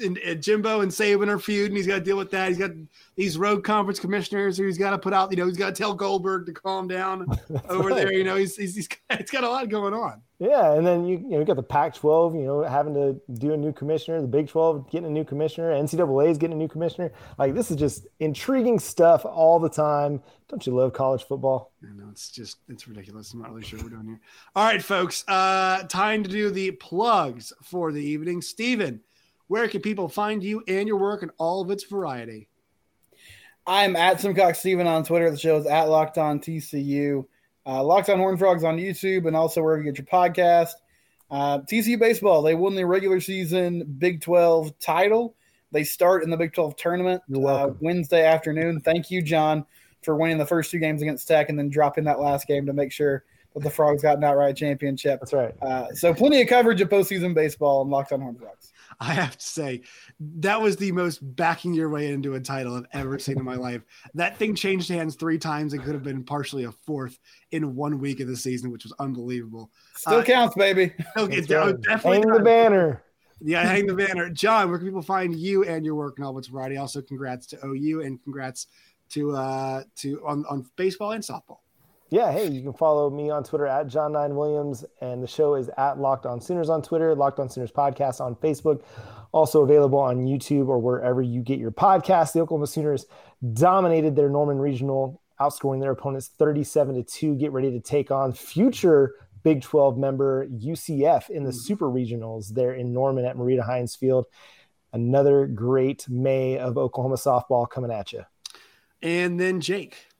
and, 0.00 0.18
and 0.18 0.42
Jimbo 0.42 0.80
and 0.80 0.90
Saban 0.90 1.28
are 1.28 1.38
feuding. 1.38 1.76
He's 1.76 1.86
got 1.86 1.96
to 1.96 2.00
deal 2.00 2.16
with 2.16 2.30
that. 2.30 2.48
He's 2.48 2.58
got 2.58 2.70
these 3.14 3.36
road 3.36 3.62
conference 3.62 4.00
commissioners 4.00 4.56
who 4.56 4.64
he's 4.64 4.78
got 4.78 4.90
to 4.90 4.98
put 4.98 5.12
out. 5.12 5.30
You 5.30 5.36
know, 5.36 5.46
he's 5.46 5.58
got 5.58 5.74
to 5.74 5.82
tell 5.82 5.94
Goldberg 5.94 6.46
to 6.46 6.52
calm 6.52 6.88
down 6.88 7.26
over 7.68 7.90
right. 7.90 7.96
there. 7.96 8.12
You 8.12 8.24
know, 8.24 8.36
he's 8.36 8.56
he's, 8.56 8.74
he's 8.74 8.88
got, 8.88 9.20
he's 9.20 9.30
got 9.30 9.44
a 9.44 9.48
lot 9.48 9.68
going 9.68 9.92
on. 9.94 10.22
Yeah, 10.40 10.72
and 10.72 10.84
then 10.84 11.06
you 11.06 11.18
you 11.18 11.30
know 11.30 11.38
you 11.38 11.44
got 11.44 11.56
the 11.56 11.62
Pac-12, 11.62 12.34
you 12.34 12.44
know, 12.44 12.62
having 12.64 12.92
to 12.94 13.20
do 13.34 13.52
a 13.52 13.56
new 13.56 13.72
commissioner, 13.72 14.20
the 14.20 14.26
Big 14.26 14.48
12 14.48 14.90
getting 14.90 15.06
a 15.06 15.10
new 15.10 15.24
commissioner, 15.24 15.70
NCAA 15.70 16.30
is 16.30 16.38
getting 16.38 16.56
a 16.56 16.58
new 16.58 16.68
commissioner. 16.68 17.12
Like 17.38 17.54
this 17.54 17.70
is 17.70 17.76
just 17.76 18.08
intriguing 18.18 18.80
stuff 18.80 19.24
all 19.24 19.60
the 19.60 19.68
time. 19.68 20.20
Don't 20.48 20.66
you 20.66 20.74
love 20.74 20.92
college 20.92 21.22
football? 21.22 21.72
I 21.82 21.94
know 21.94 22.08
it's 22.10 22.30
just 22.30 22.58
it's 22.68 22.88
ridiculous. 22.88 23.32
I'm 23.32 23.42
not 23.42 23.50
really 23.50 23.62
sure 23.62 23.78
what 23.78 23.84
we're 23.84 23.96
doing 23.96 24.06
here. 24.06 24.20
All 24.56 24.64
right, 24.64 24.82
folks, 24.82 25.24
uh, 25.28 25.84
time 25.84 26.24
to 26.24 26.28
do 26.28 26.50
the 26.50 26.72
plugs 26.72 27.52
for 27.62 27.92
the 27.92 28.02
evening. 28.02 28.42
Stephen, 28.42 29.02
where 29.46 29.68
can 29.68 29.82
people 29.82 30.08
find 30.08 30.42
you 30.42 30.64
and 30.66 30.88
your 30.88 30.98
work 30.98 31.22
in 31.22 31.30
all 31.38 31.62
of 31.62 31.70
its 31.70 31.84
variety? 31.84 32.48
I'm 33.66 33.94
at 33.94 34.20
Simcox 34.20 34.58
Steven 34.58 34.86
on 34.86 35.04
Twitter. 35.04 35.30
The 35.30 35.38
show 35.38 35.56
is 35.56 35.66
at 35.66 35.84
Locked 35.84 36.18
On 36.18 36.40
TCU. 36.40 37.24
Uh, 37.66 37.82
Locked 37.82 38.10
on 38.10 38.18
Horn 38.18 38.36
Frogs 38.36 38.64
on 38.64 38.76
YouTube 38.76 39.26
and 39.26 39.36
also 39.36 39.62
wherever 39.62 39.82
you 39.82 39.90
get 39.90 39.98
your 39.98 40.06
podcast. 40.06 40.72
Uh, 41.30 41.60
TCU 41.60 41.98
baseball, 41.98 42.42
they 42.42 42.54
won 42.54 42.74
the 42.74 42.84
regular 42.84 43.20
season 43.20 43.84
Big 43.98 44.20
12 44.20 44.78
title. 44.78 45.34
They 45.72 45.82
start 45.84 46.22
in 46.22 46.30
the 46.30 46.36
Big 46.36 46.52
12 46.52 46.76
tournament 46.76 47.22
uh, 47.34 47.70
Wednesday 47.80 48.24
afternoon. 48.24 48.80
Thank 48.80 49.10
you, 49.10 49.22
John, 49.22 49.66
for 50.02 50.14
winning 50.14 50.38
the 50.38 50.46
first 50.46 50.70
two 50.70 50.78
games 50.78 51.02
against 51.02 51.26
Tech 51.26 51.48
and 51.48 51.58
then 51.58 51.68
dropping 51.70 52.04
that 52.04 52.20
last 52.20 52.46
game 52.46 52.66
to 52.66 52.72
make 52.72 52.92
sure 52.92 53.24
that 53.54 53.62
the 53.62 53.70
Frogs 53.70 54.02
got 54.02 54.18
an 54.18 54.24
outright 54.24 54.56
championship. 54.56 55.20
That's 55.20 55.32
right. 55.32 55.54
Uh, 55.62 55.92
so 55.94 56.12
plenty 56.12 56.42
of 56.42 56.48
coverage 56.48 56.80
of 56.80 56.88
postseason 56.88 57.34
baseball 57.34 57.82
and 57.82 57.90
Locked 57.90 58.12
on 58.12 58.20
Horn 58.20 58.36
Frogs. 58.36 58.72
I 59.04 59.12
have 59.12 59.36
to 59.36 59.46
say, 59.46 59.82
that 60.18 60.60
was 60.60 60.76
the 60.76 60.92
most 60.92 61.18
backing 61.36 61.74
your 61.74 61.90
way 61.90 62.10
into 62.10 62.34
a 62.34 62.40
title 62.40 62.74
I've 62.76 62.86
ever 62.92 63.18
seen 63.18 63.38
in 63.38 63.44
my 63.44 63.56
life. 63.56 63.82
That 64.14 64.38
thing 64.38 64.54
changed 64.54 64.88
hands 64.88 65.14
three 65.14 65.38
times. 65.38 65.74
It 65.74 65.82
could 65.82 65.92
have 65.92 66.02
been 66.02 66.24
partially 66.24 66.64
a 66.64 66.72
fourth 66.72 67.18
in 67.50 67.74
one 67.74 67.98
week 67.98 68.20
of 68.20 68.28
the 68.28 68.36
season, 68.36 68.70
which 68.70 68.84
was 68.84 68.94
unbelievable. 68.98 69.70
Still 69.96 70.20
uh, 70.20 70.24
counts, 70.24 70.54
baby. 70.54 70.94
Okay, 71.16 71.42
definitely 71.42 72.18
hang 72.18 72.28
the 72.28 72.40
banner. 72.42 73.02
Yeah, 73.40 73.62
hang 73.64 73.86
the 73.86 73.94
banner. 73.94 74.30
John, 74.30 74.70
where 74.70 74.78
can 74.78 74.88
people 74.88 75.02
find 75.02 75.34
you 75.34 75.64
and 75.64 75.84
your 75.84 75.96
work 75.96 76.18
in 76.18 76.24
all 76.24 76.38
its 76.38 76.48
variety? 76.48 76.78
Also, 76.78 77.02
congrats 77.02 77.46
to 77.48 77.58
OU 77.64 78.00
and 78.02 78.22
congrats 78.22 78.68
to 79.10 79.32
uh 79.32 79.82
to 79.96 80.26
on, 80.26 80.44
on 80.48 80.64
baseball 80.76 81.12
and 81.12 81.22
softball. 81.22 81.58
Yeah, 82.14 82.30
hey, 82.30 82.46
you 82.46 82.62
can 82.62 82.74
follow 82.74 83.10
me 83.10 83.28
on 83.30 83.42
Twitter 83.42 83.66
at 83.66 83.88
John 83.88 84.12
Nine 84.12 84.36
Williams, 84.36 84.84
and 85.00 85.20
the 85.20 85.26
show 85.26 85.56
is 85.56 85.68
at 85.76 85.98
Locked 85.98 86.26
On 86.26 86.40
Sooners 86.40 86.70
on 86.70 86.80
Twitter, 86.80 87.12
Locked 87.12 87.40
On 87.40 87.48
Sooners 87.48 87.72
podcast 87.72 88.20
on 88.20 88.36
Facebook, 88.36 88.84
also 89.32 89.62
available 89.62 89.98
on 89.98 90.24
YouTube 90.24 90.68
or 90.68 90.78
wherever 90.78 91.22
you 91.22 91.42
get 91.42 91.58
your 91.58 91.72
podcast. 91.72 92.32
The 92.32 92.38
Oklahoma 92.38 92.68
Sooners 92.68 93.06
dominated 93.52 94.14
their 94.14 94.28
Norman 94.28 94.60
Regional, 94.60 95.20
outscoring 95.40 95.80
their 95.80 95.90
opponents 95.90 96.30
37 96.38 96.94
to 96.94 97.02
2. 97.02 97.34
Get 97.34 97.50
ready 97.50 97.72
to 97.72 97.80
take 97.80 98.12
on 98.12 98.32
future 98.32 99.16
Big 99.42 99.62
12 99.62 99.98
member 99.98 100.46
UCF 100.46 101.30
in 101.30 101.42
the 101.42 101.50
mm-hmm. 101.50 101.58
Super 101.58 101.86
Regionals 101.86 102.50
there 102.50 102.74
in 102.74 102.92
Norman 102.92 103.24
at 103.24 103.36
Marita 103.36 103.68
Hynes 103.68 103.98
Field. 103.98 104.26
Another 104.92 105.48
great 105.48 106.08
May 106.08 106.58
of 106.58 106.78
Oklahoma 106.78 107.16
softball 107.16 107.68
coming 107.68 107.90
at 107.90 108.12
you. 108.12 108.22
And 109.02 109.40
then 109.40 109.60
Jake. 109.60 110.13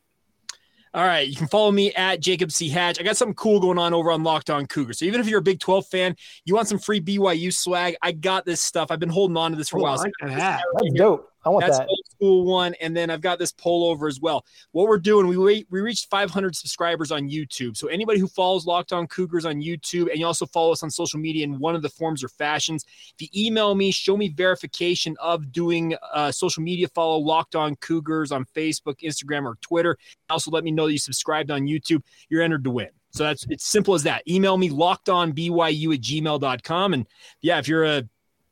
All 0.94 1.04
right, 1.04 1.26
you 1.26 1.34
can 1.34 1.48
follow 1.48 1.72
me 1.72 1.92
at 1.94 2.20
Jacob 2.20 2.52
C. 2.52 2.68
Hatch. 2.68 3.00
I 3.00 3.02
got 3.02 3.16
something 3.16 3.34
cool 3.34 3.58
going 3.58 3.78
on 3.78 3.92
over 3.92 4.12
on 4.12 4.22
Locked 4.22 4.48
On 4.48 4.64
Cougar. 4.64 4.92
So 4.92 5.04
even 5.04 5.20
if 5.20 5.26
you're 5.26 5.40
a 5.40 5.42
Big 5.42 5.58
12 5.58 5.88
fan, 5.88 6.14
you 6.44 6.54
want 6.54 6.68
some 6.68 6.78
free 6.78 7.00
BYU 7.00 7.52
swag, 7.52 7.96
I 8.00 8.12
got 8.12 8.44
this 8.46 8.60
stuff. 8.60 8.92
I've 8.92 9.00
been 9.00 9.08
holding 9.08 9.36
on 9.36 9.50
to 9.50 9.56
this 9.56 9.68
for 9.68 9.78
a 9.78 9.82
while. 9.82 9.98
I 9.98 10.02
like 10.02 10.12
that. 10.20 10.62
That's 10.72 10.94
dope. 10.94 11.33
I 11.44 11.50
want 11.50 11.64
That's 11.64 11.78
that. 11.78 11.88
old 11.88 12.00
school 12.10 12.44
one, 12.44 12.74
and 12.80 12.96
then 12.96 13.10
I've 13.10 13.20
got 13.20 13.38
this 13.38 13.52
pullover 13.52 14.08
as 14.08 14.20
well. 14.20 14.44
What 14.72 14.88
we're 14.88 14.98
doing, 14.98 15.26
we 15.26 15.36
wait, 15.36 15.66
we 15.70 15.80
reached 15.80 16.08
500 16.10 16.56
subscribers 16.56 17.12
on 17.12 17.28
YouTube. 17.28 17.76
So 17.76 17.88
anybody 17.88 18.18
who 18.18 18.28
follows 18.28 18.66
Locked 18.66 18.92
On 18.92 19.06
Cougars 19.06 19.44
on 19.44 19.56
YouTube, 19.56 20.10
and 20.10 20.18
you 20.18 20.26
also 20.26 20.46
follow 20.46 20.72
us 20.72 20.82
on 20.82 20.90
social 20.90 21.18
media 21.18 21.44
in 21.44 21.58
one 21.58 21.74
of 21.74 21.82
the 21.82 21.88
forms 21.88 22.24
or 22.24 22.28
fashions, 22.28 22.84
if 23.18 23.20
you 23.20 23.46
email 23.46 23.74
me, 23.74 23.90
show 23.90 24.16
me 24.16 24.28
verification 24.28 25.16
of 25.20 25.52
doing 25.52 25.96
uh, 26.12 26.32
social 26.32 26.62
media 26.62 26.88
follow 26.88 27.18
Locked 27.18 27.54
On 27.54 27.76
Cougars 27.76 28.32
on 28.32 28.44
Facebook, 28.56 29.00
Instagram, 29.02 29.44
or 29.44 29.56
Twitter. 29.60 29.96
Also, 30.30 30.50
let 30.50 30.64
me 30.64 30.70
know 30.70 30.86
that 30.86 30.92
you 30.92 30.98
subscribed 30.98 31.50
on 31.50 31.62
YouTube. 31.62 32.02
You're 32.28 32.42
entered 32.42 32.64
to 32.64 32.70
win. 32.70 32.88
So 33.14 33.22
that's 33.22 33.46
it's 33.48 33.64
simple 33.64 33.94
as 33.94 34.02
that. 34.02 34.26
Email 34.28 34.56
me 34.56 34.70
lockedonbyu 34.70 35.94
at 35.94 36.00
gmail.com. 36.00 36.94
And 36.94 37.06
yeah, 37.42 37.58
if 37.58 37.68
you're 37.68 37.84
a 37.84 38.02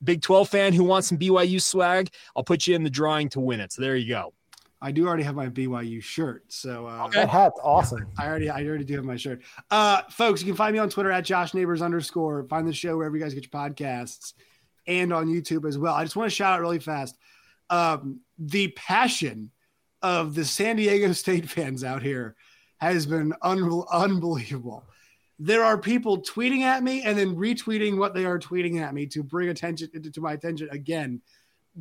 Big 0.05 0.23
12 0.23 0.49
fan 0.49 0.73
who 0.73 0.85
wants 0.85 1.09
some 1.09 1.19
BYU 1.19 1.61
swag, 1.61 2.11
I'll 2.37 2.45
put 2.45 2.67
you 2.67 2.75
in 2.75 2.83
the 2.83 2.91
drawing 2.91 3.29
to 3.31 3.41
win 3.41 3.61
it. 3.61 3.73
So 3.73 3.83
there 3.83 3.97
you 3.97 4.09
go. 4.09 4.33
I 4.85 4.91
do 4.91 5.07
already 5.07 5.23
have 5.23 5.37
my 5.37 5.49
BYU 5.49 6.03
shirt, 6.03 6.45
so 6.49 6.87
uh, 6.87 7.07
That 7.11 7.29
hat's 7.29 7.61
awesome. 7.63 8.09
I 8.19 8.27
already 8.27 8.51
I 8.51 8.65
already 8.67 8.85
do 8.85 8.97
have 8.97 9.05
my 9.05 9.17
shirt. 9.17 9.43
Uh, 9.71 10.03
folks, 10.11 10.41
you 10.41 10.47
can 10.47 10.57
find 10.57 10.73
me 10.73 10.81
on 10.81 10.91
Twitter 10.91 11.13
at 11.13 11.25
Josh 11.25 11.55
Neighbors 11.55 11.83
underscore. 11.83 12.45
Find 12.49 12.67
the 12.67 12.73
show 12.73 12.97
wherever 12.97 13.17
you 13.17 13.23
guys 13.23 13.33
get 13.33 13.45
your 13.45 13.51
podcasts, 13.51 14.33
and 14.89 15.13
on 15.13 15.29
YouTube 15.29 15.69
as 15.69 15.79
well. 15.79 15.95
I 15.95 16.03
just 16.03 16.17
want 16.17 16.29
to 16.29 16.35
shout 16.35 16.55
out 16.55 16.61
really 16.61 16.81
fast 16.81 17.17
um, 17.71 18.21
the 18.39 18.69
passion 18.69 19.51
of 20.03 20.35
the 20.35 20.45
San 20.45 20.77
Diego 20.77 21.13
State 21.13 21.49
fans 21.49 21.83
out 21.83 22.03
here 22.03 22.37
has 22.79 23.07
been 23.07 23.33
un- 23.43 23.85
unbelievable. 23.91 24.85
There 25.45 25.65
are 25.65 25.77
people 25.77 26.23
tweeting 26.23 26.61
at 26.61 26.85
me 26.85 27.03
and 27.03 27.19
then 27.19 27.35
retweeting 27.35 27.99
what 27.99 28.15
they 28.15 28.25
are 28.25 28.39
tweeting 28.39 28.81
at 28.81 28.95
me 28.95 29.07
to 29.07 29.25
bring 29.25 29.49
attention 29.49 29.91
to 30.13 30.21
my 30.21 30.35
attention 30.35 30.69
again 30.71 31.21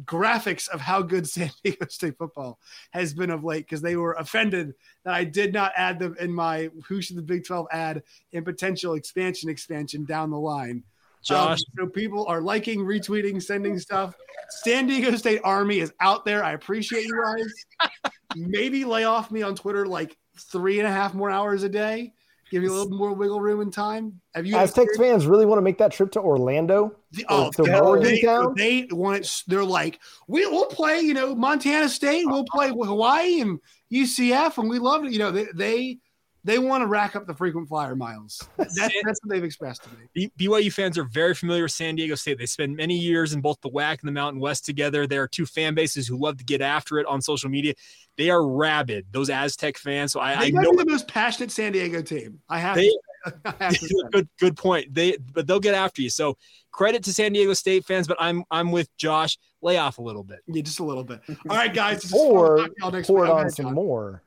graphics 0.05 0.67
of 0.69 0.81
how 0.81 1.01
good 1.01 1.27
San 1.29 1.51
Diego 1.63 1.85
State 1.89 2.17
football 2.17 2.59
has 2.91 3.13
been 3.13 3.29
of 3.29 3.43
late 3.43 3.65
because 3.65 3.81
they 3.81 3.95
were 3.95 4.13
offended 4.13 4.73
that 5.03 5.13
I 5.13 5.23
did 5.23 5.53
not 5.53 5.73
add 5.75 5.99
them 5.99 6.15
in 6.19 6.33
my 6.33 6.69
who 6.87 7.01
should 7.01 7.17
the 7.17 7.21
Big 7.21 7.45
12 7.45 7.67
add 7.71 8.03
in 8.31 8.43
potential 8.43 8.93
expansion 8.93 9.49
expansion 9.49 10.05
down 10.05 10.31
the 10.31 10.39
line. 10.39 10.83
Josh. 11.23 11.51
Um, 11.51 11.57
so 11.77 11.87
people 11.87 12.25
are 12.25 12.41
liking, 12.41 12.79
retweeting, 12.79 13.43
sending 13.43 13.77
stuff. 13.77 14.15
San 14.63 14.87
Diego 14.87 15.15
State 15.15 15.41
Army 15.43 15.79
is 15.79 15.93
out 15.99 16.25
there. 16.25 16.43
I 16.43 16.53
appreciate 16.53 17.05
you 17.05 17.23
guys. 17.23 17.91
Maybe 18.35 18.85
lay 18.85 19.03
off 19.03 19.29
me 19.29 19.43
on 19.43 19.53
Twitter 19.53 19.85
like 19.85 20.17
three 20.35 20.79
and 20.79 20.87
a 20.87 20.91
half 20.91 21.13
more 21.13 21.29
hours 21.29 21.61
a 21.61 21.69
day. 21.69 22.13
Give 22.51 22.63
you 22.63 22.69
a 22.69 22.73
little 22.73 22.89
more 22.97 23.13
wiggle 23.13 23.39
room 23.39 23.61
and 23.61 23.71
time. 23.71 24.19
Have 24.35 24.45
you 24.45 24.57
Aztecs 24.57 24.97
fans 24.97 25.25
really 25.25 25.45
want 25.45 25.57
to 25.57 25.61
make 25.61 25.77
that 25.77 25.93
trip 25.93 26.11
to 26.11 26.19
Orlando? 26.19 26.93
the, 27.13 27.25
oh, 27.29 27.49
to 27.51 27.63
they- 27.63 28.21
they, 28.57 28.85
they 28.85 28.87
want 28.93 29.19
it. 29.21 29.43
They're 29.47 29.63
like, 29.63 29.99
we, 30.27 30.45
we'll 30.45 30.65
play, 30.65 30.99
you 30.99 31.13
know, 31.13 31.33
Montana 31.33 31.87
State. 31.87 32.25
We'll 32.27 32.43
play 32.43 32.67
Hawaii 32.67 33.39
and 33.39 33.59
UCF, 33.91 34.57
and 34.57 34.69
we 34.69 34.79
love 34.79 35.05
it. 35.05 35.13
You 35.13 35.19
know, 35.19 35.31
they 35.31 35.47
they, 35.55 35.97
they 36.43 36.57
want 36.59 36.81
to 36.81 36.87
rack 36.87 37.15
up 37.15 37.27
the 37.27 37.33
frequent 37.33 37.67
flyer 37.67 37.95
miles. 37.95 38.41
That's, 38.57 38.75
that's 38.77 39.19
what 39.23 39.29
they've 39.29 39.43
expressed 39.43 39.83
to 39.83 39.89
me. 39.89 40.07
B- 40.13 40.31
BYU 40.39 40.73
fans 40.73 40.97
are 40.97 41.03
very 41.03 41.35
familiar 41.35 41.63
with 41.63 41.71
San 41.71 41.95
Diego 41.95 42.15
State. 42.15 42.37
They 42.39 42.45
spend 42.47 42.75
many 42.75 42.97
years 42.97 43.33
in 43.33 43.41
both 43.41 43.59
the 43.61 43.69
WAC 43.69 43.99
and 44.01 44.07
the 44.07 44.11
Mountain 44.11 44.39
West 44.41 44.65
together. 44.65 45.05
There 45.05 45.21
are 45.21 45.27
two 45.27 45.45
fan 45.45 45.75
bases 45.75 46.07
who 46.07 46.17
love 46.17 46.37
to 46.37 46.43
get 46.43 46.61
after 46.61 46.97
it 46.99 47.05
on 47.05 47.21
social 47.21 47.49
media. 47.49 47.73
They 48.17 48.29
are 48.29 48.45
rabid, 48.47 49.05
those 49.11 49.29
Aztec 49.29 49.77
fans. 49.77 50.11
So 50.13 50.19
I, 50.19 50.33
I 50.33 50.49
know 50.49 50.75
the 50.75 50.85
most 50.85 51.07
passionate 51.07 51.51
San 51.51 51.71
Diego 51.73 52.01
team. 52.01 52.39
I 52.49 52.59
have. 52.59 52.75
They- 52.75 52.87
to, 52.87 52.99
I 53.45 53.63
have 53.65 53.73
to 53.77 53.87
say. 53.87 53.95
good 54.11 54.27
good 54.39 54.57
point. 54.57 54.91
They 54.93 55.15
but 55.33 55.45
they'll 55.45 55.59
get 55.59 55.75
after 55.75 56.01
you. 56.01 56.09
So 56.09 56.37
credit 56.71 57.03
to 57.03 57.13
San 57.13 57.33
Diego 57.33 57.53
State 57.53 57.85
fans, 57.85 58.07
but 58.07 58.17
I'm 58.19 58.43
I'm 58.49 58.71
with 58.71 58.89
Josh. 58.97 59.37
Lay 59.61 59.77
off 59.77 59.99
a 59.99 60.01
little 60.01 60.23
bit. 60.23 60.39
Yeah, 60.47 60.63
just 60.63 60.79
a 60.79 60.83
little 60.83 61.03
bit. 61.03 61.21
All 61.29 61.55
right, 61.55 61.71
guys. 61.71 61.97
this 62.01 62.05
is 62.05 62.11
fun. 62.11 62.29
We'll 62.29 62.35
Or 62.37 62.57
talk 62.57 62.67
to 62.67 62.73
y'all 62.79 62.91
next 62.91 63.07
pour 63.07 63.25
it 63.25 63.29
on 63.29 63.49
some 63.51 63.65
John. 63.67 63.73
more. 63.75 64.23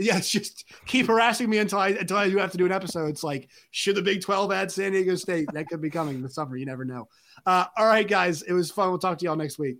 Yeah, 0.00 0.16
it's 0.16 0.30
just 0.30 0.64
keep 0.86 1.08
harassing 1.08 1.50
me 1.50 1.58
until 1.58 1.78
I 1.78 1.88
until 1.88 2.16
I 2.16 2.30
do 2.30 2.38
have 2.38 2.52
to 2.52 2.58
do 2.58 2.64
an 2.64 2.72
episode. 2.72 3.10
It's 3.10 3.22
like, 3.22 3.50
should 3.70 3.96
the 3.96 4.02
Big 4.02 4.22
12 4.22 4.50
add 4.50 4.72
San 4.72 4.92
Diego 4.92 5.14
State? 5.14 5.46
That 5.52 5.68
could 5.68 5.82
be 5.82 5.90
coming 5.90 6.22
this 6.22 6.34
summer. 6.34 6.56
You 6.56 6.64
never 6.64 6.86
know. 6.86 7.06
Uh, 7.44 7.66
all 7.76 7.86
right, 7.86 8.08
guys. 8.08 8.40
It 8.42 8.54
was 8.54 8.70
fun. 8.70 8.88
We'll 8.88 8.98
talk 8.98 9.18
to 9.18 9.24
y'all 9.26 9.36
next 9.36 9.58
week. 9.58 9.76